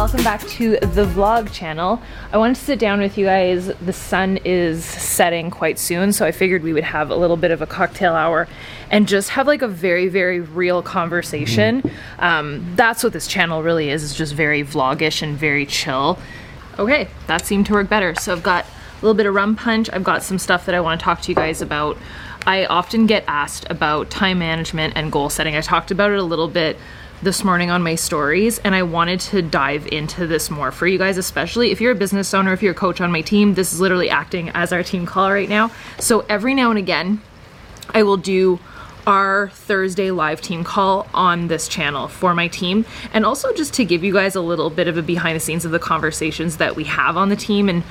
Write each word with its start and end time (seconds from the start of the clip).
welcome 0.00 0.24
back 0.24 0.40
to 0.48 0.78
the 0.80 1.04
vlog 1.04 1.52
channel. 1.52 2.00
I 2.32 2.38
wanted 2.38 2.56
to 2.56 2.62
sit 2.62 2.78
down 2.78 3.00
with 3.00 3.18
you 3.18 3.26
guys. 3.26 3.66
The 3.66 3.92
sun 3.92 4.38
is 4.46 4.82
setting 4.82 5.50
quite 5.50 5.78
soon, 5.78 6.14
so 6.14 6.24
I 6.24 6.32
figured 6.32 6.62
we 6.62 6.72
would 6.72 6.84
have 6.84 7.10
a 7.10 7.14
little 7.14 7.36
bit 7.36 7.50
of 7.50 7.60
a 7.60 7.66
cocktail 7.66 8.14
hour 8.14 8.48
and 8.90 9.06
just 9.06 9.28
have 9.28 9.46
like 9.46 9.60
a 9.60 9.68
very, 9.68 10.08
very 10.08 10.40
real 10.40 10.82
conversation. 10.82 11.82
Um, 12.18 12.66
that's 12.76 13.04
what 13.04 13.12
this 13.12 13.26
channel 13.26 13.62
really 13.62 13.90
is, 13.90 14.02
is 14.02 14.14
just 14.14 14.32
very 14.32 14.64
vlogish 14.64 15.20
and 15.20 15.36
very 15.36 15.66
chill. 15.66 16.18
Okay, 16.78 17.08
that 17.26 17.44
seemed 17.44 17.66
to 17.66 17.74
work 17.74 17.90
better. 17.90 18.14
So 18.14 18.32
I've 18.32 18.42
got 18.42 18.64
a 18.64 19.04
little 19.04 19.14
bit 19.14 19.26
of 19.26 19.34
rum 19.34 19.54
punch. 19.54 19.90
I've 19.92 20.02
got 20.02 20.22
some 20.22 20.38
stuff 20.38 20.64
that 20.64 20.74
I 20.74 20.80
want 20.80 20.98
to 20.98 21.04
talk 21.04 21.20
to 21.20 21.28
you 21.30 21.34
guys 21.34 21.60
about. 21.60 21.98
I 22.46 22.64
often 22.64 23.06
get 23.06 23.24
asked 23.28 23.66
about 23.68 24.08
time 24.08 24.38
management 24.38 24.94
and 24.96 25.12
goal 25.12 25.28
setting. 25.28 25.56
I 25.56 25.60
talked 25.60 25.90
about 25.90 26.10
it 26.10 26.18
a 26.18 26.24
little 26.24 26.48
bit 26.48 26.78
this 27.22 27.44
morning 27.44 27.70
on 27.70 27.82
my 27.82 27.94
stories 27.94 28.58
and 28.60 28.74
I 28.74 28.82
wanted 28.82 29.20
to 29.20 29.42
dive 29.42 29.86
into 29.88 30.26
this 30.26 30.50
more 30.50 30.72
for 30.72 30.86
you 30.86 30.96
guys, 30.96 31.18
especially 31.18 31.70
if 31.70 31.80
you're 31.80 31.92
a 31.92 31.96
business 31.96 32.32
owner, 32.32 32.52
if 32.52 32.62
you're 32.62 32.72
a 32.72 32.74
coach 32.74 33.00
on 33.00 33.12
my 33.12 33.20
team. 33.20 33.54
This 33.54 33.72
is 33.72 33.80
literally 33.80 34.08
acting 34.08 34.48
as 34.50 34.72
our 34.72 34.82
team 34.82 35.04
call 35.04 35.30
right 35.30 35.48
now. 35.48 35.70
So 35.98 36.20
every 36.30 36.54
now 36.54 36.70
and 36.70 36.78
again, 36.78 37.20
I 37.90 38.04
will 38.04 38.16
do 38.16 38.58
our 39.06 39.50
Thursday 39.50 40.10
live 40.10 40.40
team 40.40 40.64
call 40.64 41.06
on 41.12 41.48
this 41.48 41.68
channel 41.68 42.08
for 42.08 42.34
my 42.34 42.48
team 42.48 42.84
and 43.12 43.26
also 43.26 43.52
just 43.52 43.74
to 43.74 43.84
give 43.84 44.04
you 44.04 44.12
guys 44.12 44.34
a 44.34 44.40
little 44.40 44.70
bit 44.70 44.88
of 44.88 44.96
a 44.96 45.02
behind 45.02 45.36
the 45.36 45.40
scenes 45.40 45.64
of 45.64 45.70
the 45.70 45.78
conversations 45.78 46.56
that 46.58 46.76
we 46.76 46.84
have 46.84 47.16
on 47.16 47.28
the 47.28 47.36
team 47.36 47.68
and 47.68 47.82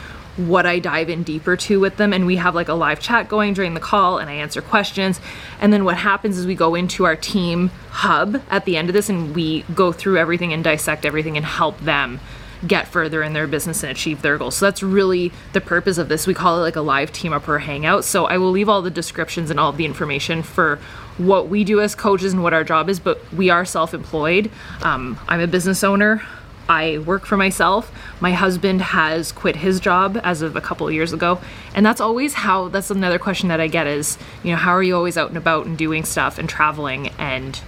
what 0.47 0.65
I 0.65 0.79
dive 0.79 1.09
in 1.09 1.23
deeper 1.23 1.57
to 1.57 1.79
with 1.79 1.97
them. 1.97 2.13
And 2.13 2.25
we 2.25 2.37
have 2.37 2.55
like 2.55 2.69
a 2.69 2.73
live 2.73 2.99
chat 2.99 3.27
going 3.27 3.53
during 3.53 3.73
the 3.73 3.79
call 3.79 4.17
and 4.17 4.29
I 4.29 4.33
answer 4.33 4.61
questions. 4.61 5.19
And 5.59 5.73
then 5.73 5.83
what 5.83 5.97
happens 5.97 6.37
is 6.37 6.47
we 6.47 6.55
go 6.55 6.75
into 6.75 7.05
our 7.05 7.15
team 7.15 7.69
hub 7.89 8.41
at 8.49 8.65
the 8.65 8.77
end 8.77 8.89
of 8.89 8.93
this 8.93 9.09
and 9.09 9.35
we 9.35 9.63
go 9.75 9.91
through 9.91 10.17
everything 10.17 10.53
and 10.53 10.63
dissect 10.63 11.05
everything 11.05 11.35
and 11.35 11.45
help 11.45 11.79
them 11.81 12.19
get 12.67 12.87
further 12.87 13.23
in 13.23 13.33
their 13.33 13.47
business 13.47 13.83
and 13.83 13.91
achieve 13.91 14.21
their 14.21 14.37
goals. 14.37 14.57
So 14.57 14.65
that's 14.65 14.83
really 14.83 15.31
the 15.53 15.61
purpose 15.61 15.97
of 15.97 16.09
this. 16.09 16.27
We 16.27 16.33
call 16.33 16.57
it 16.59 16.61
like 16.61 16.75
a 16.75 16.81
live 16.81 17.11
team 17.13 17.31
up 17.31 17.47
or 17.47 17.59
hangout. 17.59 18.03
So 18.03 18.25
I 18.25 18.37
will 18.37 18.51
leave 18.51 18.67
all 18.67 18.81
the 18.81 18.91
descriptions 18.91 19.49
and 19.49 19.59
all 19.59 19.71
the 19.71 19.85
information 19.85 20.43
for 20.43 20.79
what 21.17 21.47
we 21.47 21.63
do 21.63 21.81
as 21.81 21.95
coaches 21.95 22.33
and 22.33 22.43
what 22.43 22.53
our 22.53 22.63
job 22.63 22.89
is, 22.89 22.99
but 22.99 23.21
we 23.33 23.49
are 23.49 23.65
self 23.65 23.93
employed. 23.93 24.51
Um, 24.81 25.19
I'm 25.27 25.39
a 25.39 25.47
business 25.47 25.83
owner. 25.83 26.21
I 26.69 26.99
work 26.99 27.25
for 27.25 27.35
myself. 27.35 27.91
My 28.21 28.31
husband 28.31 28.81
has 28.81 29.31
quit 29.31 29.57
his 29.57 29.79
job 29.79 30.19
as 30.23 30.43
of 30.43 30.55
a 30.55 30.61
couple 30.61 30.87
of 30.87 30.93
years 30.93 31.11
ago. 31.11 31.41
And 31.73 31.83
that's 31.83 31.99
always 31.99 32.35
how, 32.35 32.67
that's 32.69 32.91
another 32.91 33.17
question 33.17 33.49
that 33.49 33.59
I 33.59 33.67
get 33.67 33.87
is, 33.87 34.19
you 34.43 34.51
know, 34.51 34.57
how 34.57 34.71
are 34.71 34.83
you 34.83 34.95
always 34.95 35.17
out 35.17 35.29
and 35.29 35.37
about 35.37 35.65
and 35.65 35.75
doing 35.75 36.05
stuff 36.05 36.37
and 36.37 36.47
traveling? 36.47 37.07
And 37.17 37.59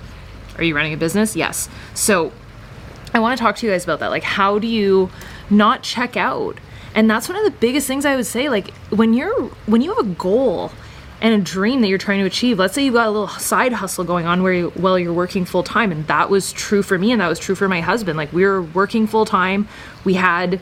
are 0.57 0.63
you 0.63 0.75
running 0.75 0.93
a 0.93 0.97
business? 0.97 1.35
Yes. 1.35 1.67
So 1.95 2.31
I 3.13 3.19
want 3.19 3.35
to 3.35 3.43
talk 3.43 3.55
to 3.57 3.65
you 3.65 3.71
guys 3.71 3.83
about 3.83 3.99
that. 3.99 4.11
Like, 4.11 4.23
how 4.23 4.59
do 4.59 4.67
you 4.67 5.09
not 5.49 5.81
check 5.81 6.15
out? 6.15 6.59
And 6.93 7.09
that's 7.09 7.27
one 7.27 7.37
of 7.37 7.43
the 7.43 7.57
biggest 7.59 7.87
things 7.87 8.05
I 8.05 8.15
would 8.15 8.27
say. 8.27 8.49
Like, 8.49 8.71
when 8.89 9.15
you're, 9.15 9.45
when 9.65 9.81
you 9.81 9.95
have 9.95 10.05
a 10.05 10.09
goal, 10.09 10.71
and 11.21 11.35
a 11.35 11.37
dream 11.37 11.81
that 11.81 11.87
you're 11.87 11.99
trying 11.99 12.19
to 12.19 12.25
achieve. 12.25 12.57
Let's 12.57 12.73
say 12.73 12.83
you've 12.83 12.95
got 12.95 13.07
a 13.07 13.11
little 13.11 13.27
side 13.27 13.73
hustle 13.73 14.03
going 14.03 14.25
on 14.25 14.41
where 14.41 14.53
you, 14.53 14.69
while 14.71 14.97
you're 14.97 15.13
working 15.13 15.45
full 15.45 15.63
time, 15.63 15.91
and 15.91 16.05
that 16.07 16.29
was 16.29 16.51
true 16.51 16.81
for 16.81 16.97
me, 16.97 17.11
and 17.11 17.21
that 17.21 17.27
was 17.27 17.39
true 17.39 17.55
for 17.55 17.69
my 17.69 17.79
husband. 17.79 18.17
Like 18.17 18.33
we 18.33 18.43
were 18.43 18.61
working 18.61 19.05
full 19.05 19.25
time, 19.25 19.67
we 20.03 20.15
had 20.15 20.59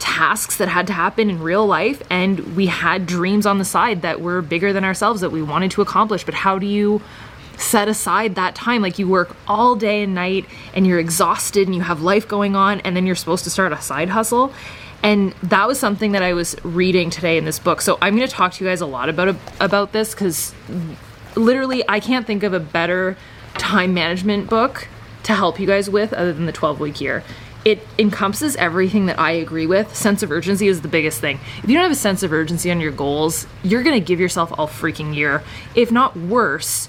tasks 0.00 0.56
that 0.56 0.68
had 0.68 0.86
to 0.88 0.92
happen 0.92 1.30
in 1.30 1.40
real 1.40 1.64
life, 1.66 2.02
and 2.10 2.56
we 2.56 2.66
had 2.66 3.06
dreams 3.06 3.46
on 3.46 3.58
the 3.58 3.64
side 3.64 4.02
that 4.02 4.20
were 4.20 4.42
bigger 4.42 4.72
than 4.72 4.84
ourselves 4.84 5.20
that 5.20 5.30
we 5.30 5.40
wanted 5.40 5.70
to 5.70 5.82
accomplish. 5.82 6.24
But 6.24 6.34
how 6.34 6.58
do 6.58 6.66
you 6.66 7.00
set 7.56 7.88
aside 7.88 8.34
that 8.34 8.54
time 8.54 8.82
like 8.82 8.98
you 8.98 9.06
work 9.06 9.36
all 9.46 9.76
day 9.76 10.02
and 10.02 10.14
night 10.14 10.46
and 10.74 10.86
you're 10.86 10.98
exhausted 10.98 11.68
and 11.68 11.74
you 11.74 11.82
have 11.82 12.00
life 12.00 12.26
going 12.26 12.56
on 12.56 12.80
and 12.80 12.96
then 12.96 13.06
you're 13.06 13.14
supposed 13.14 13.44
to 13.44 13.50
start 13.50 13.70
a 13.70 13.80
side 13.82 14.08
hustle 14.08 14.50
and 15.02 15.32
that 15.42 15.66
was 15.66 15.78
something 15.78 16.12
that 16.12 16.22
I 16.22 16.32
was 16.34 16.56
reading 16.62 17.10
today 17.10 17.38
in 17.38 17.44
this 17.44 17.58
book. 17.58 17.80
So 17.80 17.98
I'm 18.02 18.16
going 18.16 18.28
to 18.28 18.32
talk 18.32 18.52
to 18.54 18.64
you 18.64 18.70
guys 18.70 18.80
a 18.80 18.86
lot 18.86 19.08
about 19.08 19.36
about 19.60 19.92
this 19.92 20.14
cuz 20.14 20.54
literally 21.36 21.82
I 21.88 22.00
can't 22.00 22.26
think 22.26 22.42
of 22.42 22.52
a 22.52 22.60
better 22.60 23.16
time 23.54 23.94
management 23.94 24.48
book 24.48 24.88
to 25.24 25.34
help 25.34 25.60
you 25.60 25.66
guys 25.66 25.88
with 25.88 26.12
other 26.12 26.32
than 26.32 26.46
the 26.46 26.52
12 26.52 26.80
week 26.80 27.00
year. 27.00 27.22
It 27.62 27.86
encompasses 27.98 28.56
everything 28.56 29.06
that 29.06 29.18
I 29.18 29.32
agree 29.32 29.66
with. 29.66 29.94
Sense 29.94 30.22
of 30.22 30.30
urgency 30.30 30.66
is 30.66 30.80
the 30.80 30.88
biggest 30.88 31.20
thing. 31.20 31.38
If 31.62 31.68
you 31.68 31.74
don't 31.74 31.82
have 31.82 31.92
a 31.92 31.94
sense 31.94 32.22
of 32.22 32.32
urgency 32.32 32.70
on 32.70 32.80
your 32.80 32.92
goals, 32.92 33.46
you're 33.62 33.82
going 33.82 34.00
to 34.00 34.04
give 34.04 34.18
yourself 34.18 34.50
all 34.58 34.66
freaking 34.66 35.14
year, 35.14 35.42
if 35.74 35.92
not 35.92 36.16
worse 36.16 36.88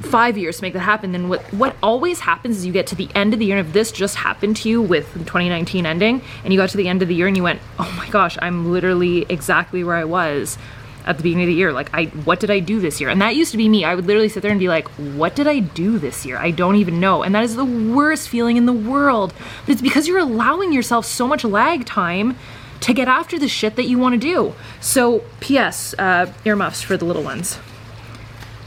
five 0.00 0.38
years 0.38 0.58
to 0.58 0.62
make 0.62 0.72
that 0.74 0.80
happen, 0.80 1.12
then 1.12 1.28
what 1.28 1.42
what 1.52 1.76
always 1.82 2.20
happens 2.20 2.58
is 2.58 2.66
you 2.66 2.72
get 2.72 2.86
to 2.88 2.94
the 2.94 3.08
end 3.14 3.32
of 3.32 3.40
the 3.40 3.46
year, 3.46 3.58
and 3.58 3.66
if 3.66 3.72
this 3.72 3.92
just 3.92 4.16
happened 4.16 4.56
to 4.58 4.68
you 4.68 4.80
with 4.80 5.12
2019 5.12 5.86
ending, 5.86 6.22
and 6.44 6.52
you 6.52 6.58
got 6.58 6.70
to 6.70 6.76
the 6.76 6.88
end 6.88 7.02
of 7.02 7.08
the 7.08 7.14
year 7.14 7.26
and 7.26 7.36
you 7.36 7.42
went, 7.42 7.60
oh 7.78 7.92
my 7.96 8.08
gosh, 8.08 8.38
I'm 8.40 8.72
literally 8.72 9.26
exactly 9.28 9.82
where 9.84 9.96
I 9.96 10.04
was 10.04 10.58
at 11.04 11.16
the 11.16 11.22
beginning 11.22 11.44
of 11.44 11.48
the 11.48 11.54
year. 11.54 11.72
Like, 11.72 11.90
I 11.92 12.06
what 12.06 12.38
did 12.38 12.50
I 12.50 12.60
do 12.60 12.80
this 12.80 13.00
year? 13.00 13.10
And 13.10 13.20
that 13.22 13.34
used 13.34 13.50
to 13.52 13.56
be 13.56 13.68
me. 13.68 13.84
I 13.84 13.94
would 13.94 14.06
literally 14.06 14.28
sit 14.28 14.42
there 14.42 14.50
and 14.50 14.60
be 14.60 14.68
like, 14.68 14.86
what 15.16 15.34
did 15.34 15.46
I 15.46 15.60
do 15.60 15.98
this 15.98 16.24
year? 16.24 16.36
I 16.36 16.50
don't 16.50 16.76
even 16.76 17.00
know. 17.00 17.22
And 17.22 17.34
that 17.34 17.44
is 17.44 17.56
the 17.56 17.64
worst 17.64 18.28
feeling 18.28 18.56
in 18.56 18.66
the 18.66 18.72
world. 18.72 19.32
But 19.66 19.72
it's 19.72 19.82
because 19.82 20.06
you're 20.06 20.18
allowing 20.18 20.72
yourself 20.72 21.06
so 21.06 21.26
much 21.26 21.44
lag 21.44 21.86
time 21.86 22.36
to 22.80 22.92
get 22.92 23.08
after 23.08 23.38
the 23.38 23.48
shit 23.48 23.74
that 23.76 23.88
you 23.88 23.98
want 23.98 24.12
to 24.12 24.20
do. 24.20 24.54
So, 24.80 25.24
P.S. 25.40 25.94
Uh, 25.98 26.32
earmuffs 26.44 26.80
for 26.80 26.96
the 26.96 27.04
little 27.04 27.24
ones 27.24 27.58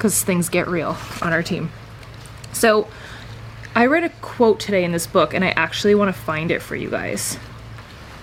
because 0.01 0.23
things 0.23 0.49
get 0.49 0.67
real 0.67 0.97
on 1.21 1.31
our 1.31 1.43
team. 1.43 1.69
So, 2.53 2.87
I 3.75 3.85
read 3.85 4.03
a 4.03 4.09
quote 4.09 4.59
today 4.59 4.83
in 4.83 4.91
this 4.91 5.05
book, 5.05 5.35
and 5.35 5.45
I 5.45 5.49
actually 5.49 5.93
want 5.93 6.13
to 6.13 6.19
find 6.19 6.49
it 6.49 6.63
for 6.63 6.75
you 6.75 6.89
guys. 6.89 7.37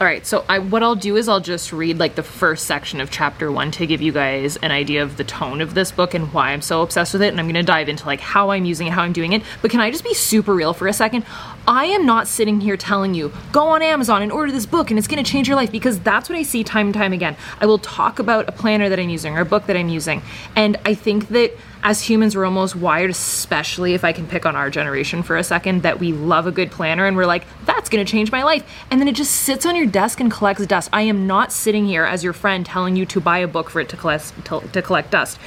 All 0.00 0.04
right, 0.04 0.26
so 0.26 0.44
I 0.48 0.58
what 0.58 0.82
I'll 0.82 0.96
do 0.96 1.16
is 1.16 1.28
I'll 1.28 1.40
just 1.40 1.72
read 1.72 1.98
like 1.98 2.16
the 2.16 2.22
first 2.24 2.66
section 2.66 3.00
of 3.00 3.12
chapter 3.12 3.50
1 3.50 3.70
to 3.72 3.86
give 3.86 4.02
you 4.02 4.10
guys 4.10 4.56
an 4.56 4.72
idea 4.72 5.04
of 5.04 5.16
the 5.16 5.24
tone 5.24 5.60
of 5.60 5.74
this 5.74 5.92
book 5.92 6.14
and 6.14 6.32
why 6.32 6.50
I'm 6.50 6.62
so 6.62 6.82
obsessed 6.82 7.12
with 7.12 7.22
it 7.22 7.28
and 7.28 7.40
I'm 7.40 7.52
to 7.52 7.62
dive 7.62 7.88
into 7.88 8.06
like 8.06 8.20
how 8.20 8.50
I'm 8.50 8.64
using 8.64 8.86
it, 8.86 8.90
how 8.90 9.02
I'm 9.02 9.12
doing 9.12 9.32
it. 9.32 9.42
But 9.62 9.72
can 9.72 9.80
I 9.80 9.90
just 9.90 10.04
be 10.04 10.14
super 10.14 10.54
real 10.54 10.72
for 10.72 10.86
a 10.86 10.92
second? 10.92 11.24
I 11.68 11.84
am 11.84 12.06
not 12.06 12.28
sitting 12.28 12.62
here 12.62 12.78
telling 12.78 13.12
you 13.12 13.30
go 13.52 13.68
on 13.68 13.82
Amazon 13.82 14.22
and 14.22 14.32
order 14.32 14.50
this 14.50 14.64
book 14.64 14.90
and 14.90 14.98
it's 14.98 15.06
to 15.06 15.22
change 15.22 15.48
your 15.48 15.56
life 15.56 15.70
because 15.70 16.00
that's 16.00 16.30
what 16.30 16.38
I 16.38 16.42
see 16.42 16.64
time 16.64 16.86
and 16.86 16.94
time 16.94 17.12
again. 17.12 17.36
I 17.60 17.66
will 17.66 17.78
talk 17.78 18.18
about 18.18 18.48
a 18.48 18.52
planner 18.52 18.88
that 18.88 18.98
I'm 18.98 19.10
using 19.10 19.36
or 19.36 19.42
a 19.42 19.44
book 19.44 19.66
that 19.66 19.76
I'm 19.76 19.90
using. 19.90 20.22
And 20.56 20.78
I 20.86 20.94
think 20.94 21.28
that 21.28 21.52
as 21.82 22.00
humans, 22.00 22.34
we're 22.34 22.46
almost 22.46 22.74
wired, 22.74 23.10
especially 23.10 23.92
if 23.92 24.02
I 24.02 24.14
can 24.14 24.26
pick 24.26 24.46
on 24.46 24.56
our 24.56 24.70
generation 24.70 25.22
for 25.22 25.36
a 25.36 25.44
second, 25.44 25.82
that 25.82 26.00
we 26.00 26.12
love 26.12 26.46
a 26.46 26.50
good 26.50 26.70
planner 26.70 27.06
and 27.06 27.18
we're 27.18 27.26
like, 27.26 27.44
that's 27.66 27.90
gonna 27.90 28.06
change 28.06 28.32
my 28.32 28.44
life. 28.44 28.64
And 28.90 28.98
then 28.98 29.06
it 29.06 29.14
just 29.14 29.32
sits 29.32 29.66
on 29.66 29.76
your 29.76 29.86
desk 29.86 30.20
and 30.20 30.30
collects 30.30 30.64
dust. 30.64 30.88
I 30.90 31.02
am 31.02 31.26
not 31.26 31.52
sitting 31.52 31.84
here 31.84 32.04
as 32.04 32.24
your 32.24 32.32
friend 32.32 32.64
telling 32.64 32.96
you 32.96 33.04
to 33.04 33.20
buy 33.20 33.38
a 33.38 33.46
book 33.46 33.68
for 33.68 33.80
it 33.80 33.90
to 33.90 33.96
collect, 33.98 34.32
to, 34.46 34.60
to 34.60 34.80
collect 34.80 35.10
dust 35.10 35.38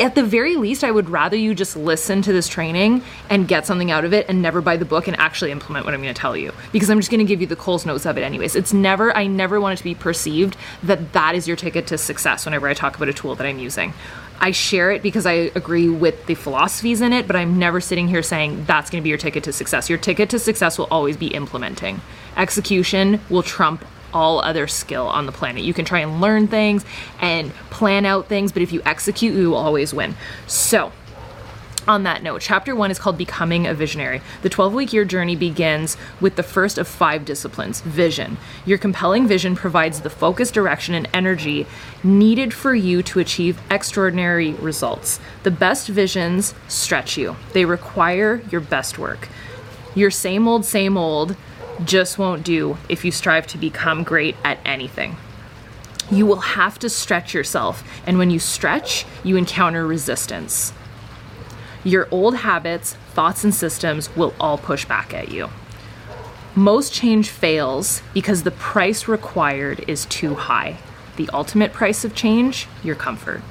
at 0.00 0.14
the 0.14 0.22
very 0.22 0.56
least, 0.56 0.84
I 0.84 0.90
would 0.90 1.10
rather 1.10 1.36
you 1.36 1.54
just 1.54 1.76
listen 1.76 2.22
to 2.22 2.32
this 2.32 2.48
training 2.48 3.02
and 3.28 3.48
get 3.48 3.66
something 3.66 3.90
out 3.90 4.04
of 4.04 4.12
it 4.12 4.26
and 4.28 4.40
never 4.40 4.60
buy 4.60 4.76
the 4.76 4.84
book 4.84 5.08
and 5.08 5.18
actually 5.18 5.50
implement 5.50 5.84
what 5.84 5.94
I'm 5.94 6.02
going 6.02 6.14
to 6.14 6.20
tell 6.20 6.36
you 6.36 6.52
because 6.72 6.88
I'm 6.88 6.98
just 6.98 7.10
going 7.10 7.18
to 7.18 7.24
give 7.24 7.40
you 7.40 7.46
the 7.46 7.56
Coles 7.56 7.84
notes 7.84 8.06
of 8.06 8.16
it 8.16 8.22
anyways. 8.22 8.54
It's 8.54 8.72
never, 8.72 9.16
I 9.16 9.26
never 9.26 9.60
want 9.60 9.74
it 9.74 9.76
to 9.78 9.84
be 9.84 9.94
perceived 9.94 10.56
that 10.82 11.12
that 11.12 11.34
is 11.34 11.48
your 11.48 11.56
ticket 11.56 11.86
to 11.88 11.98
success 11.98 12.44
whenever 12.44 12.68
I 12.68 12.74
talk 12.74 12.96
about 12.96 13.08
a 13.08 13.12
tool 13.12 13.34
that 13.34 13.46
I'm 13.46 13.58
using. 13.58 13.92
I 14.40 14.52
share 14.52 14.92
it 14.92 15.02
because 15.02 15.26
I 15.26 15.32
agree 15.56 15.88
with 15.88 16.26
the 16.26 16.34
philosophies 16.34 17.00
in 17.00 17.12
it, 17.12 17.26
but 17.26 17.34
I'm 17.34 17.58
never 17.58 17.80
sitting 17.80 18.06
here 18.06 18.22
saying 18.22 18.66
that's 18.66 18.88
going 18.88 19.02
to 19.02 19.04
be 19.04 19.08
your 19.08 19.18
ticket 19.18 19.42
to 19.44 19.52
success. 19.52 19.88
Your 19.88 19.98
ticket 19.98 20.30
to 20.30 20.38
success 20.38 20.78
will 20.78 20.86
always 20.92 21.16
be 21.16 21.28
implementing. 21.28 22.00
Execution 22.36 23.20
will 23.28 23.42
trump 23.42 23.84
all 24.12 24.40
other 24.40 24.66
skill 24.66 25.06
on 25.06 25.26
the 25.26 25.32
planet. 25.32 25.62
You 25.62 25.74
can 25.74 25.84
try 25.84 26.00
and 26.00 26.20
learn 26.20 26.48
things 26.48 26.84
and 27.20 27.52
plan 27.70 28.04
out 28.04 28.26
things, 28.26 28.52
but 28.52 28.62
if 28.62 28.72
you 28.72 28.82
execute, 28.84 29.34
you 29.34 29.50
will 29.50 29.56
always 29.56 29.92
win. 29.92 30.14
So, 30.46 30.92
on 31.88 32.02
that 32.02 32.22
note, 32.22 32.42
chapter 32.42 32.76
one 32.76 32.90
is 32.90 32.98
called 32.98 33.16
Becoming 33.16 33.66
a 33.66 33.72
Visionary. 33.72 34.20
The 34.42 34.50
12 34.50 34.74
week 34.74 34.92
year 34.92 35.06
journey 35.06 35.34
begins 35.36 35.96
with 36.20 36.36
the 36.36 36.42
first 36.42 36.76
of 36.76 36.86
five 36.86 37.24
disciplines 37.24 37.80
vision. 37.80 38.36
Your 38.66 38.76
compelling 38.76 39.26
vision 39.26 39.56
provides 39.56 40.02
the 40.02 40.10
focus, 40.10 40.50
direction, 40.50 40.94
and 40.94 41.08
energy 41.14 41.66
needed 42.04 42.52
for 42.52 42.74
you 42.74 43.02
to 43.04 43.20
achieve 43.20 43.58
extraordinary 43.70 44.52
results. 44.52 45.18
The 45.44 45.50
best 45.50 45.88
visions 45.88 46.54
stretch 46.68 47.16
you, 47.16 47.36
they 47.54 47.64
require 47.64 48.42
your 48.50 48.60
best 48.60 48.98
work. 48.98 49.28
Your 49.94 50.10
same 50.10 50.46
old, 50.46 50.66
same 50.66 50.98
old 50.98 51.36
just 51.84 52.18
won't 52.18 52.44
do 52.44 52.78
if 52.88 53.04
you 53.04 53.10
strive 53.10 53.46
to 53.48 53.58
become 53.58 54.02
great 54.02 54.36
at 54.44 54.58
anything. 54.64 55.16
You 56.10 56.26
will 56.26 56.40
have 56.40 56.78
to 56.80 56.88
stretch 56.88 57.34
yourself, 57.34 57.84
and 58.06 58.18
when 58.18 58.30
you 58.30 58.38
stretch, 58.38 59.04
you 59.22 59.36
encounter 59.36 59.86
resistance. 59.86 60.72
Your 61.84 62.08
old 62.10 62.36
habits, 62.36 62.94
thoughts, 63.12 63.44
and 63.44 63.54
systems 63.54 64.14
will 64.16 64.34
all 64.40 64.58
push 64.58 64.84
back 64.84 65.12
at 65.12 65.30
you. 65.30 65.50
Most 66.54 66.92
change 66.92 67.28
fails 67.28 68.02
because 68.14 68.42
the 68.42 68.50
price 68.50 69.06
required 69.06 69.84
is 69.86 70.06
too 70.06 70.34
high. 70.34 70.78
The 71.16 71.30
ultimate 71.32 71.72
price 71.72 72.04
of 72.04 72.14
change, 72.14 72.66
your 72.82 72.96
comfort. 72.96 73.42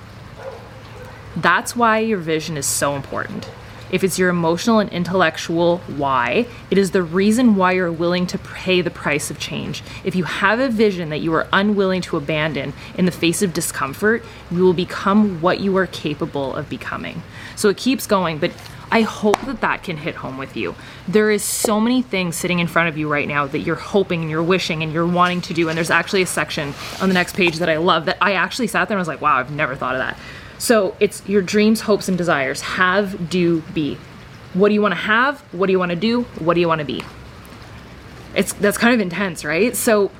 That's 1.36 1.76
why 1.76 2.00
your 2.00 2.18
vision 2.18 2.58
is 2.58 2.66
so 2.66 2.96
important. 2.96 3.50
If 3.92 4.04
it's 4.04 4.20
your 4.20 4.30
emotional 4.30 4.80
and 4.80 4.90
intellectual 4.92 5.78
why, 5.96 6.48
it 6.70 6.78
is 6.78 6.92
the 6.92 7.04
reason 7.04 7.56
why 7.56 7.74
you're 7.74 7.92
willing 7.92 8.28
to 8.28 8.38
pay 8.38 8.82
the 8.82 8.92
price 8.92 9.30
of 9.32 9.40
change. 9.40 9.84
If 10.04 10.16
you 10.16 10.24
have 10.24 10.60
a 10.60 10.70
vision 10.70 11.10
that 11.10 11.20
you 11.20 11.34
are 11.34 11.48
unwilling 11.54 12.02
to 12.02 12.18
abandon 12.18 12.74
in 12.96 13.06
the 13.06 13.12
face 13.12 13.42
of 13.42 13.54
discomfort, 13.54 14.24
you 14.52 14.64
will 14.64 14.74
become 14.74 15.42
what 15.42 15.60
you 15.60 15.76
are 15.78 15.88
capable 15.88 16.56
of 16.56 16.70
becoming. 16.70 17.24
So 17.56 17.70
it 17.70 17.78
keeps 17.78 18.08
going, 18.08 18.38
but 18.38 18.52
I 18.90 19.02
hope 19.02 19.40
that 19.46 19.62
that 19.62 19.84
can 19.84 19.98
hit 19.98 20.16
home 20.16 20.38
with 20.38 20.56
you. 20.56 20.76
There 21.08 21.30
is 21.30 21.44
so 21.44 21.80
many 21.80 22.02
things 22.02 22.38
sitting 22.38 22.60
in 22.60 22.68
front 22.68 22.88
of 22.88 22.98
you 22.98 23.10
right 23.10 23.28
now 23.28 23.46
that 23.48 23.60
you're 23.60 23.76
hoping 23.76 24.22
and 24.22 24.30
you're 24.30 24.44
wishing 24.44 24.82
and 24.82 24.94
you're 24.94 25.08
wanting 25.08 25.42
to 25.42 25.54
do. 25.54 25.68
And 25.68 25.76
there's 25.76 25.90
actually 25.90 26.22
a 26.22 26.28
section 26.28 26.74
on 27.02 27.10
the 27.10 27.14
next 27.14 27.36
page 27.36 27.58
that 27.58 27.68
I 27.68 27.78
love 27.78 28.06
that 28.06 28.18
I 28.22 28.34
actually 28.34 28.68
sat 28.68 28.88
there 28.88 28.98
and 28.98 29.02
was 29.02 29.08
like, 29.08 29.22
wow, 29.22 29.38
I've 29.38 29.52
never 29.52 29.76
thought 29.76 29.96
of 29.96 30.00
that. 30.00 30.18
So 30.58 30.96
it's 31.00 31.28
your 31.28 31.42
dreams, 31.42 31.82
hopes, 31.82 32.08
and 32.08 32.18
desires. 32.18 32.62
Have, 32.62 33.30
do, 33.30 33.62
be. 33.74 33.98
What 34.54 34.70
do 34.70 34.74
you 34.74 34.82
want 34.82 34.94
to 34.94 35.02
have? 35.02 35.42
What 35.54 35.68
do 35.68 35.72
you 35.72 35.80
want 35.80 35.92
to 35.92 35.96
do? 35.96 36.24
What 36.40 36.56
do 36.56 36.60
you 36.60 36.68
want 36.68 36.80
to 36.80 36.86
be? 36.86 37.04
It's 38.36 38.54
that's 38.54 38.78
kind 38.78 38.94
of 38.94 39.00
intense, 39.00 39.46
right? 39.46 39.76
So 39.76 40.12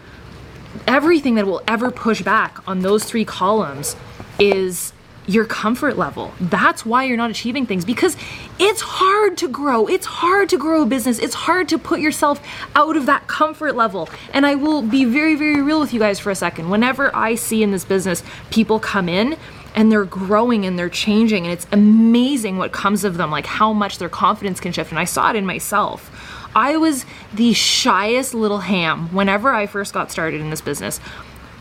everything 0.86 1.36
that 1.36 1.46
will 1.46 1.62
ever 1.68 1.92
push 1.92 2.22
back 2.22 2.68
on 2.68 2.82
those 2.82 3.04
three 3.04 3.26
columns 3.26 3.96
is 4.40 4.94
your 5.28 5.46
comfort 5.46 5.98
level. 5.98 6.32
That's 6.40 6.86
why 6.86 7.04
you're 7.04 7.18
not 7.18 7.30
achieving 7.30 7.66
things 7.66 7.84
because 7.84 8.16
it's 8.60 8.82
hard 8.82 9.38
to 9.38 9.50
grow. 9.50 9.86
It's 9.86 10.06
hard 10.06 10.50
to 10.50 10.58
grow 10.58 10.84
a 10.84 10.86
business. 10.86 11.20
It's 11.20 11.36
hard 11.36 11.68
to 11.70 11.78
put 11.78 12.00
yourself 12.00 12.42
out 12.76 12.96
of 12.96 13.06
that 13.08 13.28
comfort 13.28 13.76
level. 13.76 14.10
And 14.34 14.46
I 14.46 14.56
will 14.56 14.82
be 14.82 15.04
very, 15.04 15.36
very 15.36 15.62
real 15.62 15.82
with 15.82 15.94
you 15.94 16.00
guys 16.00 16.18
for 16.18 16.32
a 16.32 16.36
second. 16.36 16.70
Whenever 16.70 17.14
I 17.14 17.36
see 17.36 17.62
in 17.62 17.72
this 17.72 17.84
business 17.84 18.24
people 18.50 18.80
come 18.80 19.10
in 19.10 19.38
and 19.78 19.92
they're 19.92 20.06
growing 20.06 20.66
and 20.66 20.78
they're 20.78 20.90
changing, 20.90 21.46
and 21.46 21.54
it's 21.54 21.68
amazing 21.72 22.58
what 22.58 22.72
comes 22.72 23.04
of 23.04 23.16
them, 23.16 23.30
like 23.30 23.46
how 23.46 23.72
much 23.72 24.00
their 24.00 24.10
confidence 24.10 24.60
can 24.60 24.72
shift. 24.72 24.90
And 24.90 24.98
I 24.98 25.06
saw 25.06 25.30
it 25.30 25.36
in 25.36 25.46
myself. 25.46 26.50
I 26.56 26.78
was 26.78 27.06
the 27.32 27.54
shyest 27.54 28.34
little 28.34 28.62
ham 28.62 29.14
whenever 29.14 29.54
I 29.54 29.68
first 29.68 29.94
got 29.94 30.12
started 30.12 30.42
in 30.42 30.50
this 30.50 30.62
business. 30.62 31.00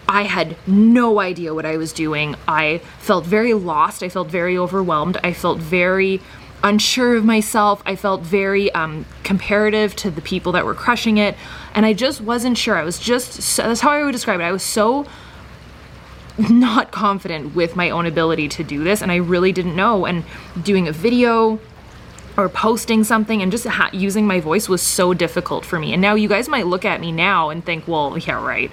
I 0.08 0.22
had 0.22 0.56
no 0.66 1.20
idea 1.20 1.52
what 1.52 1.66
I 1.66 1.76
was 1.76 1.92
doing. 1.92 2.36
I 2.48 2.78
felt 3.00 3.26
very 3.26 3.52
lost. 3.52 4.02
I 4.02 4.08
felt 4.08 4.28
very 4.28 4.56
overwhelmed. 4.56 5.18
I 5.22 5.34
felt 5.34 5.58
very 5.58 6.22
unsure 6.64 7.16
of 7.16 7.24
myself. 7.24 7.82
I 7.84 7.96
felt 7.96 8.22
very 8.22 8.72
um, 8.72 9.04
comparative 9.24 9.94
to 9.96 10.10
the 10.10 10.22
people 10.22 10.52
that 10.52 10.64
were 10.64 10.74
crushing 10.74 11.18
it. 11.18 11.36
And 11.74 11.84
I 11.84 11.92
just 11.92 12.22
wasn't 12.22 12.56
sure. 12.56 12.76
I 12.76 12.82
was 12.82 12.98
just, 12.98 13.58
that's 13.58 13.80
how 13.82 13.90
I 13.90 14.04
would 14.04 14.12
describe 14.12 14.40
it. 14.40 14.44
I 14.44 14.52
was 14.52 14.62
so 14.62 15.06
not 16.38 16.90
confident 16.90 17.54
with 17.54 17.76
my 17.76 17.90
own 17.90 18.06
ability 18.06 18.48
to 18.50 18.64
do 18.64 18.84
this. 18.84 19.02
And 19.02 19.10
I 19.10 19.16
really 19.16 19.52
didn't 19.52 19.76
know. 19.76 20.06
And 20.06 20.24
doing 20.62 20.88
a 20.88 20.92
video, 20.92 21.58
or 22.36 22.48
posting 22.48 23.02
something 23.02 23.40
and 23.42 23.50
just 23.50 23.66
ha- 23.66 23.90
using 23.92 24.26
my 24.26 24.40
voice 24.40 24.68
was 24.68 24.82
so 24.82 25.14
difficult 25.14 25.64
for 25.64 25.78
me. 25.78 25.92
And 25.92 26.02
now 26.02 26.14
you 26.14 26.28
guys 26.28 26.48
might 26.48 26.66
look 26.66 26.84
at 26.84 27.00
me 27.00 27.10
now 27.10 27.48
and 27.48 27.64
think, 27.64 27.88
well, 27.88 28.16
yeah, 28.18 28.42
right 28.44 28.70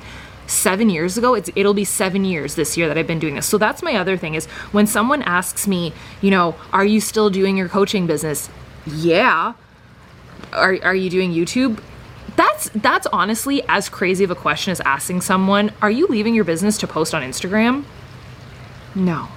seven 0.48 0.90
years 0.90 1.18
ago. 1.18 1.34
It's 1.34 1.50
it'll 1.56 1.74
be 1.74 1.86
seven 1.86 2.26
years 2.26 2.56
this 2.56 2.78
year 2.78 2.88
that 2.88 2.98
I've 2.98 3.08
been 3.08 3.20
doing 3.20 3.36
this. 3.36 3.46
So 3.46 3.58
that's 3.58 3.82
my 3.82 3.96
other 3.96 4.18
thing 4.18 4.36
is 4.36 4.46
when 4.72 4.88
someone 4.88 5.22
asks 5.22 5.68
me, 5.68 5.94
you 6.22 6.32
know, 6.32 6.56
are 6.74 6.86
you 6.86 7.00
still 7.00 7.30
doing 7.30 7.56
your 7.58 7.70
coaching 7.70 8.06
business? 8.06 8.50
Yeah. 8.86 9.54
Are 10.52 10.78
are 10.84 10.96
you 10.96 11.10
doing 11.10 11.32
YouTube? 11.34 11.80
That's 12.36 12.70
that's 12.70 13.08
honestly 13.08 13.64
as 13.68 13.90
crazy 13.90 14.24
of 14.24 14.32
a 14.32 14.36
question 14.36 14.72
as 14.72 14.80
asking 14.82 15.22
someone, 15.22 15.72
are 15.82 15.92
you 15.92 16.08
leaving 16.08 16.34
your 16.34 16.44
business 16.44 16.78
to 16.80 16.88
post 16.88 17.14
on 17.14 17.22
Instagram? 17.22 17.86
No. 18.96 19.28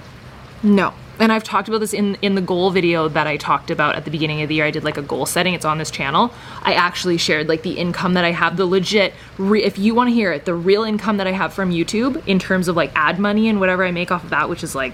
No 0.63 0.93
and 1.19 1.31
I've 1.31 1.43
talked 1.43 1.67
about 1.67 1.79
this 1.79 1.93
in 1.93 2.15
in 2.21 2.35
the 2.35 2.41
goal 2.41 2.71
video 2.71 3.07
that 3.09 3.27
I 3.27 3.37
talked 3.37 3.71
about 3.71 3.95
at 3.95 4.05
the 4.05 4.11
beginning 4.11 4.41
of 4.41 4.49
the 4.49 4.55
year. 4.55 4.65
I 4.65 4.71
did 4.71 4.83
like 4.83 4.97
a 4.97 5.01
goal 5.01 5.25
setting. 5.25 5.53
It's 5.53 5.65
on 5.65 5.77
this 5.77 5.91
channel. 5.91 6.33
I 6.63 6.73
actually 6.73 7.17
shared 7.17 7.47
like 7.47 7.63
the 7.63 7.77
income 7.77 8.13
that 8.13 8.25
I 8.25 8.31
have, 8.31 8.57
the 8.57 8.65
legit. 8.65 9.13
Re- 9.37 9.63
if 9.63 9.77
you 9.77 9.95
want 9.95 10.09
to 10.09 10.13
hear 10.13 10.31
it, 10.31 10.45
the 10.45 10.53
real 10.53 10.83
income 10.83 11.17
that 11.17 11.27
I 11.27 11.31
have 11.31 11.53
from 11.53 11.71
YouTube 11.71 12.25
in 12.27 12.39
terms 12.39 12.67
of 12.67 12.75
like 12.75 12.91
ad 12.95 13.19
money 13.19 13.49
and 13.49 13.59
whatever 13.59 13.83
I 13.83 13.91
make 13.91 14.11
off 14.11 14.23
of 14.23 14.29
that, 14.29 14.49
which 14.49 14.63
is 14.63 14.75
like 14.75 14.93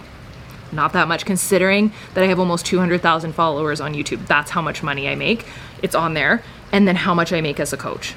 not 0.71 0.93
that 0.93 1.07
much 1.07 1.25
considering 1.25 1.91
that 2.13 2.23
I 2.23 2.27
have 2.27 2.39
almost 2.39 2.65
200,000 2.65 3.33
followers 3.33 3.79
on 3.79 3.93
YouTube. 3.93 4.25
That's 4.27 4.51
how 4.51 4.61
much 4.61 4.81
money 4.81 5.07
I 5.07 5.15
make. 5.15 5.45
It's 5.81 5.93
on 5.93 6.13
there, 6.13 6.41
and 6.73 6.85
then 6.87 6.97
how 6.97 7.13
much 7.13 7.31
I 7.31 7.39
make 7.39 7.59
as 7.61 7.71
a 7.71 7.77
coach. 7.77 8.15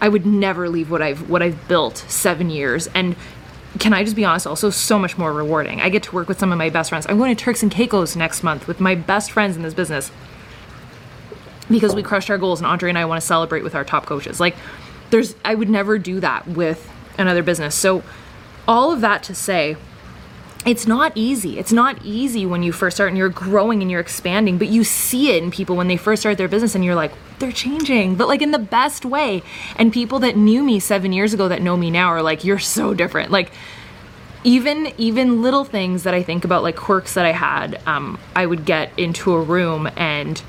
I 0.00 0.08
would 0.08 0.26
never 0.26 0.68
leave 0.68 0.90
what 0.90 1.02
I've 1.02 1.30
what 1.30 1.42
I've 1.42 1.68
built 1.68 1.98
7 2.08 2.50
years 2.50 2.88
and 2.88 3.14
can 3.78 3.92
I 3.92 4.02
just 4.02 4.16
be 4.16 4.24
honest, 4.24 4.46
also 4.46 4.70
so 4.70 4.98
much 4.98 5.18
more 5.18 5.34
rewarding. 5.34 5.82
I 5.82 5.90
get 5.90 6.02
to 6.04 6.14
work 6.14 6.28
with 6.28 6.38
some 6.38 6.50
of 6.50 6.56
my 6.56 6.70
best 6.70 6.88
friends. 6.88 7.06
I'm 7.06 7.18
going 7.18 7.36
to 7.36 7.44
Turks 7.44 7.62
and 7.62 7.70
Caicos 7.70 8.16
next 8.16 8.42
month 8.42 8.66
with 8.66 8.80
my 8.80 8.94
best 8.94 9.30
friends 9.30 9.54
in 9.54 9.62
this 9.62 9.74
business 9.74 10.10
because 11.70 11.94
we 11.94 12.02
crushed 12.02 12.30
our 12.30 12.38
goals 12.38 12.58
and 12.60 12.66
Andre 12.66 12.88
and 12.88 12.98
I 12.98 13.04
want 13.04 13.20
to 13.20 13.26
celebrate 13.26 13.62
with 13.62 13.74
our 13.74 13.84
top 13.84 14.06
coaches. 14.06 14.40
Like 14.40 14.56
there's 15.10 15.36
I 15.44 15.54
would 15.54 15.68
never 15.68 15.98
do 15.98 16.20
that 16.20 16.48
with 16.48 16.90
another 17.18 17.42
business. 17.42 17.74
So 17.74 18.02
all 18.66 18.92
of 18.92 19.02
that 19.02 19.22
to 19.24 19.34
say 19.34 19.76
it's 20.66 20.86
not 20.86 21.12
easy. 21.14 21.60
It's 21.60 21.72
not 21.72 22.04
easy 22.04 22.44
when 22.44 22.64
you 22.64 22.72
first 22.72 22.96
start 22.96 23.08
and 23.08 23.16
you're 23.16 23.28
growing 23.28 23.82
and 23.82 23.90
you're 23.90 24.00
expanding, 24.00 24.58
but 24.58 24.66
you 24.66 24.82
see 24.82 25.30
it 25.30 25.42
in 25.42 25.52
people 25.52 25.76
when 25.76 25.86
they 25.86 25.96
first 25.96 26.22
start 26.22 26.38
their 26.38 26.48
business 26.48 26.74
and 26.74 26.84
you're 26.84 26.96
like, 26.96 27.12
they're 27.38 27.52
changing, 27.52 28.16
but 28.16 28.26
like 28.26 28.42
in 28.42 28.50
the 28.50 28.58
best 28.58 29.04
way. 29.04 29.44
And 29.76 29.92
people 29.92 30.18
that 30.18 30.36
knew 30.36 30.64
me 30.64 30.80
seven 30.80 31.12
years 31.12 31.32
ago 31.32 31.46
that 31.48 31.62
know 31.62 31.76
me 31.76 31.92
now 31.92 32.08
are 32.08 32.20
like, 32.20 32.42
you're 32.42 32.58
so 32.58 32.94
different. 32.94 33.30
Like, 33.30 33.52
even 34.42 34.92
even 34.98 35.42
little 35.42 35.64
things 35.64 36.02
that 36.04 36.14
I 36.14 36.22
think 36.22 36.44
about, 36.44 36.62
like 36.62 36.76
quirks 36.76 37.14
that 37.14 37.26
I 37.26 37.32
had, 37.32 37.80
um, 37.86 38.18
I 38.34 38.46
would 38.46 38.64
get 38.64 38.96
into 38.98 39.34
a 39.34 39.40
room 39.40 39.88
and 39.96 40.42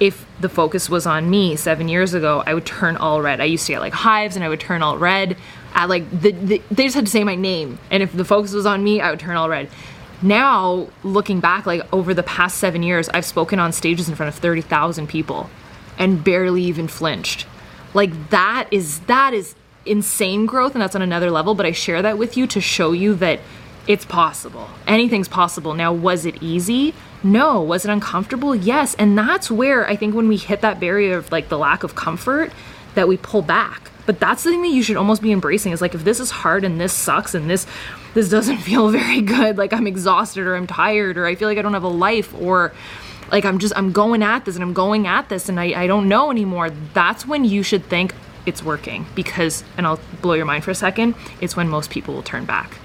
if 0.00 0.26
the 0.40 0.48
focus 0.48 0.88
was 0.88 1.06
on 1.06 1.28
me 1.28 1.56
seven 1.56 1.88
years 1.88 2.14
ago, 2.14 2.42
I 2.46 2.54
would 2.54 2.64
turn 2.66 2.96
all 2.96 3.20
red. 3.20 3.40
I 3.40 3.44
used 3.44 3.66
to 3.66 3.72
get 3.72 3.80
like 3.80 3.92
hives 3.92 4.36
and 4.36 4.44
I 4.44 4.48
would 4.48 4.60
turn 4.60 4.82
all 4.82 4.96
red. 4.96 5.36
At 5.78 5.88
like 5.88 6.10
the, 6.10 6.32
the, 6.32 6.62
they 6.72 6.82
just 6.82 6.96
had 6.96 7.06
to 7.06 7.10
say 7.10 7.22
my 7.22 7.36
name, 7.36 7.78
and 7.88 8.02
if 8.02 8.12
the 8.12 8.24
focus 8.24 8.52
was 8.52 8.66
on 8.66 8.82
me, 8.82 9.00
I 9.00 9.10
would 9.10 9.20
turn 9.20 9.36
all 9.36 9.48
red. 9.48 9.70
Now, 10.20 10.88
looking 11.04 11.38
back, 11.38 11.66
like 11.66 11.86
over 11.94 12.12
the 12.12 12.24
past 12.24 12.58
seven 12.58 12.82
years, 12.82 13.08
I've 13.10 13.24
spoken 13.24 13.60
on 13.60 13.72
stages 13.72 14.08
in 14.08 14.16
front 14.16 14.34
of 14.34 14.40
thirty 14.40 14.60
thousand 14.60 15.06
people, 15.06 15.48
and 15.96 16.24
barely 16.24 16.64
even 16.64 16.88
flinched. 16.88 17.46
Like 17.94 18.30
that 18.30 18.66
is 18.72 18.98
that 19.06 19.32
is 19.34 19.54
insane 19.86 20.46
growth, 20.46 20.74
and 20.74 20.82
that's 20.82 20.96
on 20.96 21.02
another 21.02 21.30
level. 21.30 21.54
But 21.54 21.64
I 21.64 21.70
share 21.70 22.02
that 22.02 22.18
with 22.18 22.36
you 22.36 22.48
to 22.48 22.60
show 22.60 22.90
you 22.90 23.14
that 23.14 23.38
it's 23.86 24.04
possible. 24.04 24.68
Anything's 24.88 25.28
possible. 25.28 25.74
Now, 25.74 25.92
was 25.92 26.26
it 26.26 26.42
easy? 26.42 26.92
No. 27.22 27.62
Was 27.62 27.84
it 27.84 27.90
uncomfortable? 27.90 28.52
Yes. 28.52 28.96
And 28.96 29.16
that's 29.16 29.48
where 29.48 29.88
I 29.88 29.94
think 29.94 30.14
when 30.16 30.26
we 30.26 30.38
hit 30.38 30.60
that 30.60 30.80
barrier 30.80 31.16
of 31.16 31.30
like 31.30 31.48
the 31.48 31.58
lack 31.58 31.84
of 31.84 31.94
comfort, 31.94 32.52
that 32.96 33.06
we 33.06 33.16
pull 33.16 33.42
back. 33.42 33.92
But 34.08 34.20
that's 34.20 34.42
the 34.42 34.50
thing 34.50 34.62
that 34.62 34.68
you 34.68 34.82
should 34.82 34.96
almost 34.96 35.20
be 35.20 35.32
embracing 35.32 35.72
is 35.72 35.82
like 35.82 35.94
if 35.94 36.02
this 36.02 36.18
is 36.18 36.30
hard 36.30 36.64
and 36.64 36.80
this 36.80 36.94
sucks 36.94 37.34
and 37.34 37.50
this 37.50 37.66
this 38.14 38.30
doesn't 38.30 38.56
feel 38.68 38.88
very 38.88 39.20
good, 39.20 39.58
like 39.58 39.74
I'm 39.74 39.86
exhausted 39.86 40.46
or 40.46 40.56
I'm 40.56 40.66
tired 40.66 41.18
or 41.18 41.26
I 41.26 41.34
feel 41.34 41.46
like 41.46 41.58
I 41.58 41.62
don't 41.62 41.74
have 41.74 41.82
a 41.82 41.88
life 41.88 42.34
or 42.34 42.72
like 43.30 43.44
I'm 43.44 43.58
just 43.58 43.76
I'm 43.76 43.92
going 43.92 44.22
at 44.22 44.46
this 44.46 44.54
and 44.54 44.64
I'm 44.64 44.72
going 44.72 45.06
at 45.06 45.28
this 45.28 45.50
and 45.50 45.60
I, 45.60 45.82
I 45.82 45.86
don't 45.86 46.08
know 46.08 46.30
anymore. 46.30 46.70
That's 46.94 47.26
when 47.26 47.44
you 47.44 47.62
should 47.62 47.84
think 47.84 48.14
it's 48.46 48.62
working 48.62 49.04
because 49.14 49.62
and 49.76 49.86
I'll 49.86 50.00
blow 50.22 50.32
your 50.32 50.46
mind 50.46 50.64
for 50.64 50.70
a 50.70 50.74
second, 50.74 51.14
it's 51.42 51.54
when 51.54 51.68
most 51.68 51.90
people 51.90 52.14
will 52.14 52.22
turn 52.22 52.46
back 52.46 52.78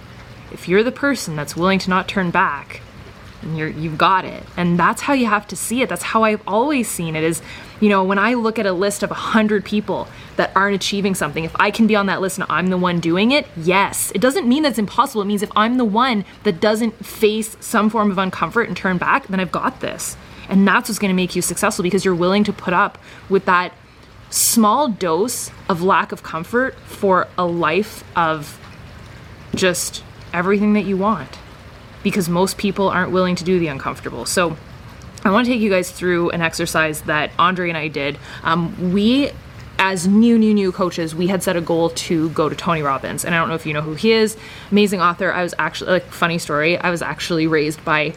if 0.54 0.70
you're 0.70 0.84
the 0.84 0.92
person 0.92 1.36
that's 1.36 1.56
willing 1.56 1.80
to 1.80 1.90
not 1.90 2.08
turn 2.08 2.32
back, 2.32 2.82
you're 3.56 3.68
you've 3.68 3.98
got 3.98 4.26
it. 4.26 4.44
And 4.58 4.80
that's 4.80 5.02
how 5.02 5.14
you 5.14 5.28
have 5.28 5.48
to 5.48 5.56
see 5.56 5.82
it. 5.82 5.90
That's 5.90 6.04
how 6.04 6.24
I've 6.24 6.42
always 6.48 6.90
seen 6.90 7.16
it 7.16 7.24
is, 7.24 7.42
you 7.80 7.90
know, 7.90 8.04
when 8.04 8.18
I 8.18 8.34
look 8.34 8.58
at 8.58 8.66
a 8.66 8.74
list 8.74 9.04
of 9.04 9.10
100 9.10 9.66
people 9.66 10.08
that 10.36 10.52
aren't 10.56 10.76
achieving 10.76 11.16
something, 11.16 11.44
if 11.44 11.56
I 11.60 11.72
can 11.72 11.88
be 11.88 11.96
on 11.96 12.06
that 12.08 12.22
list 12.22 12.38
and 12.40 12.48
I'm 12.50 12.68
the 12.68 12.78
one 12.78 13.00
doing 13.00 13.32
it, 13.32 13.48
yes. 13.58 14.12
It 14.16 14.22
doesn't 14.22 14.48
mean 14.48 14.64
that's 14.64 14.80
impossible. 14.80 15.22
It 15.22 15.26
means 15.26 15.44
if 15.44 15.52
I'm 15.56 15.78
the 15.78 15.86
one 15.86 16.26
that 16.44 16.60
doesn't 16.60 17.06
face 17.06 17.58
some 17.60 17.90
form 17.90 18.12
of 18.12 18.18
uncomfort 18.18 18.68
and 18.68 18.78
turn 18.78 18.98
back, 18.98 19.28
then 19.28 19.40
I've 19.40 19.52
got 19.52 19.80
this. 19.82 20.18
And 20.50 20.68
that's 20.68 20.90
what's 20.90 21.00
going 21.00 21.10
to 21.10 21.16
make 21.16 21.36
you 21.36 21.42
successful 21.42 21.84
because 21.84 22.04
you're 22.04 22.16
willing 22.16 22.44
to 22.46 22.54
put 22.54 22.74
up 22.74 22.98
with 23.30 23.46
that 23.46 23.74
small 24.30 24.88
dose 24.88 25.52
of 25.70 25.84
lack 25.84 26.12
of 26.12 26.24
comfort 26.24 26.76
for 26.86 27.28
a 27.38 27.46
life 27.46 28.04
of 28.16 28.60
just 29.54 30.04
everything 30.34 30.74
that 30.74 30.82
you 30.82 30.98
want 30.98 31.38
because 32.04 32.30
most 32.30 32.58
people 32.58 32.90
aren't 32.90 33.12
willing 33.12 33.36
to 33.36 33.44
do 33.44 33.60
the 33.60 33.68
uncomfortable. 33.68 34.26
So, 34.26 34.58
I 35.26 35.32
want 35.32 35.46
to 35.46 35.54
take 35.54 35.62
you 35.62 35.70
guys 35.70 35.90
through 35.90 36.32
an 36.32 36.42
exercise 36.42 37.02
that 37.04 37.32
Andre 37.40 37.70
and 37.70 37.78
I 37.78 37.88
did. 37.88 38.20
Um, 38.44 38.92
we, 38.92 39.32
as 39.80 40.06
new, 40.06 40.38
new, 40.38 40.54
new 40.54 40.74
coaches, 40.74 41.16
we 41.16 41.28
had 41.28 41.42
set 41.42 41.56
a 41.56 41.62
goal 41.62 41.92
to 41.92 42.30
go 42.32 42.50
to 42.50 42.56
Tony 42.56 42.82
Robbins. 42.82 43.24
And 43.24 43.34
I 43.34 43.38
don't 43.38 43.48
know 43.48 43.56
if 43.56 43.66
you 43.66 43.74
know 43.74 43.82
who 43.82 43.94
he 43.94 44.12
is. 44.12 44.36
Amazing 44.70 45.02
author. 45.02 45.32
I 45.32 45.44
was 45.44 45.56
actually, 45.58 45.92
like, 45.92 46.06
funny 46.08 46.38
story, 46.38 46.78
I 46.78 46.90
was 46.90 47.02
actually 47.02 47.48
raised 47.48 47.84
by 47.86 48.16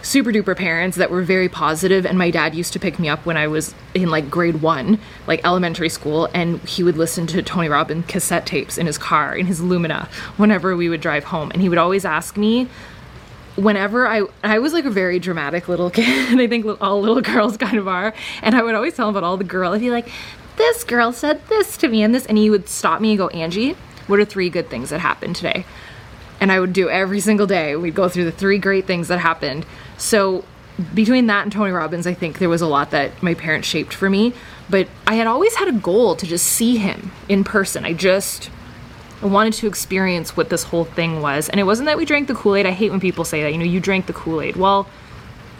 super 0.00 0.30
duper 0.30 0.56
parents 0.56 0.96
that 0.96 1.10
were 1.10 1.22
very 1.22 1.48
positive 1.48 2.06
and 2.06 2.16
my 2.16 2.30
dad 2.30 2.54
used 2.54 2.72
to 2.72 2.78
pick 2.78 2.98
me 2.98 3.08
up 3.08 3.26
when 3.26 3.36
I 3.36 3.48
was 3.48 3.74
in 3.94 4.10
like 4.10 4.30
grade 4.30 4.62
1 4.62 4.98
like 5.26 5.44
elementary 5.44 5.88
school 5.88 6.28
and 6.32 6.60
he 6.60 6.84
would 6.84 6.96
listen 6.96 7.26
to 7.26 7.42
Tony 7.42 7.68
Robbins 7.68 8.06
cassette 8.06 8.46
tapes 8.46 8.78
in 8.78 8.86
his 8.86 8.96
car 8.96 9.36
in 9.36 9.46
his 9.46 9.60
Lumina 9.60 10.08
whenever 10.36 10.76
we 10.76 10.88
would 10.88 11.00
drive 11.00 11.24
home 11.24 11.50
and 11.50 11.60
he 11.60 11.68
would 11.68 11.78
always 11.78 12.04
ask 12.04 12.36
me 12.36 12.68
whenever 13.58 14.06
I 14.06 14.22
I 14.42 14.58
was 14.58 14.72
like 14.72 14.84
a 14.84 14.90
very 14.90 15.18
dramatic 15.18 15.68
little 15.68 15.90
kid, 15.98 16.38
I 16.38 16.46
think 16.46 16.66
all 16.80 17.00
little 17.00 17.20
girls 17.20 17.56
kind 17.56 17.78
of 17.78 17.88
are. 17.88 18.14
And 18.42 18.54
I 18.54 18.62
would 18.62 18.74
always 18.74 18.94
tell 18.94 19.08
him 19.08 19.16
about 19.16 19.26
all 19.26 19.36
the 19.36 19.44
girl. 19.44 19.72
I'd 19.72 19.80
be 19.80 19.90
like, 19.90 20.10
"This 20.56 20.84
girl 20.84 21.12
said 21.12 21.46
this 21.48 21.76
to 21.78 21.88
me, 21.88 22.02
and 22.02 22.14
this," 22.14 22.26
and 22.26 22.38
he 22.38 22.50
would 22.50 22.68
stop 22.68 23.00
me 23.00 23.10
and 23.10 23.18
go, 23.18 23.28
"Angie, 23.28 23.76
what 24.06 24.18
are 24.18 24.24
three 24.24 24.48
good 24.48 24.70
things 24.70 24.90
that 24.90 25.00
happened 25.00 25.36
today?" 25.36 25.64
And 26.40 26.52
I 26.52 26.60
would 26.60 26.72
do 26.72 26.88
every 26.88 27.20
single 27.20 27.46
day. 27.46 27.74
We'd 27.74 27.96
go 27.96 28.08
through 28.08 28.24
the 28.24 28.32
three 28.32 28.58
great 28.58 28.86
things 28.86 29.08
that 29.08 29.18
happened. 29.18 29.66
So 29.96 30.44
between 30.94 31.26
that 31.26 31.42
and 31.42 31.50
Tony 31.50 31.72
Robbins, 31.72 32.06
I 32.06 32.14
think 32.14 32.38
there 32.38 32.48
was 32.48 32.62
a 32.62 32.66
lot 32.66 32.92
that 32.92 33.20
my 33.20 33.34
parents 33.34 33.66
shaped 33.66 33.92
for 33.92 34.08
me. 34.08 34.32
But 34.70 34.86
I 35.06 35.16
had 35.16 35.26
always 35.26 35.56
had 35.56 35.66
a 35.66 35.72
goal 35.72 36.14
to 36.14 36.26
just 36.26 36.46
see 36.46 36.76
him 36.76 37.10
in 37.28 37.42
person. 37.42 37.84
I 37.84 37.94
just 37.94 38.50
I 39.22 39.26
wanted 39.26 39.52
to 39.54 39.66
experience 39.66 40.36
what 40.36 40.48
this 40.48 40.62
whole 40.62 40.84
thing 40.84 41.20
was. 41.20 41.48
And 41.48 41.58
it 41.58 41.64
wasn't 41.64 41.86
that 41.86 41.96
we 41.96 42.04
drank 42.04 42.28
the 42.28 42.34
Kool 42.34 42.54
Aid. 42.54 42.66
I 42.66 42.70
hate 42.70 42.90
when 42.90 43.00
people 43.00 43.24
say 43.24 43.42
that, 43.42 43.52
you 43.52 43.58
know, 43.58 43.64
you 43.64 43.80
drank 43.80 44.06
the 44.06 44.12
Kool 44.12 44.40
Aid. 44.40 44.56
Well, 44.56 44.88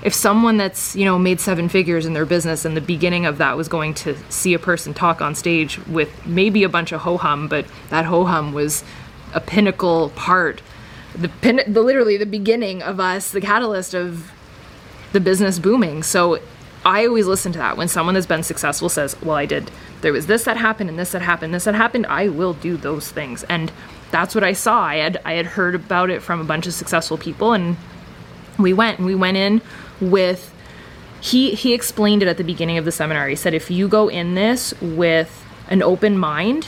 if 0.02 0.14
someone 0.14 0.56
that's, 0.56 0.94
you 0.94 1.04
know, 1.04 1.18
made 1.18 1.40
seven 1.40 1.68
figures 1.68 2.06
in 2.06 2.12
their 2.12 2.24
business 2.24 2.64
and 2.64 2.76
the 2.76 2.80
beginning 2.80 3.26
of 3.26 3.38
that 3.38 3.56
was 3.56 3.66
going 3.68 3.94
to 3.94 4.16
see 4.30 4.54
a 4.54 4.58
person 4.58 4.94
talk 4.94 5.20
on 5.20 5.34
stage 5.34 5.84
with 5.86 6.24
maybe 6.24 6.62
a 6.62 6.68
bunch 6.68 6.92
of 6.92 7.00
ho 7.00 7.16
hum, 7.16 7.48
but 7.48 7.66
that 7.90 8.04
ho 8.04 8.24
hum 8.24 8.52
was 8.52 8.84
a 9.34 9.40
pinnacle 9.40 10.10
part, 10.10 10.62
the, 11.16 11.28
pin- 11.28 11.64
the 11.66 11.82
literally 11.82 12.16
the 12.16 12.26
beginning 12.26 12.80
of 12.82 13.00
us, 13.00 13.32
the 13.32 13.40
catalyst 13.40 13.92
of 13.92 14.30
the 15.12 15.20
business 15.20 15.58
booming. 15.58 16.04
So 16.04 16.38
I 16.84 17.06
always 17.06 17.26
listen 17.26 17.50
to 17.52 17.58
that 17.58 17.76
when 17.76 17.88
someone 17.88 18.14
that's 18.14 18.26
been 18.26 18.44
successful 18.44 18.88
says, 18.88 19.20
Well, 19.20 19.36
I 19.36 19.46
did, 19.46 19.70
there 20.00 20.12
was 20.12 20.26
this 20.26 20.44
that 20.44 20.56
happened 20.56 20.90
and 20.90 20.98
this 20.98 21.12
that 21.12 21.22
happened, 21.22 21.54
this 21.54 21.64
that 21.64 21.74
happened, 21.74 22.06
I 22.06 22.28
will 22.28 22.54
do 22.54 22.76
those 22.76 23.10
things. 23.10 23.44
And 23.44 23.72
that's 24.10 24.34
what 24.34 24.44
I 24.44 24.52
saw. 24.52 24.82
I 24.82 24.96
had 24.96 25.20
I 25.24 25.34
had 25.34 25.46
heard 25.46 25.74
about 25.74 26.10
it 26.10 26.22
from 26.22 26.40
a 26.40 26.44
bunch 26.44 26.66
of 26.66 26.74
successful 26.74 27.18
people 27.18 27.52
and 27.52 27.76
we 28.58 28.72
went 28.72 28.98
and 28.98 29.06
we 29.06 29.14
went 29.14 29.36
in 29.36 29.60
with 30.00 30.54
he 31.20 31.54
he 31.54 31.74
explained 31.74 32.22
it 32.22 32.28
at 32.28 32.36
the 32.36 32.44
beginning 32.44 32.78
of 32.78 32.84
the 32.84 32.92
seminar. 32.92 33.28
He 33.28 33.36
said 33.36 33.54
if 33.54 33.70
you 33.70 33.88
go 33.88 34.08
in 34.08 34.34
this 34.34 34.72
with 34.80 35.44
an 35.68 35.82
open 35.82 36.16
mind 36.16 36.66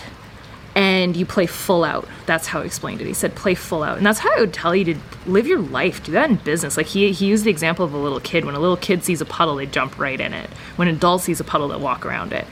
and 0.75 1.16
you 1.16 1.26
play 1.26 1.46
full 1.46 1.84
out. 1.84 2.06
That's 2.26 2.46
how 2.46 2.60
he 2.60 2.66
explained 2.66 3.00
it. 3.00 3.06
He 3.06 3.14
said 3.14 3.34
play 3.34 3.54
full 3.54 3.82
out. 3.82 3.96
And 3.96 4.06
that's 4.06 4.20
how 4.20 4.30
I 4.37 4.40
would 4.40 4.52
tell 4.52 4.75
you 4.75 4.94
to 4.94 5.00
live 5.26 5.46
your 5.46 5.58
life. 5.58 6.02
Do 6.02 6.12
that 6.12 6.30
in 6.30 6.37
business. 6.37 6.76
Like 6.76 6.87
he, 6.87 7.10
he 7.12 7.26
used 7.26 7.44
the 7.44 7.50
example 7.50 7.84
of 7.84 7.92
a 7.92 7.99
little 7.99 8.20
kid. 8.20 8.44
When 8.44 8.54
a 8.54 8.60
little 8.60 8.76
kid 8.76 9.02
sees 9.02 9.20
a 9.20 9.25
puddle, 9.25 9.56
they 9.56 9.66
jump 9.66 9.99
right 9.99 10.20
in 10.20 10.32
it. 10.32 10.49
When 10.76 10.87
an 10.87 10.96
adult 10.96 11.22
sees 11.22 11.40
a 11.40 11.44
puddle, 11.44 11.68
they 11.68 11.76
walk 11.76 12.06
around 12.06 12.32
it. 12.32 12.46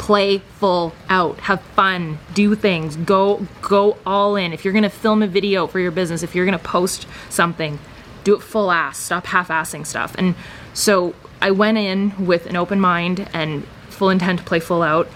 Play 0.00 0.38
full 0.38 0.92
out. 1.08 1.38
Have 1.40 1.60
fun. 1.60 2.18
Do 2.34 2.54
things. 2.54 2.96
Go 2.96 3.46
go 3.62 3.98
all 4.04 4.36
in. 4.36 4.52
If 4.52 4.64
you're 4.64 4.74
gonna 4.74 4.90
film 4.90 5.22
a 5.22 5.26
video 5.26 5.66
for 5.66 5.78
your 5.78 5.90
business, 5.90 6.22
if 6.22 6.34
you're 6.34 6.44
gonna 6.44 6.58
post 6.58 7.06
something, 7.28 7.78
do 8.24 8.34
it 8.34 8.42
full 8.42 8.70
ass. 8.70 8.98
Stop 8.98 9.26
half-assing 9.26 9.86
stuff. 9.86 10.14
And 10.18 10.34
so 10.74 11.14
I 11.40 11.50
went 11.50 11.78
in 11.78 12.26
with 12.26 12.46
an 12.46 12.56
open 12.56 12.80
mind 12.80 13.28
and 13.32 13.64
full 13.88 14.10
intent 14.10 14.40
to 14.40 14.44
play 14.44 14.60
full 14.60 14.82
out 14.82 15.08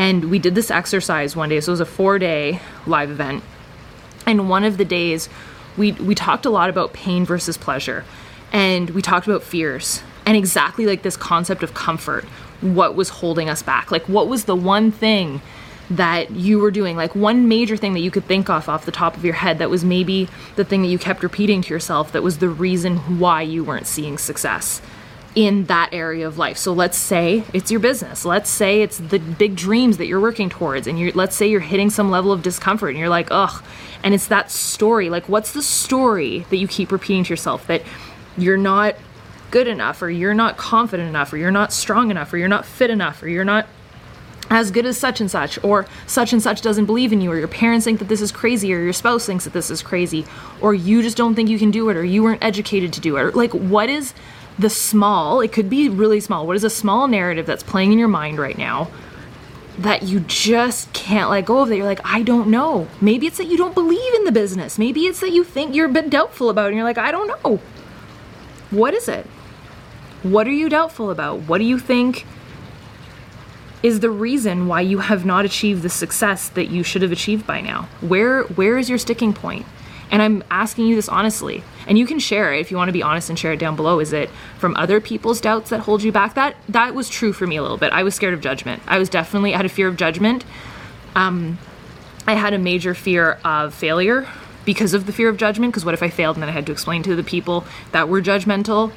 and 0.00 0.30
we 0.30 0.38
did 0.38 0.54
this 0.54 0.70
exercise 0.70 1.36
one 1.36 1.50
day. 1.50 1.60
So 1.60 1.70
it 1.70 1.74
was 1.74 1.80
a 1.80 1.84
four 1.84 2.18
day 2.18 2.60
live 2.86 3.10
event. 3.10 3.42
And 4.26 4.48
one 4.48 4.64
of 4.64 4.78
the 4.78 4.84
days, 4.84 5.28
we, 5.76 5.92
we 5.92 6.14
talked 6.14 6.46
a 6.46 6.50
lot 6.50 6.70
about 6.70 6.94
pain 6.94 7.26
versus 7.26 7.58
pleasure. 7.58 8.04
And 8.50 8.90
we 8.90 9.02
talked 9.02 9.26
about 9.26 9.42
fears 9.42 10.02
and 10.24 10.38
exactly 10.38 10.86
like 10.86 11.02
this 11.02 11.18
concept 11.18 11.62
of 11.62 11.74
comfort. 11.74 12.24
What 12.60 12.94
was 12.94 13.08
holding 13.08 13.48
us 13.48 13.62
back? 13.62 13.90
Like, 13.90 14.08
what 14.08 14.28
was 14.28 14.44
the 14.44 14.56
one 14.56 14.92
thing 14.92 15.40
that 15.90 16.30
you 16.30 16.58
were 16.58 16.70
doing? 16.70 16.96
Like, 16.96 17.14
one 17.14 17.48
major 17.48 17.76
thing 17.76 17.94
that 17.94 18.00
you 18.00 18.10
could 18.10 18.24
think 18.24 18.48
of 18.48 18.68
off 18.68 18.84
the 18.84 18.92
top 18.92 19.16
of 19.16 19.24
your 19.24 19.34
head 19.34 19.58
that 19.58 19.70
was 19.70 19.84
maybe 19.84 20.28
the 20.56 20.64
thing 20.64 20.82
that 20.82 20.88
you 20.88 20.98
kept 20.98 21.22
repeating 21.22 21.62
to 21.62 21.74
yourself 21.74 22.12
that 22.12 22.22
was 22.22 22.38
the 22.38 22.48
reason 22.48 23.18
why 23.18 23.42
you 23.42 23.64
weren't 23.64 23.86
seeing 23.86 24.18
success 24.18 24.80
in 25.34 25.64
that 25.66 25.90
area 25.92 26.26
of 26.26 26.38
life. 26.38 26.56
So 26.56 26.72
let's 26.72 26.98
say 26.98 27.44
it's 27.52 27.70
your 27.70 27.80
business. 27.80 28.24
Let's 28.24 28.50
say 28.50 28.82
it's 28.82 28.98
the 28.98 29.18
big 29.18 29.54
dreams 29.54 29.96
that 29.98 30.06
you're 30.06 30.20
working 30.20 30.48
towards 30.48 30.86
and 30.86 30.98
you 30.98 31.12
let's 31.12 31.36
say 31.36 31.48
you're 31.48 31.60
hitting 31.60 31.90
some 31.90 32.10
level 32.10 32.32
of 32.32 32.42
discomfort 32.42 32.90
and 32.90 32.98
you're 32.98 33.08
like, 33.08 33.28
"Ugh." 33.30 33.62
And 34.02 34.12
it's 34.12 34.26
that 34.28 34.50
story. 34.50 35.08
Like 35.08 35.28
what's 35.28 35.52
the 35.52 35.62
story 35.62 36.46
that 36.50 36.56
you 36.56 36.66
keep 36.66 36.90
repeating 36.90 37.24
to 37.24 37.30
yourself 37.30 37.66
that 37.68 37.82
you're 38.36 38.56
not 38.56 38.96
good 39.50 39.68
enough 39.68 40.02
or 40.02 40.10
you're 40.10 40.34
not 40.34 40.56
confident 40.56 41.08
enough 41.08 41.32
or 41.32 41.36
you're 41.36 41.50
not 41.50 41.72
strong 41.72 42.10
enough 42.10 42.32
or 42.32 42.38
you're 42.38 42.48
not 42.48 42.64
fit 42.64 42.90
enough 42.90 43.22
or 43.22 43.28
you're 43.28 43.44
not 43.44 43.66
as 44.50 44.72
good 44.72 44.84
as 44.84 44.98
such 44.98 45.20
and 45.20 45.30
such, 45.30 45.62
or 45.62 45.86
such 46.08 46.32
and 46.32 46.42
such 46.42 46.60
doesn't 46.60 46.86
believe 46.86 47.12
in 47.12 47.20
you, 47.20 47.30
or 47.30 47.38
your 47.38 47.46
parents 47.46 47.84
think 47.84 48.00
that 48.00 48.08
this 48.08 48.20
is 48.20 48.32
crazy, 48.32 48.74
or 48.74 48.82
your 48.82 48.92
spouse 48.92 49.24
thinks 49.24 49.44
that 49.44 49.52
this 49.52 49.70
is 49.70 49.80
crazy, 49.80 50.26
or 50.60 50.74
you 50.74 51.02
just 51.02 51.16
don't 51.16 51.36
think 51.36 51.48
you 51.48 51.58
can 51.58 51.70
do 51.70 51.88
it, 51.88 51.96
or 51.96 52.04
you 52.04 52.20
weren't 52.24 52.42
educated 52.42 52.92
to 52.94 53.00
do 53.00 53.16
it. 53.16 53.20
Or, 53.20 53.30
like, 53.30 53.52
what 53.52 53.88
is 53.88 54.12
the 54.58 54.68
small, 54.68 55.40
it 55.40 55.52
could 55.52 55.70
be 55.70 55.88
really 55.88 56.18
small. 56.18 56.48
What 56.48 56.56
is 56.56 56.64
a 56.64 56.70
small 56.70 57.06
narrative 57.06 57.46
that's 57.46 57.62
playing 57.62 57.92
in 57.92 57.98
your 57.98 58.08
mind 58.08 58.38
right 58.38 58.58
now 58.58 58.90
that 59.78 60.02
you 60.02 60.20
just 60.20 60.92
can't 60.92 61.30
let 61.30 61.46
go 61.46 61.60
of 61.60 61.68
that 61.68 61.76
you're 61.76 61.86
like, 61.86 62.04
I 62.04 62.22
don't 62.22 62.48
know. 62.48 62.88
Maybe 63.00 63.26
it's 63.26 63.38
that 63.38 63.46
you 63.46 63.56
don't 63.56 63.74
believe 63.74 64.14
in 64.14 64.24
the 64.24 64.32
business. 64.32 64.78
Maybe 64.78 65.06
it's 65.06 65.20
that 65.20 65.30
you 65.30 65.44
think 65.44 65.74
you're 65.74 65.86
a 65.86 65.92
bit 65.92 66.10
doubtful 66.10 66.50
about 66.50 66.66
it 66.66 66.68
and 66.68 66.76
you're 66.76 66.84
like, 66.84 66.98
I 66.98 67.10
don't 67.10 67.28
know. 67.28 67.60
What 68.70 68.92
is 68.94 69.08
it? 69.08 69.26
What 70.22 70.46
are 70.46 70.52
you 70.52 70.68
doubtful 70.68 71.10
about? 71.10 71.40
What 71.40 71.58
do 71.58 71.64
you 71.64 71.78
think 71.78 72.26
is 73.82 74.00
the 74.00 74.10
reason 74.10 74.66
why 74.66 74.82
you 74.82 74.98
have 74.98 75.24
not 75.24 75.44
achieved 75.44 75.82
the 75.82 75.88
success 75.88 76.48
that 76.50 76.66
you 76.66 76.82
should 76.82 77.00
have 77.02 77.12
achieved 77.12 77.46
by 77.46 77.60
now? 77.60 77.88
Where 78.00 78.42
where 78.42 78.76
is 78.76 78.88
your 78.88 78.98
sticking 78.98 79.32
point? 79.32 79.64
And 80.10 80.20
I'm 80.20 80.42
asking 80.50 80.86
you 80.86 80.96
this 80.96 81.08
honestly. 81.08 81.62
And 81.86 81.98
you 81.98 82.06
can 82.06 82.18
share 82.18 82.52
it 82.52 82.60
if 82.60 82.70
you 82.70 82.76
want 82.76 82.88
to 82.88 82.92
be 82.92 83.02
honest 83.02 83.30
and 83.30 83.38
share 83.38 83.52
it 83.52 83.58
down 83.58 83.76
below. 83.76 84.00
Is 84.00 84.12
it 84.12 84.28
from 84.58 84.76
other 84.76 85.00
people's 85.00 85.40
doubts 85.40 85.70
that 85.70 85.80
hold 85.80 86.02
you 86.02 86.12
back? 86.12 86.34
That 86.34 86.56
that 86.68 86.94
was 86.94 87.08
true 87.08 87.32
for 87.32 87.46
me 87.46 87.56
a 87.56 87.62
little 87.62 87.78
bit. 87.78 87.92
I 87.92 88.02
was 88.02 88.14
scared 88.14 88.34
of 88.34 88.42
judgment. 88.42 88.82
I 88.86 88.98
was 88.98 89.08
definitely 89.08 89.54
I 89.54 89.56
had 89.56 89.66
a 89.66 89.70
fear 89.70 89.88
of 89.88 89.96
judgment. 89.96 90.44
Um, 91.14 91.58
I 92.26 92.34
had 92.34 92.52
a 92.52 92.58
major 92.58 92.94
fear 92.94 93.38
of 93.44 93.72
failure 93.72 94.28
because 94.66 94.92
of 94.92 95.06
the 95.06 95.12
fear 95.12 95.30
of 95.30 95.38
judgment. 95.38 95.72
Because 95.72 95.86
what 95.86 95.94
if 95.94 96.02
I 96.02 96.10
failed 96.10 96.36
and 96.36 96.42
then 96.42 96.50
I 96.50 96.52
had 96.52 96.66
to 96.66 96.72
explain 96.72 97.02
to 97.04 97.16
the 97.16 97.24
people 97.24 97.64
that 97.92 98.08
were 98.08 98.20
judgmental, 98.20 98.92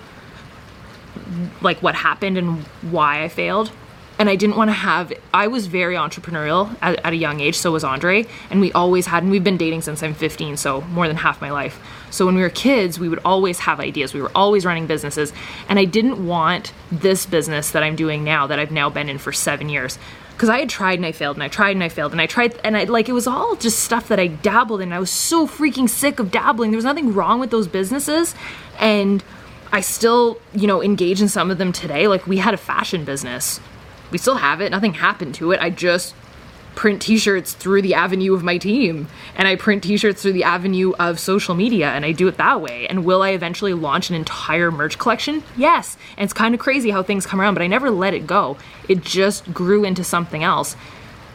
like 1.62 1.82
what 1.82 1.96
happened 1.96 2.38
and 2.38 2.64
why 2.92 3.24
I 3.24 3.28
failed? 3.28 3.72
and 4.20 4.30
I 4.30 4.36
didn't 4.36 4.56
want 4.56 4.70
to 4.70 4.74
have. 4.74 5.12
I 5.34 5.48
was 5.48 5.68
very 5.68 5.96
entrepreneurial 5.96 6.76
at, 6.82 7.04
at, 7.04 7.14
a 7.14 7.16
young 7.16 7.40
age. 7.40 7.56
So 7.56 7.72
was 7.72 7.84
Andre, 7.84 8.26
and 8.50 8.62
we 8.62 8.72
always 8.74 9.08
had. 9.08 9.24
And 9.24 9.32
we've 9.32 9.44
been 9.44 9.58
dating 9.58 9.82
since 9.82 10.04
I'm 10.04 10.14
15, 10.14 10.58
so 10.58 10.82
more 10.82 11.08
than 11.08 11.18
half 11.18 11.42
my 11.42 11.52
life. 11.52 11.80
So 12.10 12.26
when 12.26 12.36
we 12.36 12.42
were 12.42 12.50
kids, 12.50 13.00
we 13.00 13.10
would 13.10 13.20
always 13.26 13.60
have 13.60 13.80
ideas. 13.80 14.14
We 14.14 14.22
were 14.22 14.32
always 14.36 14.66
running 14.66 14.88
businesses, 14.88 15.34
and 15.68 15.80
I 15.80 15.86
didn't 15.86 16.26
want 16.26 16.74
this 16.92 17.26
business 17.26 17.72
that 17.72 17.84
I'm 17.84 17.96
doing 17.96 18.24
now, 18.24 18.48
that 18.48 18.60
I've 18.60 18.72
now 18.72 18.90
been 18.90 19.10
in 19.10 19.18
for 19.18 19.32
seven 19.32 19.70
years. 19.70 19.98
Because 20.34 20.50
I 20.50 20.60
had 20.60 20.70
tried 20.70 20.98
and 20.98 21.06
I 21.06 21.12
failed 21.12 21.36
and 21.36 21.44
I 21.44 21.48
tried 21.48 21.72
and 21.72 21.84
I 21.84 21.90
failed 21.90 22.12
and 22.12 22.20
I 22.20 22.26
tried 22.26 22.60
and 22.64 22.76
I 22.76 22.86
like 22.86 23.08
it 23.08 23.14
was 23.14 23.28
all 23.28 23.56
just 23.56 23.80
stuff 23.80 24.08
that 24.08 24.20
I 24.20 24.26
dabbled 24.26 24.82
in. 24.82 24.92
I 24.92 24.98
was 24.98 25.12
so 25.12 25.48
freaking 25.48 25.88
sick 25.88 26.20
of 26.20 26.32
dabbling. 26.32 26.72
There 26.72 26.78
was 26.78 26.86
nothing 26.86 27.14
wrong 27.14 27.40
with 27.40 27.52
those 27.52 27.68
businesses, 27.68 28.34
and 28.80 29.24
I 29.74 29.82
still, 29.82 30.40
you 30.54 30.68
know, 30.68 30.82
engage 30.82 31.22
in 31.22 31.28
some 31.28 31.52
of 31.52 31.58
them 31.58 31.74
today. 31.74 32.08
Like 32.08 32.26
we 32.26 32.38
had 32.38 32.54
a 32.54 32.58
fashion 32.58 33.04
business 33.04 33.60
we 34.14 34.20
still 34.20 34.36
have 34.36 34.62
it. 34.62 34.70
Nothing 34.70 34.94
happened 34.94 35.34
to 35.36 35.52
it. 35.52 35.60
I 35.60 35.72
just 35.72 36.14
print 36.76 37.02
t-shirts 37.02 37.54
through 37.54 37.82
the 37.82 37.96
avenue 37.96 38.34
of 38.34 38.44
my 38.44 38.58
team 38.58 39.08
and 39.36 39.48
I 39.48 39.56
print 39.56 39.84
t-shirts 39.84 40.22
through 40.22 40.34
the 40.34 40.44
avenue 40.44 40.94
of 41.00 41.20
social 41.20 41.56
media 41.56 41.90
and 41.90 42.06
I 42.06 42.12
do 42.12 42.28
it 42.28 42.38
that 42.38 42.62
way. 42.62 42.88
And 42.88 43.06
will 43.06 43.24
I 43.24 43.30
eventually 43.30 43.74
launch 43.74 44.10
an 44.10 44.16
entire 44.16 44.72
merch 44.72 44.98
collection? 45.00 45.44
Yes. 45.58 45.98
And 46.16 46.24
it's 46.24 46.34
kind 46.34 46.54
of 46.54 46.62
crazy 46.62 46.92
how 46.92 47.04
things 47.04 47.26
come 47.26 47.42
around, 47.42 47.56
but 47.56 47.64
I 47.64 47.68
never 47.68 47.90
let 47.90 48.14
it 48.14 48.28
go. 48.28 48.58
It 48.88 49.02
just 49.02 49.52
grew 49.52 49.84
into 49.84 50.04
something 50.04 50.44
else. 50.44 50.76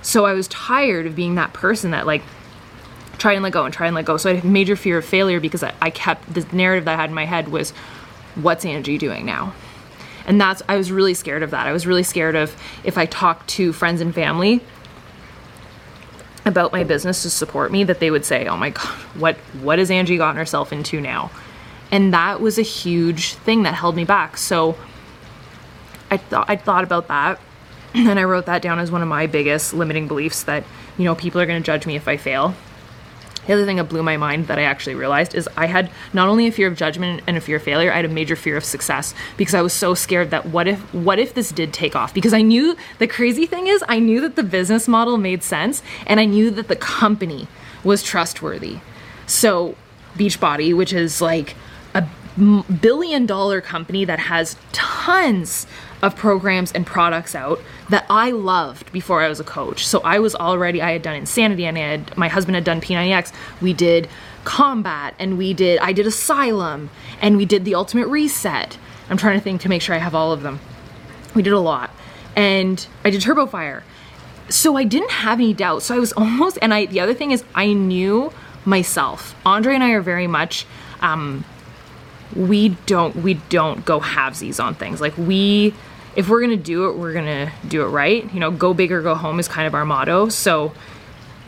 So 0.00 0.24
I 0.24 0.32
was 0.32 0.46
tired 0.48 1.06
of 1.06 1.16
being 1.16 1.34
that 1.34 1.52
person 1.52 1.90
that 1.90 2.06
like 2.06 2.22
try 3.18 3.32
and 3.32 3.42
let 3.42 3.52
go 3.52 3.64
and 3.64 3.74
try 3.74 3.86
and 3.86 3.96
let 3.96 4.04
go. 4.04 4.16
So 4.16 4.30
I 4.30 4.34
had 4.34 4.44
a 4.44 4.46
major 4.46 4.76
fear 4.76 4.98
of 4.98 5.04
failure 5.04 5.40
because 5.40 5.64
I, 5.64 5.74
I 5.82 5.90
kept 5.90 6.32
the 6.32 6.46
narrative 6.56 6.84
that 6.84 6.94
I 6.94 7.00
had 7.00 7.10
in 7.10 7.14
my 7.14 7.24
head 7.26 7.48
was 7.48 7.72
what's 8.42 8.64
Angie 8.64 8.98
doing 8.98 9.26
now? 9.26 9.54
And 10.26 10.40
that's, 10.40 10.62
I 10.68 10.76
was 10.76 10.92
really 10.92 11.14
scared 11.14 11.42
of 11.42 11.50
that. 11.52 11.66
I 11.66 11.72
was 11.72 11.86
really 11.86 12.02
scared 12.02 12.36
of 12.36 12.54
if 12.84 12.98
I 12.98 13.06
talked 13.06 13.48
to 13.50 13.72
friends 13.72 14.00
and 14.00 14.14
family 14.14 14.60
about 16.44 16.72
my 16.72 16.84
business 16.84 17.22
to 17.22 17.30
support 17.30 17.72
me, 17.72 17.84
that 17.84 18.00
they 18.00 18.10
would 18.10 18.24
say, 18.24 18.46
oh 18.46 18.56
my 18.56 18.70
God, 18.70 18.86
what, 19.16 19.36
what 19.62 19.78
has 19.78 19.90
Angie 19.90 20.16
gotten 20.16 20.36
herself 20.36 20.72
into 20.72 21.00
now? 21.00 21.30
And 21.90 22.12
that 22.12 22.40
was 22.40 22.58
a 22.58 22.62
huge 22.62 23.34
thing 23.34 23.62
that 23.62 23.74
held 23.74 23.96
me 23.96 24.04
back. 24.04 24.36
So 24.36 24.76
I 26.10 26.18
thought, 26.18 26.48
I 26.48 26.56
thought 26.56 26.84
about 26.84 27.08
that 27.08 27.40
and 27.94 28.18
I 28.18 28.24
wrote 28.24 28.46
that 28.46 28.62
down 28.62 28.78
as 28.78 28.90
one 28.90 29.02
of 29.02 29.08
my 29.08 29.26
biggest 29.26 29.72
limiting 29.72 30.08
beliefs 30.08 30.42
that, 30.44 30.64
you 30.98 31.04
know, 31.04 31.14
people 31.14 31.40
are 31.40 31.46
going 31.46 31.60
to 31.60 31.66
judge 31.66 31.86
me 31.86 31.96
if 31.96 32.06
I 32.06 32.16
fail. 32.16 32.54
The 33.48 33.54
other 33.54 33.64
thing 33.64 33.78
that 33.78 33.88
blew 33.88 34.02
my 34.02 34.18
mind 34.18 34.46
that 34.48 34.58
I 34.58 34.64
actually 34.64 34.94
realized 34.94 35.34
is 35.34 35.48
I 35.56 35.66
had 35.66 35.90
not 36.12 36.28
only 36.28 36.46
a 36.46 36.52
fear 36.52 36.68
of 36.68 36.76
judgment 36.76 37.22
and 37.26 37.34
a 37.34 37.40
fear 37.40 37.56
of 37.56 37.62
failure, 37.62 37.90
I 37.90 37.96
had 37.96 38.04
a 38.04 38.08
major 38.08 38.36
fear 38.36 38.58
of 38.58 38.64
success 38.64 39.14
because 39.38 39.54
I 39.54 39.62
was 39.62 39.72
so 39.72 39.94
scared 39.94 40.30
that 40.32 40.44
what 40.44 40.68
if 40.68 40.78
what 40.92 41.18
if 41.18 41.32
this 41.32 41.50
did 41.50 41.72
take 41.72 41.96
off? 41.96 42.12
Because 42.12 42.34
I 42.34 42.42
knew 42.42 42.76
the 42.98 43.06
crazy 43.06 43.46
thing 43.46 43.66
is 43.66 43.82
I 43.88 44.00
knew 44.00 44.20
that 44.20 44.36
the 44.36 44.42
business 44.42 44.86
model 44.86 45.16
made 45.16 45.42
sense 45.42 45.82
and 46.06 46.20
I 46.20 46.26
knew 46.26 46.50
that 46.50 46.68
the 46.68 46.76
company 46.76 47.48
was 47.82 48.02
trustworthy. 48.02 48.80
So 49.26 49.76
Beachbody, 50.14 50.76
which 50.76 50.92
is 50.92 51.22
like 51.22 51.54
a 51.94 52.06
billion 52.82 53.24
dollar 53.24 53.62
company 53.62 54.04
that 54.04 54.18
has 54.18 54.56
tons 54.72 55.66
of 56.02 56.14
programs 56.16 56.72
and 56.72 56.86
products 56.86 57.34
out 57.34 57.60
that 57.88 58.06
I 58.08 58.30
loved 58.30 58.92
before 58.92 59.22
I 59.22 59.28
was 59.28 59.40
a 59.40 59.44
coach. 59.44 59.86
So 59.86 60.00
I 60.00 60.18
was 60.18 60.34
already, 60.34 60.80
I 60.80 60.92
had 60.92 61.02
done 61.02 61.16
Insanity 61.16 61.66
and 61.66 61.76
I 61.76 61.80
had, 61.80 62.16
my 62.16 62.28
husband 62.28 62.54
had 62.54 62.64
done 62.64 62.80
P90X. 62.80 63.32
We 63.60 63.72
did 63.72 64.08
Combat 64.44 65.14
and 65.18 65.36
we 65.36 65.54
did, 65.54 65.78
I 65.80 65.92
did 65.92 66.06
Asylum 66.06 66.90
and 67.20 67.36
we 67.36 67.44
did 67.44 67.64
the 67.64 67.74
Ultimate 67.74 68.06
Reset. 68.06 68.78
I'm 69.10 69.16
trying 69.16 69.38
to 69.38 69.42
think 69.42 69.60
to 69.62 69.68
make 69.68 69.82
sure 69.82 69.94
I 69.94 69.98
have 69.98 70.14
all 70.14 70.32
of 70.32 70.42
them. 70.42 70.60
We 71.34 71.42
did 71.42 71.52
a 71.52 71.60
lot. 71.60 71.90
And 72.36 72.86
I 73.04 73.10
did 73.10 73.20
Turbo 73.20 73.46
Fire. 73.46 73.82
So 74.48 74.76
I 74.76 74.84
didn't 74.84 75.10
have 75.10 75.40
any 75.40 75.52
doubts. 75.52 75.86
So 75.86 75.96
I 75.96 75.98
was 75.98 76.12
almost, 76.16 76.58
and 76.62 76.72
I, 76.72 76.86
the 76.86 77.00
other 77.00 77.14
thing 77.14 77.32
is 77.32 77.44
I 77.54 77.72
knew 77.72 78.32
myself. 78.64 79.34
Andre 79.44 79.74
and 79.74 79.82
I 79.82 79.90
are 79.90 80.00
very 80.00 80.26
much, 80.26 80.66
um, 81.00 81.44
we 82.38 82.70
don't 82.86 83.16
we 83.16 83.34
don't 83.34 83.84
go 83.84 84.00
halvesies 84.00 84.62
on 84.62 84.74
things. 84.74 85.00
Like 85.00 85.18
we 85.18 85.74
if 86.14 86.28
we're 86.28 86.40
gonna 86.40 86.56
do 86.56 86.88
it, 86.88 86.96
we're 86.96 87.12
gonna 87.12 87.52
do 87.66 87.82
it 87.82 87.88
right. 87.88 88.32
You 88.32 88.40
know, 88.40 88.50
go 88.50 88.72
big 88.72 88.92
or 88.92 89.02
go 89.02 89.14
home 89.14 89.40
is 89.40 89.48
kind 89.48 89.66
of 89.66 89.74
our 89.74 89.84
motto. 89.84 90.28
So 90.28 90.72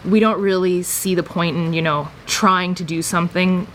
we 0.04 0.18
don't 0.18 0.40
really 0.40 0.82
see 0.82 1.14
the 1.14 1.22
point 1.22 1.56
in, 1.56 1.72
you 1.72 1.82
know, 1.82 2.08
trying 2.26 2.74
to 2.76 2.84
do 2.84 3.02
something 3.02 3.68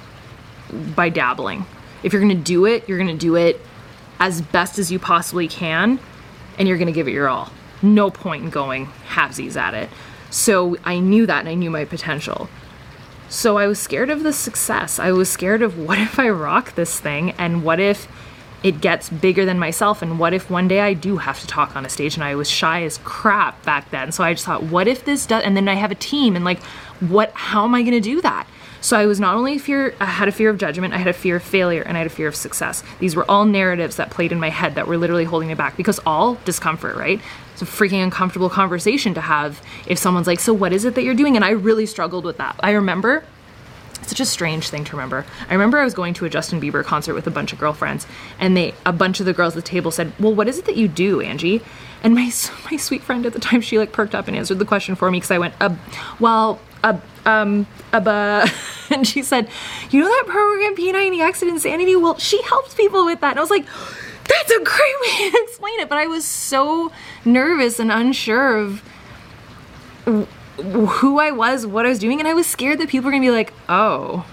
by 0.96 1.10
dabbling. 1.10 1.66
If 2.04 2.12
you're 2.12 2.22
gonna 2.22 2.36
do 2.36 2.66
it, 2.66 2.88
you're 2.90 2.98
gonna 2.98 3.16
do 3.16 3.36
it 3.36 3.62
as 4.20 4.42
best 4.42 4.78
as 4.78 4.92
you 4.92 5.00
possibly 5.00 5.48
can, 5.48 6.00
and 6.60 6.68
you're 6.68 6.78
gonna 6.78 6.92
give 6.92 7.08
it 7.08 7.12
your 7.12 7.30
all. 7.30 7.50
No 7.82 8.10
point 8.10 8.44
in 8.44 8.50
going 8.50 8.88
halvesies 9.08 9.56
at 9.56 9.74
it. 9.74 9.90
So 10.32 10.76
I 10.84 11.00
knew 11.00 11.26
that 11.28 11.40
and 11.40 11.50
I 11.50 11.54
knew 11.54 11.72
my 11.72 11.86
potential. 11.86 12.50
So 13.30 13.58
I 13.58 13.68
was 13.68 13.80
scared 13.80 14.10
of 14.10 14.24
the 14.24 14.34
success. 14.34 15.00
I 15.00 15.12
was 15.12 15.30
scared 15.30 15.62
of 15.62 15.78
what 15.78 15.98
if 15.98 16.20
I 16.20 16.30
rock 16.30 16.76
this 16.76 17.00
thing 17.00 17.32
and 17.32 17.64
what 17.64 17.80
if 17.80 18.08
it 18.64 18.82
gets 18.82 19.10
bigger 19.10 19.46
than 19.46 19.60
myself 19.60 20.02
and 20.02 20.18
what 20.18 20.34
if 20.34 20.50
one 20.50 20.68
day 20.68 20.80
I 20.80 20.94
do 20.94 21.18
have 21.18 21.40
to 21.40 21.48
talk 21.48 21.76
on 21.76 21.86
a 21.86 21.90
stage 21.90 22.16
and 22.16 22.24
I 22.24 22.34
was 22.34 22.50
shy 22.50 22.84
as 22.84 23.00
crap 23.04 23.64
back 23.64 23.92
then. 23.92 24.12
So 24.12 24.24
I 24.24 24.34
just 24.34 24.46
thought 24.46 24.64
what 24.64 24.88
if 24.88 25.06
this 25.06 25.26
does 25.26 25.44
and 25.44 25.56
then 25.56 25.68
I 25.68 25.76
have 25.76 25.92
a 25.92 25.96
team 25.96 26.36
and 26.36 26.44
like 26.44 26.64
what 27.00 27.32
how 27.34 27.64
am 27.66 27.76
I 27.76 27.82
going 27.82 27.94
to 27.94 28.00
do 28.00 28.22
that? 28.22 28.48
So 28.82 28.98
I 28.98 29.06
was 29.06 29.20
not 29.20 29.36
only 29.36 29.58
fear 29.58 29.96
I 30.00 30.06
had 30.06 30.28
a 30.28 30.32
fear 30.32 30.50
of 30.50 30.58
judgment, 30.58 30.94
I 30.94 30.98
had 30.98 31.08
a 31.08 31.14
fear 31.14 31.38
of 31.38 31.44
failure 31.44 31.82
and 31.82 31.98
I 31.98 32.00
had 32.00 32.08
a 32.08 32.12
fear 32.12 32.28
of 32.28 32.36
success. 32.36 32.84
These 33.00 33.16
were 33.16 33.30
all 33.30 33.46
narratives 33.46 33.96
that 33.96 34.10
played 34.12 34.32
in 34.32 34.40
my 34.40 34.50
head 34.50 34.76
that 34.76 34.88
were 34.88 34.98
literally 34.98 35.26
holding 35.26 35.48
me 35.48 35.56
back 35.56 35.78
because 35.78 36.00
all 36.06 36.36
discomfort, 36.46 36.96
right? 36.96 37.20
It's 37.54 37.62
a 37.62 37.66
freaking 37.66 38.04
uncomfortable 38.04 38.50
conversation 38.50 39.14
to 39.14 39.22
have 39.22 39.62
if 39.88 39.98
someone's 39.98 40.28
like, 40.28 40.40
"So 40.40 40.54
what 40.54 40.74
is 40.74 40.86
it 40.86 40.96
that 40.96 41.04
you're 41.04 41.16
doing?" 41.16 41.36
and 41.36 41.46
I 41.46 41.52
really 41.52 41.86
struggled 41.86 42.26
with 42.26 42.38
that. 42.38 42.60
I 42.62 42.72
remember 42.72 43.24
such 44.08 44.20
a 44.20 44.26
strange 44.26 44.70
thing 44.70 44.84
to 44.86 44.92
remember. 44.96 45.26
I 45.50 45.54
remember 45.54 45.80
I 45.80 45.84
was 45.84 45.94
going 45.94 46.14
to 46.16 46.26
a 46.26 46.30
Justin 46.30 46.62
Bieber 46.62 46.84
concert 46.84 47.14
with 47.14 47.28
a 47.28 47.32
bunch 47.32 47.54
of 47.54 47.60
girlfriends, 47.60 48.06
and 48.40 48.56
they 48.56 48.74
a 48.86 48.94
bunch 48.94 49.20
of 49.20 49.26
the 49.26 49.34
girls 49.34 49.56
at 49.56 49.64
the 49.64 49.70
table 49.70 49.92
said, 49.92 50.14
"Well, 50.20 50.34
what 50.34 50.48
is 50.48 50.58
it 50.60 50.66
that 50.66 50.76
you 50.76 50.88
do, 50.88 51.22
Angie?" 51.22 51.62
And 52.04 52.14
my 52.14 52.32
my 52.72 52.78
sweet 52.78 53.02
friend 53.02 53.26
at 53.26 53.34
the 53.34 53.40
time, 53.40 53.62
she 53.62 53.78
like 53.78 53.92
perked 53.92 54.16
up 54.16 54.28
and 54.28 54.38
answered 54.38 54.60
the 54.60 54.66
question 54.66 54.96
for 54.96 55.10
me 55.12 55.18
because 55.18 55.32
I 55.32 55.38
went, 55.38 55.54
uh, 55.60 55.76
"Well, 56.20 56.60
uh, 56.84 56.98
um, 57.26 57.68
uh, 57.94 58.48
and 58.90 59.08
she 59.08 59.22
said, 59.22 59.50
"You 59.92 60.02
know 60.02 60.08
that 60.08 60.26
program 60.28 60.76
P90X 60.76 61.42
at 61.44 61.48
Insanity? 61.50 61.96
Well, 61.96 62.18
she 62.18 62.42
helps 62.44 62.74
people 62.74 63.06
with 63.06 63.22
that." 63.22 63.32
And 63.32 63.40
I 63.40 63.42
was 63.42 63.52
like. 63.52 63.66
That's 64.28 64.50
a 64.50 64.64
great 64.64 64.96
way 65.02 65.30
to 65.30 65.44
explain 65.44 65.80
it, 65.82 65.88
but 65.88 66.00
I 66.00 66.08
was 66.08 66.26
so 66.26 66.92
nervous 67.26 67.80
and 67.80 67.92
unsure 67.92 68.58
of 68.58 68.84
who 70.06 71.20
I 71.20 71.32
was, 71.32 71.66
what 71.66 71.86
I 71.86 71.90
was 71.90 72.00
doing, 72.00 72.20
and 72.20 72.28
I 72.28 72.34
was 72.34 72.48
scared 72.48 72.80
that 72.80 72.90
people 72.90 73.06
were 73.06 73.12
gonna 73.12 73.22
be 73.22 73.32
like, 73.32 73.54
oh, 73.70 74.26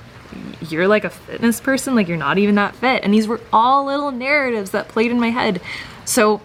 you're 0.68 0.88
like 0.88 1.04
a 1.04 1.10
fitness 1.10 1.60
person, 1.60 1.94
like 1.94 2.08
you're 2.08 2.16
not 2.16 2.38
even 2.38 2.54
that 2.56 2.76
fit. 2.76 3.02
And 3.04 3.12
these 3.12 3.26
were 3.26 3.40
all 3.52 3.84
little 3.84 4.10
narratives 4.10 4.70
that 4.70 4.88
played 4.88 5.10
in 5.10 5.20
my 5.20 5.30
head. 5.30 5.60
So, 6.04 6.40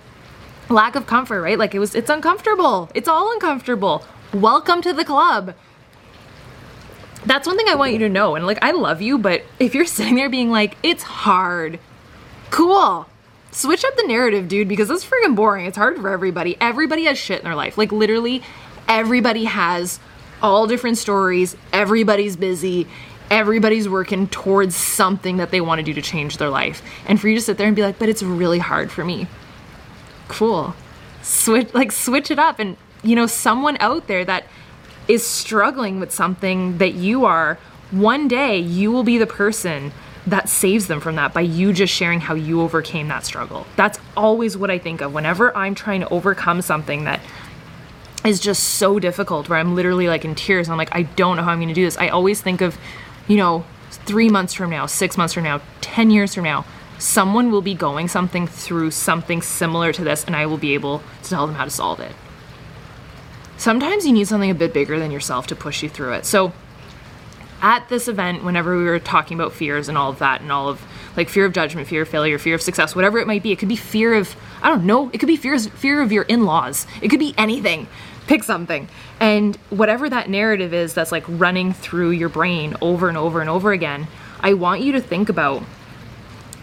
lack 0.69 0.95
of 0.95 1.07
comfort, 1.07 1.41
right? 1.41 1.57
Like 1.57 1.75
it 1.75 1.79
was, 1.79 1.95
it's 1.95 2.09
uncomfortable. 2.09 2.89
It's 2.93 3.07
all 3.07 3.31
uncomfortable. 3.31 4.03
Welcome 4.33 4.81
to 4.81 4.93
the 4.93 5.05
club. 5.05 5.53
That's 7.25 7.47
one 7.47 7.57
thing 7.57 7.67
I 7.67 7.75
want 7.75 7.93
you 7.93 7.99
to 7.99 8.09
know. 8.09 8.35
And 8.35 8.45
like, 8.45 8.59
I 8.61 8.71
love 8.71 9.01
you, 9.01 9.17
but 9.17 9.43
if 9.59 9.75
you're 9.75 9.85
sitting 9.85 10.15
there 10.15 10.29
being 10.29 10.51
like, 10.51 10.77
it's 10.83 11.03
hard, 11.03 11.79
cool. 12.49 13.07
Switch 13.51 13.83
up 13.83 13.95
the 13.95 14.03
narrative, 14.03 14.47
dude, 14.47 14.67
because 14.67 14.89
it's 14.89 15.05
freaking 15.05 15.35
boring. 15.35 15.65
It's 15.65 15.77
hard 15.77 15.97
for 15.97 16.09
everybody. 16.09 16.55
Everybody 16.61 17.05
has 17.05 17.17
shit 17.17 17.39
in 17.39 17.45
their 17.45 17.55
life. 17.55 17.77
Like, 17.77 17.91
literally, 17.91 18.43
everybody 18.87 19.45
has 19.45 19.99
all 20.41 20.67
different 20.67 20.97
stories, 20.97 21.55
everybody's 21.73 22.35
busy, 22.35 22.87
everybody's 23.31 23.89
working 23.89 24.27
towards 24.27 24.75
something 24.75 25.37
that 25.37 25.51
they 25.51 25.61
want 25.61 25.79
to 25.79 25.83
do 25.83 25.93
to 25.93 26.01
change 26.01 26.37
their 26.37 26.49
life. 26.49 26.81
And 27.07 27.19
for 27.19 27.27
you 27.27 27.35
to 27.35 27.41
sit 27.41 27.57
there 27.57 27.67
and 27.67 27.75
be 27.75 27.81
like, 27.81 27.99
but 27.99 28.09
it's 28.09 28.23
really 28.23 28.59
hard 28.59 28.91
for 28.91 29.03
me. 29.03 29.27
Cool. 30.27 30.75
Switch 31.23 31.73
like 31.73 31.91
switch 31.91 32.31
it 32.31 32.39
up 32.39 32.59
and 32.59 32.77
you 33.03 33.15
know, 33.15 33.27
someone 33.27 33.77
out 33.79 34.07
there 34.07 34.25
that 34.25 34.45
is 35.07 35.25
struggling 35.25 35.99
with 35.99 36.11
something 36.11 36.77
that 36.77 36.93
you 36.93 37.25
are, 37.25 37.57
one 37.91 38.27
day 38.27 38.57
you 38.57 38.91
will 38.91 39.03
be 39.03 39.17
the 39.17 39.27
person 39.27 39.91
that 40.25 40.49
saves 40.49 40.87
them 40.87 40.99
from 40.99 41.15
that 41.15 41.33
by 41.33 41.41
you 41.41 41.71
just 41.71 41.93
sharing 41.93 42.19
how 42.19 42.33
you 42.33 42.61
overcame 42.61 43.07
that 43.07 43.25
struggle. 43.25 43.65
That's 43.77 43.97
always 44.17 44.57
what 44.57 44.69
I 44.69 44.77
think 44.77 44.99
of 44.99 45.13
whenever 45.13 45.55
I'm 45.55 45.73
trying 45.73 46.01
to 46.01 46.09
overcome 46.09 46.61
something 46.61 47.05
that 47.05 47.21
is 48.25 48.41
just 48.41 48.63
so 48.63 48.99
difficult 48.99 49.47
where 49.47 49.57
I'm 49.57 49.73
literally 49.73 50.09
like 50.09 50.25
in 50.25 50.35
tears. 50.35 50.67
And 50.67 50.73
I'm 50.73 50.77
like, 50.77 50.93
I 50.93 51.03
don't 51.03 51.37
know 51.37 51.43
how 51.43 51.51
I'm 51.51 51.59
going 51.59 51.69
to 51.69 51.73
do 51.73 51.85
this. 51.85 51.97
I 51.97 52.09
always 52.09 52.41
think 52.41 52.59
of, 52.59 52.77
you 53.27 53.37
know, 53.37 53.63
three 53.89 54.27
months 54.27 54.53
from 54.53 54.69
now, 54.69 54.85
six 54.85 55.17
months 55.17 55.33
from 55.33 55.43
now, 55.43 55.61
10 55.79 56.11
years 56.11 56.35
from 56.35 56.43
now, 56.43 56.65
someone 56.99 57.51
will 57.51 57.61
be 57.61 57.73
going 57.73 58.07
something 58.07 58.47
through 58.47 58.91
something 58.91 59.41
similar 59.41 59.93
to 59.93 60.03
this, 60.03 60.25
and 60.25 60.35
I 60.35 60.45
will 60.45 60.57
be 60.57 60.73
able 60.73 61.01
to 61.23 61.29
tell 61.29 61.45
them 61.47 61.55
how 61.55 61.63
to 61.63 61.69
solve 61.69 61.99
it. 61.99 62.11
Sometimes 63.57 64.05
you 64.05 64.13
need 64.13 64.27
something 64.27 64.49
a 64.49 64.55
bit 64.55 64.73
bigger 64.73 64.99
than 64.99 65.11
yourself 65.11 65.47
to 65.47 65.55
push 65.55 65.83
you 65.83 65.89
through 65.89 66.13
it. 66.13 66.25
So, 66.25 66.53
at 67.59 67.89
this 67.89 68.07
event, 68.07 68.43
whenever 68.43 68.77
we 68.77 68.83
were 68.83 68.99
talking 68.99 69.39
about 69.39 69.51
fears 69.51 69.89
and 69.89 69.97
all 69.97 70.11
of 70.11 70.19
that, 70.19 70.41
and 70.41 70.51
all 70.51 70.69
of 70.69 70.81
like 71.15 71.27
fear 71.27 71.45
of 71.45 71.53
judgment, 71.53 71.87
fear 71.87 72.03
of 72.03 72.07
failure, 72.07 72.37
fear 72.37 72.53
of 72.53 72.61
success, 72.61 72.95
whatever 72.95 73.17
it 73.17 73.25
might 73.25 73.41
be, 73.41 73.51
it 73.51 73.57
could 73.57 73.67
be 73.67 73.75
fear 73.75 74.13
of 74.13 74.35
I 74.61 74.69
don't 74.69 74.85
know, 74.85 75.09
it 75.11 75.17
could 75.17 75.27
be 75.27 75.37
fear 75.37 75.57
fear 75.57 76.01
of 76.01 76.11
your 76.11 76.23
in-laws. 76.23 76.85
It 77.01 77.09
could 77.09 77.19
be 77.19 77.33
anything 77.37 77.87
pick 78.27 78.43
something. 78.43 78.87
And 79.19 79.55
whatever 79.69 80.09
that 80.09 80.29
narrative 80.29 80.73
is 80.73 80.93
that's 80.93 81.11
like 81.11 81.23
running 81.27 81.73
through 81.73 82.11
your 82.11 82.29
brain 82.29 82.75
over 82.81 83.09
and 83.09 83.17
over 83.17 83.41
and 83.41 83.49
over 83.49 83.71
again, 83.71 84.07
I 84.39 84.53
want 84.53 84.81
you 84.81 84.91
to 84.91 85.01
think 85.01 85.29
about 85.29 85.63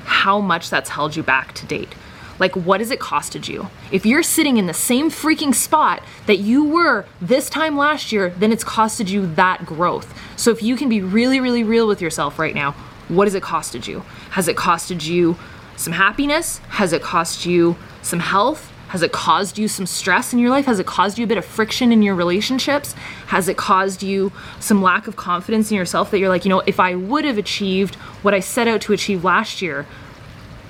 how 0.04 0.40
much 0.40 0.70
that's 0.70 0.90
held 0.90 1.16
you 1.16 1.22
back 1.22 1.54
to 1.54 1.66
date. 1.66 1.94
Like, 2.38 2.56
what 2.56 2.80
has 2.80 2.90
it 2.90 3.00
costed 3.00 3.48
you? 3.48 3.68
If 3.92 4.04
you're 4.04 4.22
sitting 4.22 4.56
in 4.56 4.66
the 4.66 4.74
same 4.74 5.10
freaking 5.10 5.54
spot 5.54 6.02
that 6.26 6.38
you 6.38 6.64
were 6.64 7.06
this 7.20 7.48
time 7.48 7.76
last 7.76 8.12
year, 8.12 8.30
then 8.30 8.52
it's 8.52 8.64
costed 8.64 9.08
you 9.08 9.26
that 9.34 9.64
growth. 9.64 10.18
So, 10.36 10.50
if 10.50 10.62
you 10.62 10.76
can 10.76 10.88
be 10.88 11.00
really, 11.00 11.40
really 11.40 11.64
real 11.64 11.86
with 11.86 12.00
yourself 12.02 12.38
right 12.38 12.54
now, 12.54 12.72
what 13.08 13.26
has 13.26 13.34
it 13.34 13.42
costed 13.42 13.86
you? 13.86 14.00
Has 14.30 14.48
it 14.48 14.56
costed 14.56 15.06
you 15.06 15.36
some 15.76 15.92
happiness? 15.92 16.58
Has 16.68 16.92
it 16.92 17.02
cost 17.02 17.46
you 17.46 17.76
some 18.02 18.20
health? 18.20 18.70
Has 18.88 19.02
it 19.02 19.12
caused 19.12 19.58
you 19.58 19.66
some 19.66 19.86
stress 19.86 20.32
in 20.32 20.38
your 20.38 20.50
life? 20.50 20.66
Has 20.66 20.78
it 20.78 20.86
caused 20.86 21.18
you 21.18 21.24
a 21.24 21.26
bit 21.26 21.36
of 21.36 21.44
friction 21.44 21.90
in 21.90 22.02
your 22.02 22.14
relationships? 22.14 22.92
Has 23.26 23.48
it 23.48 23.56
caused 23.56 24.04
you 24.04 24.30
some 24.60 24.82
lack 24.82 25.08
of 25.08 25.16
confidence 25.16 25.70
in 25.70 25.76
yourself 25.76 26.12
that 26.12 26.20
you're 26.20 26.28
like, 26.28 26.44
you 26.44 26.48
know, 26.48 26.60
if 26.60 26.78
I 26.78 26.94
would 26.94 27.24
have 27.24 27.36
achieved 27.36 27.96
what 28.22 28.34
I 28.34 28.40
set 28.40 28.68
out 28.68 28.80
to 28.82 28.92
achieve 28.92 29.24
last 29.24 29.60
year, 29.60 29.84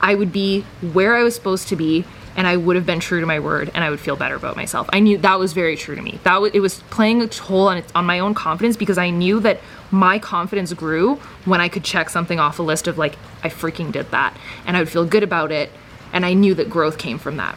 I 0.04 0.14
would 0.14 0.32
be 0.32 0.60
where 0.92 1.16
I 1.16 1.22
was 1.22 1.34
supposed 1.34 1.68
to 1.68 1.76
be 1.76 2.04
and 2.36 2.46
I 2.46 2.58
would 2.58 2.76
have 2.76 2.84
been 2.84 3.00
true 3.00 3.20
to 3.20 3.26
my 3.26 3.40
word 3.40 3.70
and 3.74 3.82
I 3.82 3.88
would 3.88 4.00
feel 4.00 4.16
better 4.16 4.34
about 4.34 4.54
myself. 4.54 4.86
I 4.92 5.00
knew 5.00 5.16
that 5.16 5.38
was 5.38 5.54
very 5.54 5.78
true 5.78 5.96
to 5.96 6.02
me. 6.02 6.20
That 6.24 6.42
was, 6.42 6.52
it 6.52 6.60
was 6.60 6.80
playing 6.90 7.22
a 7.22 7.26
toll 7.26 7.68
on 7.68 7.82
on 7.94 8.04
my 8.04 8.18
own 8.18 8.34
confidence 8.34 8.76
because 8.76 8.98
I 8.98 9.08
knew 9.08 9.40
that 9.40 9.60
my 9.90 10.18
confidence 10.18 10.74
grew 10.74 11.16
when 11.46 11.62
I 11.62 11.70
could 11.70 11.84
check 11.84 12.10
something 12.10 12.38
off 12.38 12.58
a 12.58 12.62
list 12.62 12.86
of 12.86 12.98
like 12.98 13.16
I 13.42 13.48
freaking 13.48 13.92
did 13.92 14.10
that 14.10 14.36
and 14.66 14.76
I 14.76 14.80
would 14.80 14.90
feel 14.90 15.06
good 15.06 15.22
about 15.22 15.50
it 15.50 15.70
and 16.12 16.26
I 16.26 16.34
knew 16.34 16.54
that 16.54 16.68
growth 16.68 16.98
came 16.98 17.18
from 17.18 17.38
that. 17.38 17.56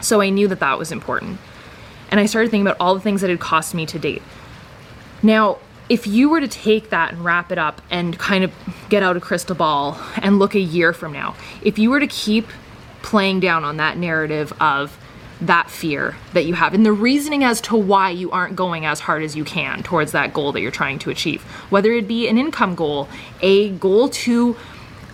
So 0.00 0.20
I 0.20 0.30
knew 0.30 0.48
that 0.48 0.58
that 0.58 0.76
was 0.76 0.90
important. 0.90 1.38
And 2.10 2.18
I 2.18 2.26
started 2.26 2.50
thinking 2.50 2.66
about 2.66 2.80
all 2.80 2.96
the 2.96 3.00
things 3.00 3.20
that 3.20 3.30
had 3.30 3.38
cost 3.38 3.76
me 3.76 3.86
to 3.86 3.98
date. 4.00 4.22
Now, 5.22 5.58
if 5.88 6.06
you 6.06 6.28
were 6.28 6.40
to 6.40 6.48
take 6.48 6.90
that 6.90 7.12
and 7.12 7.24
wrap 7.24 7.52
it 7.52 7.58
up 7.58 7.82
and 7.90 8.18
kind 8.18 8.44
of 8.44 8.52
get 8.88 9.02
out 9.02 9.16
a 9.16 9.20
crystal 9.20 9.54
ball 9.54 9.98
and 10.16 10.38
look 10.38 10.54
a 10.54 10.60
year 10.60 10.92
from 10.92 11.12
now, 11.12 11.34
if 11.62 11.78
you 11.78 11.90
were 11.90 12.00
to 12.00 12.06
keep 12.06 12.48
playing 13.02 13.40
down 13.40 13.64
on 13.64 13.76
that 13.76 13.98
narrative 13.98 14.52
of 14.60 14.98
that 15.40 15.68
fear 15.68 16.16
that 16.32 16.46
you 16.46 16.54
have 16.54 16.72
and 16.72 16.86
the 16.86 16.92
reasoning 16.92 17.44
as 17.44 17.60
to 17.60 17.76
why 17.76 18.08
you 18.08 18.30
aren't 18.30 18.56
going 18.56 18.86
as 18.86 19.00
hard 19.00 19.22
as 19.22 19.36
you 19.36 19.44
can 19.44 19.82
towards 19.82 20.12
that 20.12 20.32
goal 20.32 20.52
that 20.52 20.60
you're 20.60 20.70
trying 20.70 20.98
to 20.98 21.10
achieve, 21.10 21.42
whether 21.70 21.92
it 21.92 22.08
be 22.08 22.28
an 22.28 22.38
income 22.38 22.74
goal, 22.74 23.08
a 23.42 23.70
goal 23.70 24.08
to 24.08 24.56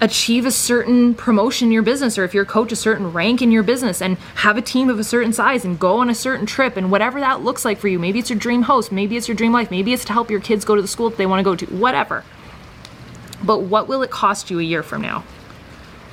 achieve 0.01 0.47
a 0.47 0.51
certain 0.51 1.15
promotion 1.15 1.69
in 1.69 1.73
your 1.73 1.83
business 1.83 2.17
or 2.17 2.25
if 2.25 2.33
you're 2.33 2.45
a 2.45 2.47
coach 2.47 2.73
a 2.73 2.77
certain 2.77 3.13
rank 3.13 3.43
in 3.43 3.51
your 3.53 3.63
business 3.63 4.01
and 4.01 4.17
have 4.37 4.57
a 4.57 4.63
team 4.63 4.89
of 4.89 4.99
a 4.99 5.05
certain 5.05 5.33
size 5.33 5.65
and 5.65 5.79
go 5.79 5.99
on 5.99 6.09
a 6.09 6.15
certain 6.15 6.47
trip 6.47 6.77
and 6.77 6.91
whatever 6.91 7.21
that 7.21 7.43
looks 7.43 7.65
like 7.65 7.79
for 7.79 7.89
you 7.89 7.99
maybe 7.99 8.19
it's 8.19 8.31
your 8.31 8.39
dream 8.39 8.63
host 8.63 8.93
maybe 8.93 9.17
it's 9.17 9.29
your 9.29 9.37
dream 9.37 9.53
life 9.53 9.71
maybe 9.71 9.93
it's 9.93 10.05
to 10.05 10.13
help 10.13 10.31
your 10.31 10.41
kids 10.41 10.65
go 10.65 10.75
to 10.75 10.83
the 10.83 10.89
school 10.89 11.11
that 11.11 11.19
they 11.19 11.27
want 11.27 11.39
to 11.39 11.45
go 11.45 11.55
to 11.55 11.67
whatever 11.67 12.25
But 13.43 13.63
what 13.63 13.89
will 13.89 14.03
it 14.03 14.11
cost 14.11 14.51
you 14.51 14.59
a 14.61 14.63
year 14.63 14.83
from 14.83 15.03
now? 15.03 15.25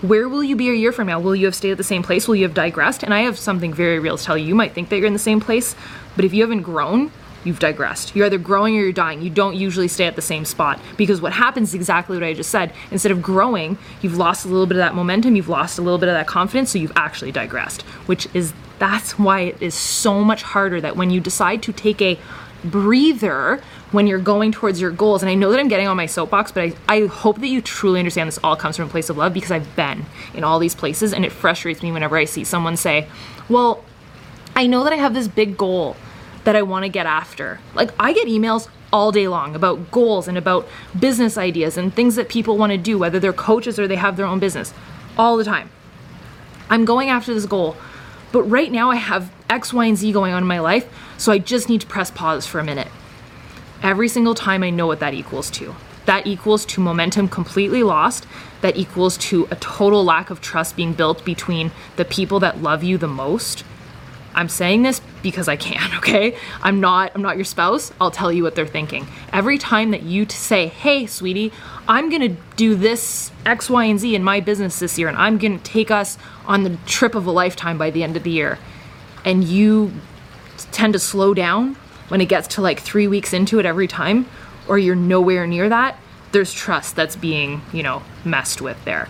Where 0.02 0.30
will 0.30 0.43
you 0.43 0.56
be 0.56 0.69
a 0.69 0.73
year 0.73 0.91
from 0.91 1.08
now? 1.08 1.19
Will 1.19 1.36
you 1.36 1.45
have 1.45 1.56
stayed 1.56 1.71
at 1.71 1.78
the 1.78 1.84
same 1.84 2.04
place? 2.04 2.28
Will 2.28 2.36
you 2.36 2.43
have 2.43 2.54
digressed? 2.54 3.04
And 3.04 3.13
I 3.13 3.21
have 3.21 3.38
something 3.38 3.73
very 3.73 4.00
real 4.00 4.17
to 4.17 4.23
tell 4.23 4.38
you. 4.38 4.45
You 4.45 4.56
might 4.56 4.73
think 4.73 4.89
that 4.89 4.97
you're 4.97 5.08
in 5.08 5.13
the 5.13 5.19
same 5.19 5.39
place, 5.39 5.76
but 6.15 6.23
if 6.23 6.34
you 6.34 6.43
haven't 6.43 6.62
grown, 6.62 7.12
you've 7.48 7.60
digressed. 7.60 8.16
You're 8.16 8.28
either 8.28 8.38
growing 8.38 8.78
or 8.78 8.82
you're 8.82 8.92
dying. 8.92 9.22
You 9.22 9.30
don't 9.30 9.56
usually 9.56 9.88
stay 9.88 10.06
at 10.06 10.16
the 10.16 10.22
same 10.22 10.46
spot 10.46 10.80
because 10.98 11.22
what 11.22 11.34
happens 11.34 11.70
is 11.70 11.76
exactly 11.76 12.18
what 12.18 12.24
I 12.24 12.34
just 12.34 12.52
said. 12.52 12.74
Instead 12.92 13.12
of 13.12 13.22
growing, 13.22 13.78
you've 14.02 14.18
lost 14.18 14.46
a 14.46 14.50
little 14.50 14.68
bit 14.68 14.76
of 14.76 14.82
that 14.82 14.94
momentum, 14.94 15.36
you've 15.36 15.50
lost 15.50 15.80
a 15.80 15.82
little 15.82 15.98
bit 15.98 16.10
of 16.10 16.14
that 16.14 16.28
confidence, 16.28 16.72
so 16.72 16.80
you've 16.80 16.94
actually 16.96 17.32
digressed, 17.32 17.82
which 18.06 18.28
is 18.34 18.54
that's 18.80 19.18
why 19.18 19.42
it 19.42 19.62
is 19.62 19.74
so 19.74 20.24
much 20.24 20.44
harder 20.44 20.80
that 20.82 20.96
when 20.96 21.10
you 21.10 21.20
decide 21.20 21.64
to 21.64 21.74
take 21.74 22.02
a 22.02 22.20
breather 22.64 23.62
when 23.92 24.08
you're 24.08 24.20
going 24.20 24.52
towards 24.52 24.82
your 24.82 24.92
goals. 24.92 25.24
And 25.24 25.30
I 25.30 25.36
know 25.36 25.52
that 25.52 25.60
I'm 25.60 25.68
getting 25.68 25.88
on 25.88 25.96
my 25.96 26.06
soapbox, 26.06 26.52
but 26.52 26.64
I, 26.64 26.74
I 26.88 27.06
hope 27.06 27.40
that 27.40 27.48
you 27.48 27.62
truly 27.62 28.00
understand 28.00 28.28
this 28.28 28.40
all 28.44 28.56
comes 28.56 28.76
from 28.76 28.88
a 28.88 28.90
place 28.90 29.10
of 29.10 29.18
love 29.18 29.34
because 29.34 29.52
I've 29.52 29.76
been 29.76 30.06
in 30.34 30.44
all 30.44 30.60
these 30.60 30.76
places 30.76 31.14
and 31.14 31.24
it 31.24 31.32
frustrates 31.32 31.82
me 31.82 31.92
whenever 31.92 32.18
I 32.18 32.26
see 32.26 32.44
someone 32.44 32.78
say, 32.78 33.08
Well, 33.48 33.84
I 34.56 34.68
know 34.68 34.84
that 34.84 34.94
I 34.94 34.98
have 34.98 35.14
this 35.14 35.28
big 35.28 35.58
goal 35.58 35.96
that 36.48 36.56
I 36.56 36.62
want 36.62 36.84
to 36.84 36.90
get 36.90 37.06
after. 37.06 37.60
Like, 37.76 37.92
I 38.00 38.14
get 38.14 38.30
emails 38.30 38.70
all 38.94 39.12
day 39.12 39.28
long 39.28 39.54
about 39.54 39.92
goals 39.92 40.30
and 40.30 40.38
about 40.38 40.66
business 40.98 41.38
ideas 41.38 41.76
and 41.76 41.94
things 41.94 42.16
that 42.16 42.30
people 42.30 42.58
want 42.58 42.72
to 42.72 42.78
do, 42.78 42.98
whether 42.98 43.20
they're 43.20 43.34
coaches 43.34 43.78
or 43.78 43.86
they 43.86 43.98
have 43.98 44.16
their 44.16 44.26
own 44.26 44.40
business, 44.40 44.74
all 45.18 45.36
the 45.36 45.44
time. 45.44 45.70
I'm 46.70 46.86
going 46.86 47.10
after 47.10 47.34
this 47.34 47.46
goal, 47.46 47.76
but 48.32 48.44
right 48.44 48.72
now 48.72 48.90
I 48.90 48.96
have 48.96 49.30
X, 49.50 49.74
Y, 49.74 49.88
and 49.88 49.98
Z 49.98 50.14
going 50.14 50.32
on 50.32 50.44
in 50.44 50.48
my 50.48 50.60
life, 50.60 50.88
so 51.18 51.34
I 51.34 51.38
just 51.38 51.68
need 51.68 51.82
to 51.82 51.88
press 51.88 52.12
pause 52.12 52.48
for 52.48 52.60
a 52.60 52.64
minute. 52.64 52.88
Every 53.84 54.08
single 54.08 54.34
time 54.34 54.64
I 54.64 54.70
know 54.70 54.88
what 54.88 55.02
that 55.02 55.14
equals 55.14 55.52
to. 55.52 55.76
That 56.06 56.26
equals 56.26 56.66
to 56.68 56.80
momentum 56.80 57.28
completely 57.28 57.84
lost. 57.84 58.26
That 58.62 58.78
equals 58.78 59.18
to 59.18 59.50
a 59.52 59.58
total 59.58 60.06
lack 60.06 60.30
of 60.30 60.40
trust 60.40 60.78
being 60.78 60.94
built 60.94 61.26
between 61.26 61.72
the 61.98 62.06
people 62.06 62.40
that 62.40 62.64
love 62.64 62.86
you 62.86 62.98
the 62.98 63.06
most. 63.06 63.66
I'm 64.38 64.50
saying 64.50 64.84
this 64.84 65.02
because 65.21 65.47
I 65.47 65.58
can, 65.58 65.93
okay? 65.97 66.38
I'm 66.62 66.80
not 66.80 67.12
I'm 67.15 67.21
not 67.21 67.36
your 67.36 67.45
spouse. 67.45 67.91
I'll 68.00 68.12
tell 68.12 68.32
you 68.32 68.43
what 68.43 68.56
they're 68.56 68.65
thinking. 68.65 69.08
Every 69.34 69.58
time 69.58 69.91
that 69.91 70.04
you 70.04 70.28
say, 70.30 70.67
"Hey, 70.67 71.06
sweetie, 71.08 71.52
I'm 71.88 72.10
going 72.10 72.21
to 72.21 72.41
do 72.56 72.76
this 72.76 73.32
X, 73.45 73.69
Y, 73.69 73.86
and 73.86 74.00
Z 74.00 74.15
in 74.15 74.23
my 74.23 74.39
business 74.39 74.80
this 74.80 74.97
year 74.97 75.08
and 75.08 75.17
I'm 75.17 75.38
going 75.38 75.58
to 75.58 75.63
take 75.63 75.91
us 75.91 76.17
on 76.45 76.63
the 76.63 76.78
trip 76.86 77.15
of 77.15 77.26
a 77.26 77.32
lifetime 77.32 77.78
by 77.78 77.89
the 77.89 78.04
end 78.04 78.15
of 78.15 78.23
the 78.23 78.32
year." 78.32 78.60
And 79.26 79.43
you 79.43 79.91
tend 80.71 80.93
to 80.93 81.00
slow 81.00 81.34
down 81.34 81.76
when 82.08 82.21
it 82.21 82.30
gets 82.30 82.47
to 82.47 82.62
like 82.62 82.80
3 82.80 83.08
weeks 83.08 83.34
into 83.34 83.60
it 83.60 83.65
every 83.65 83.88
time 83.88 84.28
or 84.67 84.78
you're 84.78 84.95
nowhere 84.95 85.47
near 85.47 85.69
that, 85.69 85.97
there's 86.32 86.54
trust 86.54 86.95
that's 86.95 87.15
being, 87.15 87.62
you 87.71 87.84
know, 87.84 88.04
messed 88.26 88.62
with 88.62 88.84
there. 88.86 89.08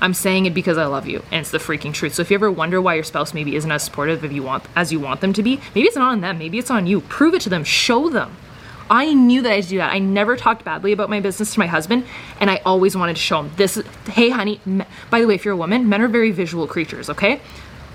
I'm 0.00 0.14
saying 0.14 0.46
it 0.46 0.54
because 0.54 0.78
I 0.78 0.86
love 0.86 1.06
you, 1.06 1.22
and 1.32 1.40
it's 1.40 1.50
the 1.50 1.58
freaking 1.58 1.92
truth. 1.92 2.14
So 2.14 2.22
if 2.22 2.30
you 2.30 2.36
ever 2.36 2.50
wonder 2.50 2.80
why 2.80 2.94
your 2.94 3.04
spouse 3.04 3.34
maybe 3.34 3.56
isn't 3.56 3.70
as 3.70 3.82
supportive 3.82 4.24
if 4.24 4.32
you 4.32 4.42
want 4.42 4.64
as 4.76 4.92
you 4.92 5.00
want 5.00 5.20
them 5.20 5.32
to 5.32 5.42
be, 5.42 5.60
maybe 5.74 5.86
it's 5.86 5.96
not 5.96 6.12
on 6.12 6.20
them, 6.20 6.38
maybe 6.38 6.58
it's 6.58 6.70
on 6.70 6.86
you. 6.86 7.00
Prove 7.00 7.34
it 7.34 7.40
to 7.42 7.48
them, 7.48 7.64
show 7.64 8.08
them. 8.08 8.36
I 8.90 9.12
knew 9.12 9.42
that 9.42 9.52
I 9.52 9.60
do 9.60 9.78
that. 9.78 9.92
I 9.92 9.98
never 9.98 10.36
talked 10.36 10.64
badly 10.64 10.92
about 10.92 11.10
my 11.10 11.20
business 11.20 11.52
to 11.54 11.58
my 11.58 11.66
husband, 11.66 12.06
and 12.40 12.50
I 12.50 12.60
always 12.64 12.96
wanted 12.96 13.16
to 13.16 13.22
show 13.22 13.40
him 13.40 13.50
this. 13.56 13.76
Is, 13.76 13.86
hey, 14.06 14.30
honey. 14.30 14.60
Me, 14.64 14.84
by 15.10 15.20
the 15.20 15.26
way, 15.26 15.34
if 15.34 15.44
you're 15.44 15.54
a 15.54 15.58
woman, 15.58 15.88
men 15.88 16.00
are 16.00 16.08
very 16.08 16.30
visual 16.30 16.66
creatures. 16.66 17.10
Okay, 17.10 17.40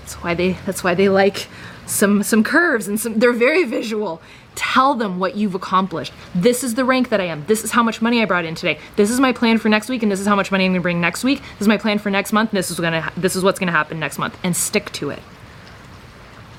that's 0.00 0.14
why 0.14 0.34
they. 0.34 0.52
That's 0.66 0.84
why 0.84 0.94
they 0.94 1.08
like 1.08 1.48
some 1.86 2.22
some 2.22 2.44
curves 2.44 2.86
and 2.86 3.00
some. 3.00 3.18
They're 3.18 3.32
very 3.32 3.64
visual. 3.64 4.22
Tell 4.54 4.94
them 4.94 5.18
what 5.18 5.36
you've 5.36 5.54
accomplished. 5.54 6.12
This 6.34 6.62
is 6.62 6.74
the 6.74 6.84
rank 6.84 7.08
that 7.08 7.20
I 7.20 7.24
am. 7.24 7.44
This 7.46 7.64
is 7.64 7.72
how 7.72 7.82
much 7.82 8.00
money 8.00 8.22
I 8.22 8.24
brought 8.24 8.44
in 8.44 8.54
today. 8.54 8.78
This 8.96 9.10
is 9.10 9.18
my 9.18 9.32
plan 9.32 9.58
for 9.58 9.68
next 9.68 9.88
week, 9.88 10.02
and 10.02 10.10
this 10.10 10.20
is 10.20 10.26
how 10.26 10.36
much 10.36 10.50
money 10.50 10.64
I'm 10.64 10.72
gonna 10.72 10.82
bring 10.82 11.00
next 11.00 11.24
week. 11.24 11.40
This 11.40 11.62
is 11.62 11.68
my 11.68 11.78
plan 11.78 11.98
for 11.98 12.10
next 12.10 12.32
month. 12.32 12.50
And 12.50 12.58
this 12.58 12.70
is 12.70 12.78
gonna. 12.78 13.12
This 13.16 13.36
is 13.36 13.42
what's 13.42 13.58
gonna 13.58 13.72
happen 13.72 13.98
next 13.98 14.18
month, 14.18 14.38
and 14.44 14.56
stick 14.56 14.90
to 14.92 15.10
it. 15.10 15.22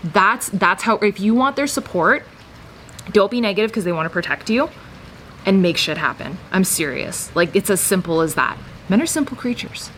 That's 0.03 0.49
that's 0.49 0.83
how. 0.83 0.97
If 0.97 1.19
you 1.19 1.35
want 1.35 1.55
their 1.55 1.67
support, 1.67 2.23
don't 3.11 3.31
be 3.31 3.41
negative 3.41 3.71
because 3.71 3.85
they 3.85 3.91
want 3.91 4.05
to 4.05 4.09
protect 4.13 4.49
you, 4.49 4.69
and 5.45 5.61
make 5.61 5.77
shit 5.77 5.97
happen. 5.97 6.37
I'm 6.51 6.63
serious. 6.63 7.33
Like 7.35 7.55
it's 7.55 7.69
as 7.69 7.81
simple 7.81 8.21
as 8.21 8.35
that. 8.35 8.57
Men 8.89 9.01
are 9.01 9.07
simple 9.07 9.37
creatures. 9.37 9.89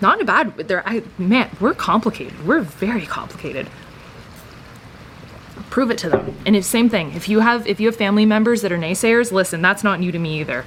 Not 0.00 0.16
in 0.16 0.22
a 0.22 0.24
bad. 0.24 0.56
They're 0.56 0.86
I, 0.88 1.02
man. 1.18 1.50
We're 1.60 1.74
complicated. 1.74 2.46
We're 2.46 2.60
very 2.60 3.04
complicated 3.06 3.68
prove 5.70 5.90
it 5.90 5.98
to 5.98 6.10
them. 6.10 6.36
And 6.44 6.56
it's 6.56 6.66
same 6.66 6.90
thing. 6.90 7.12
If 7.12 7.28
you 7.28 7.40
have 7.40 7.66
if 7.66 7.80
you 7.80 7.86
have 7.86 7.96
family 7.96 8.26
members 8.26 8.62
that 8.62 8.72
are 8.72 8.78
naysayers 8.78 9.32
listen 9.32 9.62
that's 9.62 9.82
not 9.82 10.00
new 10.00 10.12
to 10.12 10.18
me 10.18 10.40
either. 10.40 10.64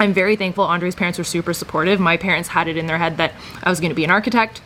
I'm 0.00 0.12
very 0.12 0.34
thankful 0.34 0.64
andre's 0.64 0.94
parents 0.94 1.18
were 1.18 1.24
super 1.24 1.52
supportive. 1.52 2.00
My 2.00 2.16
parents 2.16 2.48
had 2.48 2.66
it 2.66 2.76
in 2.76 2.86
their 2.86 2.98
head 2.98 3.18
that 3.18 3.34
i 3.62 3.70
was 3.70 3.80
going 3.80 3.90
to 3.90 3.94
be 3.94 4.04
an 4.04 4.10
architect 4.10 4.60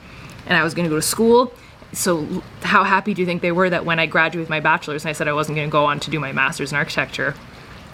and 0.46 0.56
i 0.56 0.62
was 0.62 0.74
going 0.74 0.84
to 0.84 0.90
go 0.90 0.96
to 0.96 1.02
school. 1.02 1.52
So 1.92 2.42
how 2.62 2.84
happy 2.84 3.14
do 3.14 3.22
you 3.22 3.26
think 3.26 3.42
they 3.42 3.52
were 3.52 3.68
that 3.68 3.84
when 3.84 3.98
i 3.98 4.06
graduated 4.06 4.40
with 4.40 4.50
my 4.50 4.60
bachelor's 4.60 5.04
and 5.04 5.10
i 5.10 5.12
said 5.12 5.28
i 5.28 5.32
wasn't 5.32 5.56
going 5.56 5.68
to 5.68 5.72
go 5.72 5.84
on 5.84 6.00
to 6.00 6.10
do 6.10 6.20
my 6.20 6.32
master's 6.32 6.70
in 6.70 6.78
architecture 6.78 7.34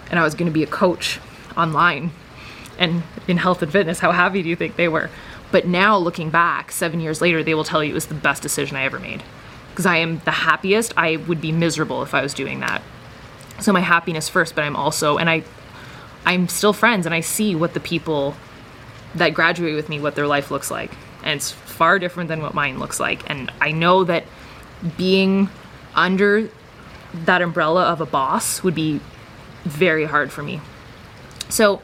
and 0.09 0.19
i 0.19 0.23
was 0.23 0.35
going 0.35 0.47
to 0.47 0.53
be 0.53 0.63
a 0.63 0.67
coach 0.67 1.19
online 1.57 2.11
and 2.77 3.03
in 3.27 3.37
health 3.37 3.61
and 3.61 3.71
fitness 3.71 3.99
how 3.99 4.11
happy 4.11 4.43
do 4.43 4.49
you 4.49 4.55
think 4.55 4.75
they 4.75 4.87
were? 4.87 5.09
But 5.51 5.65
now 5.65 5.97
looking 5.97 6.29
back 6.29 6.71
seven 6.71 6.99
years 6.99 7.21
later 7.21 7.41
they 7.41 7.55
will 7.55 7.63
tell 7.63 7.83
you 7.83 7.91
it 7.91 7.93
was 7.93 8.07
the 8.07 8.13
best 8.13 8.43
decision 8.43 8.77
i 8.77 8.83
ever 8.83 8.99
made 8.99 9.23
because 9.75 9.85
I 9.85 9.97
am 9.97 10.19
the 10.19 10.31
happiest. 10.31 10.93
I 10.95 11.17
would 11.17 11.41
be 11.41 11.51
miserable 11.51 12.01
if 12.01 12.13
I 12.13 12.21
was 12.21 12.33
doing 12.33 12.61
that. 12.61 12.81
So 13.59 13.73
my 13.73 13.81
happiness 13.81 14.29
first, 14.29 14.55
but 14.55 14.63
I'm 14.63 14.77
also 14.77 15.17
and 15.17 15.29
I 15.29 15.43
I'm 16.25 16.47
still 16.47 16.71
friends 16.71 17.05
and 17.05 17.13
I 17.13 17.19
see 17.19 17.55
what 17.55 17.73
the 17.73 17.81
people 17.81 18.37
that 19.15 19.33
graduate 19.33 19.75
with 19.75 19.89
me 19.89 19.99
what 19.99 20.15
their 20.15 20.27
life 20.27 20.49
looks 20.49 20.71
like. 20.71 20.91
And 21.23 21.35
it's 21.35 21.51
far 21.51 21.99
different 21.99 22.29
than 22.29 22.41
what 22.41 22.53
mine 22.53 22.79
looks 22.79 23.01
like. 23.01 23.29
And 23.29 23.51
I 23.59 23.73
know 23.73 24.05
that 24.05 24.23
being 24.97 25.49
under 25.93 26.49
that 27.25 27.41
umbrella 27.41 27.83
of 27.83 27.99
a 27.99 28.05
boss 28.05 28.63
would 28.63 28.75
be 28.75 29.01
very 29.63 30.05
hard 30.05 30.31
for 30.31 30.41
me. 30.41 30.61
So 31.49 31.81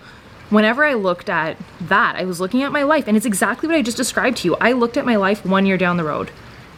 whenever 0.50 0.86
I 0.86 0.94
looked 0.94 1.30
at 1.30 1.58
that, 1.82 2.16
I 2.16 2.24
was 2.24 2.40
looking 2.40 2.64
at 2.64 2.72
my 2.72 2.84
life 2.84 3.04
and 3.06 3.18
it's 3.18 3.26
exactly 3.26 3.68
what 3.68 3.76
I 3.76 3.82
just 3.82 3.98
described 3.98 4.38
to 4.38 4.48
you. 4.48 4.56
I 4.62 4.72
looked 4.72 4.96
at 4.96 5.06
my 5.06 5.18
life 5.18 5.46
1 5.46 5.66
year 5.66 5.78
down 5.78 5.98
the 5.98 6.06
road. 6.06 6.32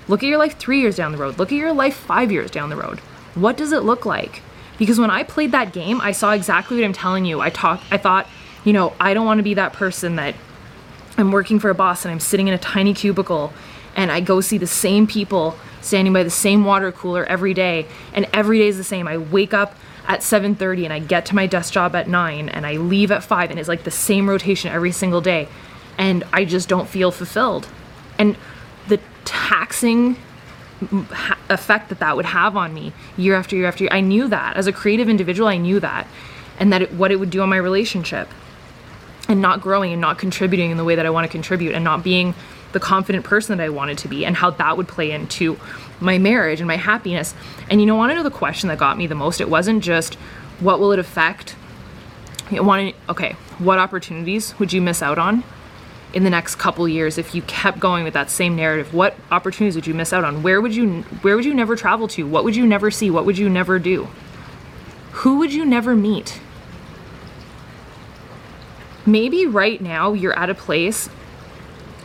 Look 0.07 0.23
at 0.23 0.27
your 0.27 0.37
life 0.37 0.57
three 0.57 0.81
years 0.81 0.95
down 0.95 1.11
the 1.11 1.17
road. 1.17 1.37
Look 1.37 1.51
at 1.51 1.57
your 1.57 1.73
life 1.73 1.95
five 1.95 2.31
years 2.31 2.51
down 2.51 2.69
the 2.69 2.75
road. 2.75 2.99
What 3.35 3.57
does 3.57 3.71
it 3.71 3.83
look 3.83 4.05
like? 4.05 4.41
Because 4.77 4.99
when 4.99 5.09
I 5.09 5.23
played 5.23 5.51
that 5.51 5.71
game, 5.71 6.01
I 6.01 6.11
saw 6.11 6.31
exactly 6.31 6.77
what 6.77 6.85
I'm 6.85 6.93
telling 6.93 7.25
you. 7.25 7.39
I 7.41 7.49
talked, 7.49 7.83
I 7.91 7.97
thought, 7.97 8.27
you 8.63 8.73
know, 8.73 8.93
I 8.99 9.13
don't 9.13 9.25
want 9.25 9.39
to 9.39 9.43
be 9.43 9.53
that 9.53 9.73
person 9.73 10.15
that 10.17 10.35
I'm 11.17 11.31
working 11.31 11.59
for 11.59 11.69
a 11.69 11.75
boss 11.75 12.05
and 12.05 12.11
I'm 12.11 12.19
sitting 12.19 12.47
in 12.47 12.53
a 12.53 12.57
tiny 12.57 12.93
cubicle 12.93 13.53
and 13.95 14.11
I 14.11 14.19
go 14.19 14.41
see 14.41 14.57
the 14.57 14.67
same 14.67 15.05
people 15.05 15.55
standing 15.81 16.13
by 16.13 16.23
the 16.23 16.29
same 16.29 16.65
water 16.65 16.91
cooler 16.91 17.25
every 17.25 17.53
day 17.53 17.85
and 18.13 18.27
every 18.33 18.59
day 18.59 18.67
is 18.67 18.77
the 18.77 18.83
same. 18.83 19.07
I 19.07 19.17
wake 19.17 19.53
up 19.53 19.75
at 20.07 20.21
7:30 20.21 20.85
and 20.85 20.93
I 20.93 20.99
get 20.99 21.25
to 21.27 21.35
my 21.35 21.45
desk 21.45 21.73
job 21.73 21.95
at 21.95 22.07
9 22.07 22.49
and 22.49 22.65
I 22.65 22.77
leave 22.77 23.11
at 23.11 23.23
5 23.23 23.51
and 23.51 23.59
it's 23.59 23.69
like 23.69 23.83
the 23.83 23.91
same 23.91 24.29
rotation 24.29 24.71
every 24.71 24.91
single 24.91 25.21
day 25.21 25.47
and 25.97 26.23
I 26.33 26.45
just 26.45 26.67
don't 26.67 26.89
feel 26.89 27.11
fulfilled. 27.11 27.67
And 28.17 28.35
taxing 29.25 30.17
effect 31.49 31.89
that 31.89 31.99
that 31.99 32.15
would 32.15 32.25
have 32.25 32.57
on 32.57 32.73
me 32.73 32.91
year 33.17 33.35
after 33.35 33.55
year 33.55 33.67
after 33.67 33.83
year. 33.83 33.93
I 33.93 34.01
knew 34.01 34.27
that 34.27 34.57
as 34.57 34.67
a 34.67 34.73
creative 34.73 35.07
individual, 35.09 35.47
I 35.47 35.57
knew 35.57 35.79
that, 35.79 36.07
and 36.59 36.73
that 36.73 36.81
it, 36.81 36.93
what 36.93 37.11
it 37.11 37.17
would 37.17 37.29
do 37.29 37.41
on 37.41 37.49
my 37.49 37.57
relationship, 37.57 38.27
and 39.29 39.41
not 39.41 39.61
growing 39.61 39.91
and 39.91 40.01
not 40.01 40.17
contributing 40.17 40.71
in 40.71 40.77
the 40.77 40.83
way 40.83 40.95
that 40.95 41.05
I 41.05 41.09
want 41.09 41.25
to 41.25 41.31
contribute, 41.31 41.73
and 41.73 41.83
not 41.83 42.03
being 42.03 42.33
the 42.73 42.79
confident 42.79 43.23
person 43.23 43.57
that 43.57 43.63
I 43.63 43.69
wanted 43.69 43.97
to 43.99 44.07
be, 44.07 44.25
and 44.25 44.35
how 44.35 44.49
that 44.51 44.77
would 44.77 44.87
play 44.87 45.11
into 45.11 45.59
my 45.99 46.17
marriage 46.17 46.59
and 46.59 46.67
my 46.67 46.77
happiness. 46.77 47.33
And 47.69 47.79
you 47.79 47.85
know, 47.85 47.95
want 47.95 48.11
to 48.11 48.15
know 48.15 48.23
the 48.23 48.31
question 48.31 48.67
that 48.69 48.77
got 48.77 48.97
me 48.97 49.07
the 49.07 49.15
most? 49.15 49.39
It 49.39 49.49
wasn't 49.49 49.83
just 49.83 50.15
what 50.59 50.79
will 50.79 50.91
it 50.91 50.99
affect. 50.99 51.55
I 52.51 52.59
wanted, 52.59 52.95
okay, 53.07 53.33
what 53.59 53.79
opportunities 53.79 54.57
would 54.59 54.73
you 54.73 54.81
miss 54.81 55.01
out 55.01 55.17
on? 55.17 55.43
In 56.13 56.23
the 56.23 56.29
next 56.29 56.55
couple 56.55 56.87
years 56.87 57.17
if 57.17 57.33
you 57.33 57.41
kept 57.43 57.79
going 57.79 58.03
with 58.03 58.13
that 58.13 58.29
same 58.29 58.55
narrative 58.55 58.93
what 58.93 59.15
opportunities 59.31 59.75
would 59.75 59.87
you 59.87 59.93
miss 59.93 60.13
out 60.13 60.23
on? 60.23 60.43
Where 60.43 60.61
would 60.61 60.75
you 60.75 61.01
where 61.21 61.35
would 61.35 61.45
you 61.45 61.53
never 61.53 61.75
travel 61.75 62.07
to? 62.09 62.27
What 62.27 62.43
would 62.43 62.55
you 62.55 62.67
never 62.67 62.91
see? 62.91 63.09
What 63.09 63.25
would 63.25 63.37
you 63.37 63.49
never 63.49 63.79
do? 63.79 64.07
Who 65.11 65.39
would 65.39 65.51
you 65.51 65.65
never 65.65 65.95
meet? 65.95 66.39
Maybe 69.05 69.45
right 69.45 69.81
now 69.81 70.13
you're 70.13 70.37
at 70.37 70.49
a 70.49 70.55
place 70.55 71.07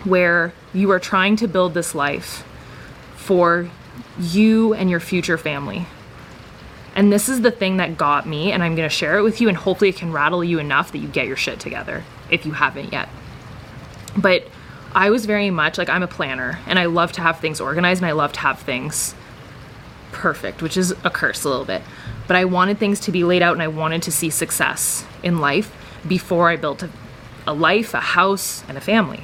where 0.04 0.52
you 0.72 0.90
are 0.90 0.98
trying 0.98 1.36
to 1.36 1.46
build 1.46 1.74
this 1.74 1.94
life 1.94 2.44
for 3.14 3.70
you 4.18 4.74
and 4.74 4.90
your 4.90 5.00
future 5.00 5.38
family. 5.38 5.86
And 6.94 7.12
this 7.12 7.28
is 7.28 7.42
the 7.42 7.50
thing 7.50 7.76
that 7.76 7.96
got 7.96 8.26
me 8.26 8.50
and 8.50 8.62
i'm 8.62 8.74
to 8.74 8.88
share 8.88 9.18
it 9.18 9.22
with 9.22 9.40
you 9.40 9.48
and 9.48 9.56
hopefully 9.56 9.90
it 9.90 9.96
can 9.96 10.12
rattle 10.12 10.42
you 10.42 10.58
enough 10.58 10.92
that 10.92 10.98
you 10.98 11.08
get 11.08 11.26
your 11.26 11.36
shit 11.36 11.60
together 11.60 12.02
if 12.30 12.44
you 12.44 12.52
haven't 12.52 12.92
yet 12.92 13.08
but 14.20 14.46
I 14.92 15.10
was 15.10 15.26
very 15.26 15.50
much 15.50 15.78
like 15.78 15.88
I'm 15.88 16.02
a 16.02 16.08
planner 16.08 16.58
and 16.66 16.78
I 16.78 16.86
love 16.86 17.12
to 17.12 17.20
have 17.20 17.40
things 17.40 17.60
organized 17.60 18.00
and 18.02 18.08
I 18.08 18.12
love 18.12 18.32
to 18.34 18.40
have 18.40 18.60
things 18.60 19.14
perfect, 20.12 20.62
which 20.62 20.76
is 20.76 20.92
a 21.04 21.10
curse 21.10 21.44
a 21.44 21.48
little 21.48 21.64
bit. 21.64 21.82
But 22.26 22.36
I 22.36 22.44
wanted 22.44 22.78
things 22.78 23.00
to 23.00 23.12
be 23.12 23.24
laid 23.24 23.42
out 23.42 23.52
and 23.52 23.62
I 23.62 23.68
wanted 23.68 24.02
to 24.02 24.12
see 24.12 24.30
success 24.30 25.04
in 25.22 25.38
life 25.38 25.74
before 26.06 26.48
I 26.48 26.56
built 26.56 26.82
a 26.82 26.90
a 27.48 27.54
life, 27.54 27.94
a 27.94 28.00
house, 28.00 28.62
and 28.68 28.76
a 28.76 28.80
family. 28.80 29.22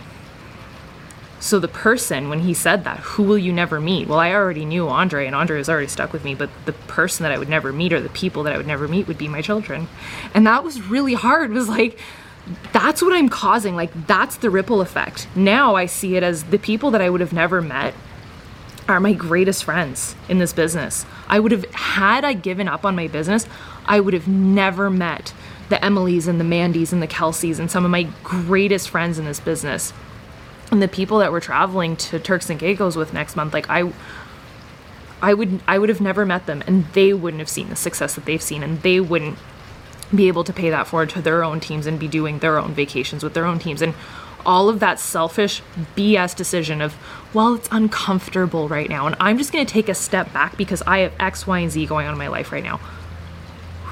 So 1.38 1.58
the 1.58 1.68
person, 1.68 2.30
when 2.30 2.40
he 2.40 2.54
said 2.54 2.84
that, 2.84 3.00
who 3.00 3.22
will 3.22 3.36
you 3.36 3.52
never 3.52 3.78
meet? 3.78 4.08
Well, 4.08 4.18
I 4.18 4.32
already 4.32 4.64
knew 4.64 4.88
Andre, 4.88 5.26
and 5.26 5.36
Andre 5.36 5.58
was 5.58 5.68
already 5.68 5.88
stuck 5.88 6.10
with 6.10 6.24
me, 6.24 6.34
but 6.34 6.48
the 6.64 6.72
person 6.72 7.22
that 7.24 7.32
I 7.32 7.38
would 7.38 7.50
never 7.50 7.70
meet 7.70 7.92
or 7.92 8.00
the 8.00 8.08
people 8.08 8.42
that 8.44 8.54
I 8.54 8.56
would 8.56 8.66
never 8.66 8.88
meet 8.88 9.06
would 9.06 9.18
be 9.18 9.28
my 9.28 9.42
children. 9.42 9.88
And 10.32 10.46
that 10.46 10.64
was 10.64 10.80
really 10.80 11.12
hard. 11.12 11.50
It 11.50 11.54
was 11.54 11.68
like, 11.68 11.98
that's 12.72 13.02
what 13.02 13.12
I'm 13.12 13.28
causing. 13.28 13.76
Like, 13.76 14.06
that's 14.06 14.36
the 14.36 14.50
ripple 14.50 14.80
effect. 14.80 15.28
Now 15.34 15.74
I 15.76 15.86
see 15.86 16.16
it 16.16 16.22
as 16.22 16.44
the 16.44 16.58
people 16.58 16.90
that 16.90 17.00
I 17.00 17.10
would 17.10 17.20
have 17.20 17.32
never 17.32 17.62
met 17.62 17.94
are 18.86 19.00
my 19.00 19.14
greatest 19.14 19.64
friends 19.64 20.14
in 20.28 20.38
this 20.38 20.52
business. 20.52 21.06
I 21.26 21.40
would 21.40 21.52
have, 21.52 21.64
had 21.72 22.24
I 22.24 22.34
given 22.34 22.68
up 22.68 22.84
on 22.84 22.94
my 22.94 23.08
business, 23.08 23.46
I 23.86 24.00
would 24.00 24.12
have 24.12 24.28
never 24.28 24.90
met 24.90 25.32
the 25.70 25.76
Emilys 25.76 26.28
and 26.28 26.38
the 26.38 26.44
Mandys 26.44 26.92
and 26.92 27.02
the 27.02 27.08
Kelseys 27.08 27.58
and 27.58 27.70
some 27.70 27.84
of 27.84 27.90
my 27.90 28.02
greatest 28.22 28.90
friends 28.90 29.18
in 29.18 29.24
this 29.24 29.40
business 29.40 29.94
and 30.70 30.82
the 30.82 30.88
people 30.88 31.18
that 31.18 31.32
we're 31.32 31.40
traveling 31.40 31.96
to 31.96 32.18
Turks 32.18 32.50
and 32.50 32.60
Caicos 32.60 32.96
with 32.96 33.12
next 33.12 33.36
month, 33.36 33.54
like 33.54 33.68
I 33.70 33.92
I 35.22 35.32
would 35.32 35.62
I 35.66 35.78
would 35.78 35.88
have 35.88 36.00
never 36.00 36.26
met 36.26 36.46
them 36.46 36.62
and 36.66 36.84
they 36.92 37.14
wouldn't 37.14 37.40
have 37.40 37.48
seen 37.48 37.68
the 37.70 37.76
success 37.76 38.14
that 38.14 38.24
they've 38.24 38.42
seen 38.42 38.62
and 38.62 38.82
they 38.82 39.00
wouldn't 39.00 39.38
be 40.14 40.28
able 40.28 40.44
to 40.44 40.52
pay 40.52 40.70
that 40.70 40.86
forward 40.86 41.10
to 41.10 41.22
their 41.22 41.44
own 41.44 41.60
teams 41.60 41.86
and 41.86 41.98
be 41.98 42.08
doing 42.08 42.38
their 42.40 42.58
own 42.58 42.74
vacations 42.74 43.22
with 43.22 43.34
their 43.34 43.46
own 43.46 43.58
teams 43.58 43.82
and 43.82 43.94
all 44.46 44.68
of 44.68 44.80
that 44.80 45.00
selfish 45.00 45.62
BS 45.96 46.36
decision 46.36 46.82
of, 46.82 46.94
well, 47.32 47.54
it's 47.54 47.68
uncomfortable 47.72 48.68
right 48.68 48.88
now, 48.88 49.06
and 49.06 49.16
I'm 49.18 49.38
just 49.38 49.52
gonna 49.52 49.64
take 49.64 49.88
a 49.88 49.94
step 49.94 50.32
back 50.32 50.56
because 50.56 50.82
I 50.86 50.98
have 50.98 51.12
X, 51.18 51.46
Y, 51.46 51.60
and 51.60 51.70
Z 51.70 51.86
going 51.86 52.06
on 52.06 52.12
in 52.12 52.18
my 52.18 52.28
life 52.28 52.52
right 52.52 52.62
now. 52.62 52.80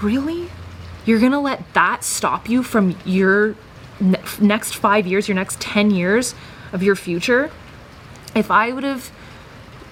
Really? 0.03 0.51
You're 1.05 1.21
gonna 1.21 1.41
let 1.41 1.73
that 1.75 2.05
stop 2.05 2.49
you 2.49 2.63
from 2.63 2.97
your 3.05 3.55
ne- 4.01 4.21
next 4.41 4.75
five 4.75 5.07
years, 5.07 5.29
your 5.29 5.37
next 5.37 5.61
10 5.61 5.91
years 5.91 6.35
of 6.73 6.83
your 6.83 6.97
future, 6.97 7.51
if 8.35 8.51
I 8.51 8.73
would 8.73 8.85
have 8.85 9.11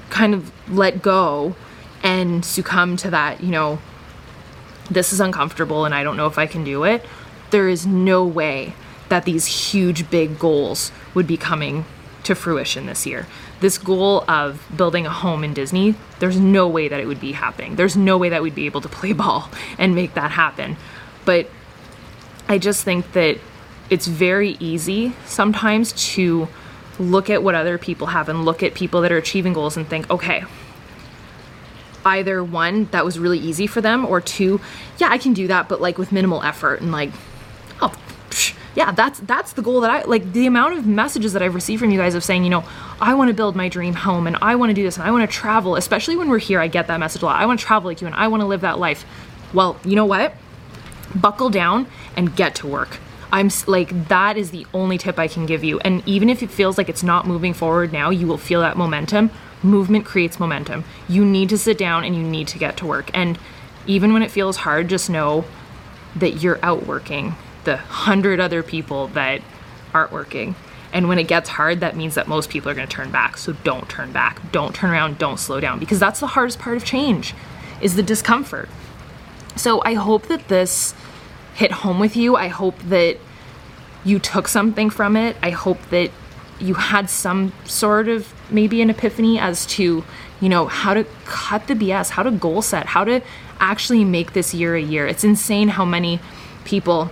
kind 0.09 0.35
of 0.35 0.53
let 0.71 1.03
go 1.03 1.55
and 2.03 2.45
succumb 2.45 2.97
to 2.99 3.11
that, 3.11 3.43
you 3.43 3.51
know, 3.51 3.79
this 4.91 5.13
is 5.13 5.21
uncomfortable 5.21 5.85
and 5.85 5.95
I 5.95 6.03
don't 6.03 6.17
know 6.17 6.27
if 6.27 6.39
I 6.39 6.47
can 6.47 6.65
do 6.65 6.85
it, 6.85 7.05
there 7.51 7.69
is 7.69 7.87
no 7.87 8.25
way 8.25 8.75
that 9.09 9.25
these 9.25 9.71
huge, 9.71 10.11
big 10.11 10.39
goals 10.39 10.93
would 11.15 11.27
be 11.27 11.37
coming 11.37 11.85
to 12.25 12.35
fruition 12.35 12.87
this 12.87 13.07
year. 13.07 13.27
This 13.61 13.77
goal 13.77 14.25
of 14.29 14.63
building 14.75 15.07
a 15.07 15.11
home 15.11 15.45
in 15.45 15.53
Disney, 15.53 15.95
there's 16.19 16.39
no 16.39 16.69
way 16.69 16.89
that 16.89 17.01
it 17.01 17.07
would 17.07 17.21
be 17.21 17.33
happening. 17.33 17.77
There's 17.77 17.97
no 17.97 18.17
way 18.17 18.29
that 18.29 18.43
we'd 18.43 18.55
be 18.55 18.67
able 18.67 18.81
to 18.81 18.89
play 18.89 19.13
ball 19.23 19.51
and 19.79 19.95
make 19.95 20.15
that 20.15 20.33
happen. 20.33 20.77
But 21.25 21.49
I 22.49 22.59
just 22.59 22.85
think 22.85 23.13
that 23.13 23.39
it's 23.91 24.07
very 24.07 24.57
easy 24.61 25.15
sometimes 25.27 25.93
to 26.15 26.49
look 26.99 27.31
at 27.31 27.43
what 27.43 27.55
other 27.55 27.79
people 27.79 28.09
have 28.09 28.29
and 28.29 28.45
look 28.45 28.63
at 28.63 28.75
people 28.75 29.01
that 29.01 29.11
are 29.11 29.17
achieving 29.17 29.53
goals 29.53 29.77
and 29.77 29.89
think, 29.89 30.09
okay, 30.11 30.45
either 32.05 32.43
one, 32.43 32.87
that 32.87 33.05
was 33.05 33.19
really 33.19 33.39
easy 33.39 33.67
for 33.67 33.81
them, 33.81 34.05
or 34.05 34.21
two, 34.21 34.61
yeah, 34.99 35.09
I 35.11 35.19
can 35.19 35.33
do 35.33 35.49
that, 35.49 35.69
but 35.69 35.81
like 35.81 35.99
with 35.99 36.13
minimal 36.13 36.43
effort 36.43 36.81
and 36.81 36.93
like, 36.93 37.11
oh, 37.81 37.95
psh, 38.31 38.55
yeah, 38.75 38.93
that's 38.93 39.21
that's 39.21 39.53
the 39.53 39.63
goal 39.63 39.81
that 39.81 39.91
I 39.91 40.03
like. 40.05 40.33
The 40.33 40.47
amount 40.47 40.79
of 40.79 40.87
messages 40.87 41.33
that 41.33 41.43
I've 41.43 41.55
received 41.55 41.81
from 41.81 41.91
you 41.91 41.99
guys 41.99 42.15
of 42.15 42.25
saying, 42.25 42.45
you 42.45 42.51
know, 42.51 42.65
I 43.01 43.15
want 43.15 43.29
to 43.29 43.35
build 43.35 43.57
my 43.57 43.69
dream 43.69 43.95
home 43.95 44.27
and 44.27 44.37
I 44.41 44.55
want 44.57 44.71
to 44.71 44.75
do 44.75 44.83
this 44.83 44.97
and 44.97 45.07
I 45.07 45.11
want 45.11 45.29
to 45.29 45.35
travel. 45.37 45.77
Especially 45.77 46.17
when 46.17 46.29
we're 46.29 46.39
here, 46.39 46.61
I 46.61 46.69
get 46.69 46.87
that 46.87 47.01
message 47.01 47.23
a 47.23 47.27
lot. 47.27 47.41
I 47.41 47.47
want 47.47 47.61
to 47.61 47.67
travel 47.67 47.91
like 47.91 48.01
you 48.01 48.07
and 48.07 48.17
I 48.17 48.29
want 48.29 48.43
to 48.43 48.47
live 48.47 48.61
that 48.61 48.79
life. 48.79 49.05
Well, 49.53 49.79
you 49.85 49.97
know 49.97 50.07
what? 50.07 50.35
Buckle 51.15 51.51
down 51.51 51.87
and 52.17 52.35
get 52.37 52.55
to 52.57 52.67
work 52.67 52.99
I'm 53.33 53.51
like, 53.67 54.09
that 54.09 54.37
is 54.37 54.51
the 54.51 54.67
only 54.75 54.99
tip 54.99 55.19
I 55.19 55.29
can 55.29 55.47
give 55.47 55.63
you. 55.63 55.79
And 55.81 56.03
even 56.07 56.29
if 56.29 56.43
it 56.43 56.51
feels 56.51 56.77
like 56.79 56.89
it's 56.89 57.03
not 57.03 57.27
moving 57.27 57.55
forward 57.55 57.93
now, 57.93 58.11
you 58.11 58.27
will 58.27 58.39
feel 58.39 58.61
that 58.61 58.77
momentum. 58.77 59.31
Movement 59.63 60.05
creates 60.05 60.41
momentum. 60.41 60.85
You 61.09 61.25
need 61.25 61.49
to 61.51 61.59
sit 61.59 61.77
down 61.77 62.05
and 62.05 62.17
you 62.17 62.23
need 62.23 62.49
to 62.49 62.59
get 62.59 62.77
to 62.79 62.87
work. 62.87 63.11
And 63.13 63.39
even 63.87 64.13
when 64.13 64.23
it 64.23 64.31
feels 64.31 64.59
hard, 64.59 64.89
just 64.89 65.11
know 65.11 65.45
that 66.17 66.43
you're 66.43 66.59
outworking 66.63 67.35
the 67.65 67.77
hundred 67.77 68.41
other 68.41 68.63
people 68.63 69.09
that 69.09 69.43
aren't 69.93 70.13
working. 70.13 70.55
And 70.93 71.09
when 71.09 71.19
it 71.19 71.29
gets 71.29 71.51
hard, 71.51 71.81
that 71.81 71.97
means 71.97 72.15
that 72.15 72.27
most 72.27 72.51
people 72.51 72.71
are 72.71 72.75
going 72.75 72.89
to 72.89 72.93
turn 72.93 73.11
back. 73.11 73.37
So 73.37 73.53
don't 73.53 73.89
turn 73.89 74.13
back. 74.13 74.51
Don't 74.51 74.75
turn 74.75 74.91
around. 74.91 75.19
Don't 75.19 75.39
slow 75.39 75.61
down 75.61 75.79
because 75.79 76.01
that's 76.01 76.21
the 76.21 76.29
hardest 76.29 76.59
part 76.59 76.77
of 76.77 76.85
change 76.85 77.35
is 77.81 77.95
the 77.95 78.03
discomfort. 78.03 78.69
So 79.57 79.83
I 79.85 79.95
hope 79.95 80.27
that 80.27 80.49
this 80.49 80.95
hit 81.55 81.71
home 81.71 82.01
with 82.01 82.17
you. 82.17 82.37
I 82.37 82.49
hope 82.49 82.79
that 82.83 83.19
you 84.05 84.19
took 84.19 84.49
something 84.49 84.91
from 84.91 85.17
it. 85.17 85.37
I 85.43 85.51
hope 85.51 85.79
that 85.91 86.11
you 86.61 86.75
had 86.75 87.09
some 87.09 87.53
sort 87.65 88.09
of 88.09 88.33
maybe 88.51 88.83
an 88.83 88.91
epiphany 88.91 89.39
as 89.39 89.67
to, 89.67 90.05
you 90.41 90.49
know, 90.49 90.67
how 90.67 90.95
to 90.95 91.05
cut 91.25 91.67
the 91.67 91.75
BS, 91.75 92.11
how 92.11 92.23
to 92.23 92.31
goal 92.31 92.63
set, 92.63 92.87
how 92.87 93.05
to 93.05 93.23
actually 93.59 94.05
make 94.05 94.33
this 94.33 94.55
year 94.55 94.75
a 94.75 94.83
year. 94.83 95.07
It's 95.07 95.25
insane 95.25 95.69
how 95.69 95.85
many 95.85 96.21
people 96.65 97.11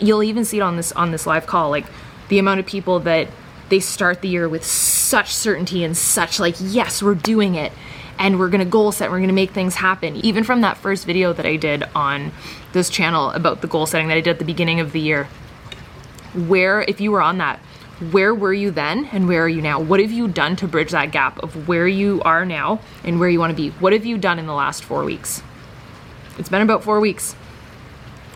you'll 0.00 0.22
even 0.22 0.44
see 0.44 0.58
it 0.58 0.62
on 0.62 0.76
this 0.76 0.92
on 0.92 1.10
this 1.10 1.26
live 1.26 1.46
call 1.46 1.68
like 1.68 1.84
the 2.28 2.38
amount 2.38 2.60
of 2.60 2.66
people 2.66 3.00
that 3.00 3.26
they 3.70 3.80
start 3.80 4.20
the 4.20 4.28
year 4.28 4.48
with 4.48 4.64
such 4.64 5.34
certainty 5.34 5.82
and 5.82 5.96
such 5.96 6.38
like 6.38 6.54
yes, 6.60 7.02
we're 7.02 7.14
doing 7.14 7.54
it 7.54 7.72
and 8.18 8.38
we're 8.38 8.50
gonna 8.50 8.64
goal 8.64 8.92
set, 8.92 9.10
we're 9.10 9.20
gonna 9.20 9.32
make 9.32 9.50
things 9.50 9.76
happen. 9.76 10.16
Even 10.16 10.44
from 10.44 10.60
that 10.60 10.76
first 10.76 11.06
video 11.06 11.32
that 11.32 11.46
I 11.46 11.56
did 11.56 11.84
on 11.94 12.32
this 12.72 12.90
channel 12.90 13.30
about 13.30 13.62
the 13.62 13.66
goal 13.66 13.86
setting 13.86 14.08
that 14.08 14.16
I 14.16 14.20
did 14.20 14.32
at 14.32 14.38
the 14.38 14.44
beginning 14.44 14.78
of 14.78 14.92
the 14.92 15.00
year, 15.00 15.24
where, 16.34 16.82
if 16.82 17.00
you 17.00 17.10
were 17.10 17.22
on 17.22 17.38
that, 17.38 17.60
where 18.00 18.34
were 18.34 18.52
you 18.52 18.70
then 18.70 19.04
and 19.12 19.28
where 19.28 19.44
are 19.44 19.48
you 19.48 19.60
now? 19.60 19.78
What 19.78 20.00
have 20.00 20.10
you 20.10 20.26
done 20.26 20.56
to 20.56 20.66
bridge 20.66 20.90
that 20.90 21.12
gap 21.12 21.38
of 21.42 21.68
where 21.68 21.86
you 21.86 22.22
are 22.22 22.46
now 22.46 22.80
and 23.04 23.20
where 23.20 23.28
you 23.28 23.38
wanna 23.38 23.54
be? 23.54 23.70
What 23.70 23.92
have 23.92 24.06
you 24.06 24.16
done 24.16 24.38
in 24.38 24.46
the 24.46 24.54
last 24.54 24.82
four 24.82 25.04
weeks? 25.04 25.42
It's 26.38 26.48
been 26.48 26.62
about 26.62 26.82
four 26.82 27.00
weeks. 27.00 27.34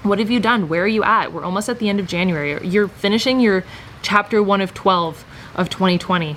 What 0.02 0.18
have 0.18 0.30
you 0.30 0.38
done? 0.38 0.68
Where 0.68 0.84
are 0.84 0.88
you 0.88 1.02
at? 1.02 1.32
We're 1.32 1.44
almost 1.44 1.70
at 1.70 1.78
the 1.78 1.88
end 1.88 1.98
of 1.98 2.06
January. 2.06 2.62
You're 2.66 2.88
finishing 2.88 3.40
your 3.40 3.64
chapter 4.02 4.42
one 4.42 4.60
of 4.60 4.74
12 4.74 5.24
of 5.54 5.70
2020. 5.70 6.36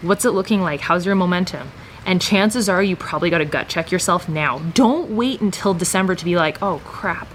What's 0.00 0.24
it 0.24 0.30
looking 0.30 0.62
like? 0.62 0.80
How's 0.80 1.04
your 1.04 1.14
momentum? 1.14 1.70
And 2.06 2.22
chances 2.22 2.70
are 2.70 2.82
you 2.82 2.96
probably 2.96 3.28
got 3.28 3.38
to 3.38 3.44
gut 3.44 3.68
check 3.68 3.92
yourself 3.92 4.30
now. 4.30 4.60
Don't 4.72 5.10
wait 5.10 5.42
until 5.42 5.74
December 5.74 6.14
to 6.14 6.24
be 6.24 6.36
like, 6.36 6.62
oh 6.62 6.80
crap, 6.84 7.28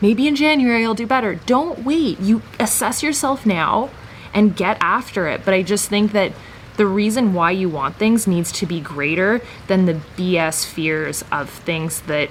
maybe 0.00 0.26
in 0.26 0.34
January 0.34 0.84
I'll 0.84 0.94
do 0.94 1.06
better. 1.06 1.36
Don't 1.36 1.84
wait. 1.84 2.18
You 2.18 2.42
assess 2.58 3.02
yourself 3.02 3.46
now 3.46 3.90
and 4.34 4.54
get 4.56 4.76
after 4.80 5.26
it. 5.28 5.44
But 5.44 5.54
I 5.54 5.62
just 5.62 5.88
think 5.88 6.12
that 6.12 6.32
the 6.76 6.86
reason 6.86 7.34
why 7.34 7.52
you 7.52 7.68
want 7.68 7.96
things 7.96 8.26
needs 8.26 8.50
to 8.52 8.66
be 8.66 8.80
greater 8.80 9.40
than 9.68 9.86
the 9.86 9.94
BS 10.16 10.66
fears 10.66 11.24
of 11.30 11.48
things 11.48 12.02
that 12.02 12.28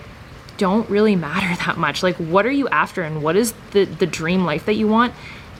don't 0.57 0.89
really 0.89 1.15
matter 1.15 1.55
that 1.65 1.77
much. 1.77 2.03
Like, 2.03 2.17
what 2.17 2.45
are 2.45 2.51
you 2.51 2.67
after, 2.69 3.01
and 3.01 3.23
what 3.23 3.35
is 3.35 3.53
the, 3.71 3.85
the 3.85 4.05
dream 4.05 4.43
life 4.45 4.65
that 4.65 4.75
you 4.75 4.87
want? 4.87 5.13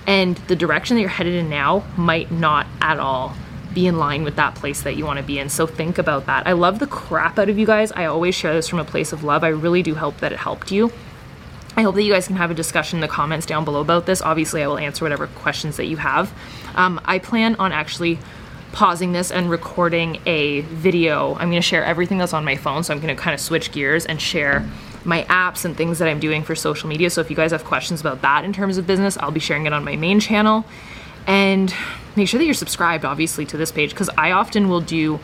And 0.05 0.35
the 0.47 0.55
direction 0.55 0.95
that 0.95 1.01
you're 1.01 1.09
headed 1.09 1.33
in 1.33 1.49
now 1.49 1.85
might 1.95 2.29
not 2.29 2.67
at 2.81 2.99
all 2.99 3.35
be 3.73 3.87
in 3.87 3.97
line 3.97 4.23
with 4.23 4.35
that 4.35 4.53
place 4.53 4.83
that 4.83 4.95
you 4.95 5.05
want 5.05 5.17
to 5.17 5.23
be 5.23 5.39
in. 5.39 5.49
So 5.49 5.65
think 5.65 5.97
about 5.97 6.25
that. 6.27 6.45
I 6.45 6.51
love 6.51 6.79
the 6.79 6.87
crap 6.87 7.39
out 7.39 7.49
of 7.49 7.57
you 7.57 7.65
guys. 7.65 7.91
I 7.93 8.05
always 8.05 8.35
share 8.35 8.53
this 8.53 8.67
from 8.67 8.79
a 8.79 8.85
place 8.85 9.13
of 9.13 9.23
love. 9.23 9.43
I 9.43 9.47
really 9.47 9.81
do 9.81 9.95
hope 9.95 10.17
that 10.19 10.31
it 10.31 10.39
helped 10.39 10.71
you. 10.71 10.91
I 11.75 11.81
hope 11.81 11.95
that 11.95 12.03
you 12.03 12.13
guys 12.13 12.27
can 12.27 12.35
have 12.35 12.51
a 12.51 12.53
discussion 12.53 12.97
in 12.97 13.01
the 13.01 13.07
comments 13.07 13.45
down 13.45 13.65
below 13.65 13.81
about 13.81 14.05
this. 14.05 14.21
Obviously, 14.21 14.61
I 14.61 14.67
will 14.67 14.77
answer 14.77 15.03
whatever 15.03 15.27
questions 15.27 15.77
that 15.77 15.85
you 15.85 15.97
have. 15.97 16.31
Um, 16.75 17.01
I 17.05 17.19
plan 17.19 17.55
on 17.55 17.71
actually 17.71 18.19
pausing 18.73 19.11
this 19.11 19.31
and 19.31 19.49
recording 19.49 20.19
a 20.25 20.61
video. 20.61 21.33
I'm 21.35 21.49
going 21.49 21.61
to 21.61 21.61
share 21.61 21.83
everything 21.83 22.17
that's 22.17 22.33
on 22.33 22.45
my 22.45 22.55
phone. 22.55 22.83
So 22.83 22.93
I'm 22.93 22.99
going 22.99 23.15
to 23.15 23.21
kind 23.21 23.33
of 23.33 23.39
switch 23.39 23.71
gears 23.71 24.05
and 24.05 24.21
share 24.21 24.67
my 25.03 25.23
apps 25.23 25.65
and 25.65 25.75
things 25.75 25.99
that 25.99 26.07
I'm 26.07 26.19
doing 26.19 26.43
for 26.43 26.55
social 26.55 26.89
media. 26.89 27.09
So 27.09 27.21
if 27.21 27.29
you 27.29 27.35
guys 27.35 27.51
have 27.51 27.65
questions 27.65 28.01
about 28.01 28.21
that 28.21 28.45
in 28.45 28.53
terms 28.53 28.77
of 28.77 28.87
business, 28.87 29.17
I'll 29.17 29.31
be 29.31 29.39
sharing 29.39 29.65
it 29.65 29.73
on 29.73 29.83
my 29.83 29.95
main 29.95 30.19
channel. 30.19 30.65
And 31.27 31.73
make 32.15 32.27
sure 32.27 32.37
that 32.37 32.45
you're 32.45 32.53
subscribed, 32.53 33.05
obviously, 33.05 33.45
to 33.47 33.57
this 33.57 33.71
page 33.71 33.91
because 33.91 34.09
I 34.17 34.31
often 34.31 34.69
will 34.69 34.81
do. 34.81 35.19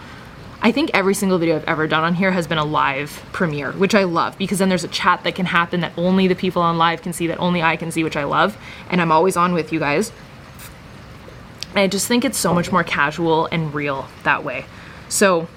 I 0.62 0.74
think 0.74 0.92
every 0.94 1.14
single 1.14 1.38
video 1.38 1.56
I've 1.56 1.64
ever 1.66 1.88
done 1.88 2.04
on 2.04 2.16
here 2.16 2.32
has 2.32 2.46
been 2.46 2.58
a 2.58 2.66
live 2.66 3.24
premiere, 3.32 3.72
which 3.72 3.96
I 3.96 4.04
love 4.04 4.38
because 4.38 4.60
then 4.60 4.68
there's 4.68 4.84
a 4.84 4.90
chat 4.90 5.24
that 5.24 5.36
can 5.36 5.46
happen 5.46 5.80
that 5.82 5.94
only 5.98 6.28
the 6.28 6.36
people 6.36 6.62
on 6.62 6.78
live 6.78 7.02
can 7.02 7.14
see, 7.14 7.28
that 7.28 7.38
only 7.40 7.62
I 7.62 7.78
can 7.78 7.92
see, 7.92 8.04
which 8.04 8.18
I 8.18 8.26
love. 8.26 8.58
And 8.90 9.02
I'm 9.02 9.12
always 9.12 9.38
on 9.38 9.54
with 9.54 9.72
you 9.72 9.80
guys. 9.80 10.12
And 11.70 11.80
I 11.80 11.88
just 11.88 12.08
think 12.08 12.26
it's 12.26 12.38
so 12.38 12.54
much 12.54 12.72
more 12.72 12.84
casual 12.84 13.48
and 13.52 13.74
real 13.74 14.08
that 14.24 14.44
way. 14.44 14.66
So 15.08 15.48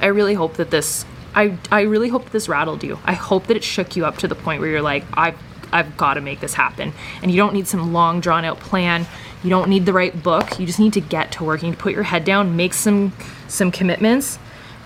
I 0.00 0.06
really 0.06 0.34
hope 0.34 0.54
that 0.54 0.70
this 0.70 1.04
I 1.34 1.56
I 1.70 1.82
really 1.82 2.08
hope 2.08 2.30
this 2.30 2.48
rattled 2.48 2.82
you. 2.82 2.98
I 3.04 3.12
hope 3.12 3.46
that 3.46 3.56
it 3.56 3.62
shook 3.62 3.94
you 3.94 4.04
up 4.04 4.18
to 4.18 4.28
the 4.28 4.34
point 4.34 4.60
where 4.60 4.70
you're 4.70 4.82
like, 4.82 5.04
I've 5.12 5.38
I've 5.72 5.96
got 5.96 6.14
to 6.14 6.20
make 6.20 6.40
this 6.40 6.54
happen. 6.54 6.92
And 7.22 7.30
you 7.30 7.36
don't 7.36 7.54
need 7.54 7.68
some 7.68 7.92
long 7.92 8.20
drawn 8.20 8.44
out 8.44 8.58
plan. 8.58 9.06
You 9.42 9.50
don't 9.50 9.68
need 9.68 9.86
the 9.86 9.92
right 9.92 10.22
book. 10.22 10.58
You 10.58 10.66
just 10.66 10.78
need 10.78 10.92
to 10.94 11.00
get 11.00 11.32
to 11.32 11.44
work. 11.44 11.62
You 11.62 11.68
need 11.68 11.76
to 11.76 11.82
put 11.82 11.94
your 11.94 12.02
head 12.02 12.24
down, 12.24 12.56
make 12.56 12.74
some 12.74 13.12
some 13.52 13.70
commitments, 13.70 14.38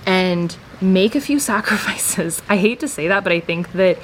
and 0.05 0.57
make 0.81 1.14
a 1.14 1.20
few 1.20 1.38
sacrifices. 1.52 2.42
I 2.48 2.57
hate 2.57 2.81
to 2.81 2.88
say 2.88 3.09
that, 3.09 3.24
but 3.24 3.33
I 3.33 3.40
think 3.40 3.72
that 3.72 3.98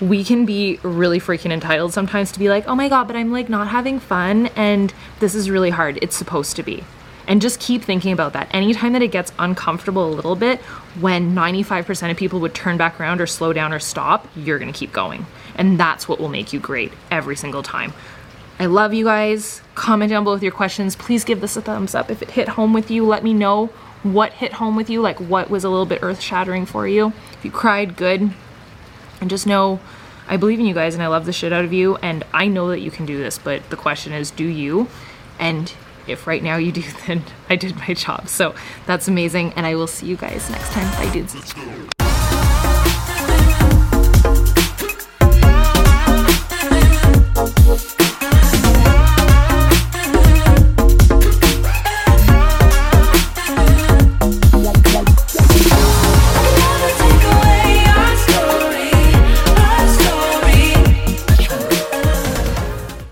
we 0.00 0.22
can 0.22 0.46
be 0.46 0.78
really 0.82 1.18
freaking 1.18 1.50
entitled 1.50 1.92
sometimes 1.92 2.30
to 2.32 2.38
be 2.38 2.48
like, 2.48 2.66
oh 2.68 2.74
my 2.74 2.88
God, 2.88 3.08
but 3.08 3.16
I'm 3.16 3.32
like 3.32 3.48
not 3.48 3.68
having 3.68 3.98
fun 3.98 4.46
and 4.54 4.94
this 5.18 5.34
is 5.34 5.50
really 5.50 5.70
hard. 5.70 5.98
It's 6.02 6.16
supposed 6.16 6.56
to 6.56 6.62
be. 6.62 6.84
And 7.26 7.42
just 7.42 7.60
keep 7.60 7.82
thinking 7.82 8.12
about 8.12 8.32
that. 8.32 8.48
Anytime 8.52 8.92
that 8.94 9.02
it 9.02 9.08
gets 9.08 9.32
uncomfortable 9.38 10.08
a 10.08 10.14
little 10.14 10.36
bit, 10.36 10.60
when 11.00 11.34
95% 11.34 12.10
of 12.10 12.16
people 12.16 12.40
would 12.40 12.54
turn 12.54 12.78
back 12.78 12.98
around 12.98 13.20
or 13.20 13.26
slow 13.26 13.52
down 13.52 13.72
or 13.72 13.78
stop, 13.80 14.26
you're 14.34 14.58
gonna 14.58 14.72
keep 14.72 14.92
going. 14.92 15.26
And 15.56 15.78
that's 15.78 16.08
what 16.08 16.20
will 16.20 16.28
make 16.28 16.52
you 16.52 16.60
great 16.60 16.92
every 17.10 17.36
single 17.36 17.62
time. 17.62 17.92
I 18.60 18.66
love 18.66 18.94
you 18.94 19.04
guys. 19.04 19.60
Comment 19.74 20.10
down 20.10 20.24
below 20.24 20.36
with 20.36 20.42
your 20.42 20.52
questions. 20.52 20.96
Please 20.96 21.22
give 21.24 21.40
this 21.40 21.56
a 21.56 21.60
thumbs 21.60 21.94
up 21.94 22.10
if 22.10 22.22
it 22.22 22.30
hit 22.30 22.48
home 22.48 22.72
with 22.72 22.90
you. 22.90 23.04
Let 23.04 23.22
me 23.22 23.34
know 23.34 23.70
what 24.02 24.32
hit 24.32 24.54
home 24.54 24.76
with 24.76 24.88
you, 24.88 25.00
like 25.00 25.18
what 25.20 25.50
was 25.50 25.64
a 25.64 25.68
little 25.68 25.86
bit 25.86 26.00
earth 26.02 26.20
shattering 26.20 26.66
for 26.66 26.86
you. 26.86 27.12
If 27.32 27.44
you 27.44 27.50
cried, 27.50 27.96
good. 27.96 28.30
And 29.20 29.28
just 29.28 29.46
know 29.46 29.80
I 30.28 30.36
believe 30.36 30.60
in 30.60 30.66
you 30.66 30.74
guys 30.74 30.94
and 30.94 31.02
I 31.02 31.08
love 31.08 31.26
the 31.26 31.32
shit 31.32 31.52
out 31.52 31.64
of 31.64 31.72
you. 31.72 31.96
And 31.96 32.24
I 32.32 32.46
know 32.46 32.68
that 32.68 32.80
you 32.80 32.90
can 32.90 33.06
do 33.06 33.18
this, 33.18 33.38
but 33.38 33.68
the 33.70 33.76
question 33.76 34.12
is, 34.12 34.30
do 34.30 34.44
you? 34.44 34.88
And 35.38 35.72
if 36.06 36.26
right 36.26 36.42
now 36.42 36.56
you 36.56 36.72
do, 36.72 36.82
then 37.06 37.24
I 37.48 37.56
did 37.56 37.76
my 37.76 37.94
job. 37.94 38.28
So 38.28 38.54
that's 38.86 39.08
amazing. 39.08 39.52
And 39.54 39.66
I 39.66 39.74
will 39.74 39.86
see 39.86 40.06
you 40.06 40.16
guys 40.16 40.48
next 40.50 40.70
time. 40.72 40.90
Bye, 40.92 41.12
dudes. 41.12 41.54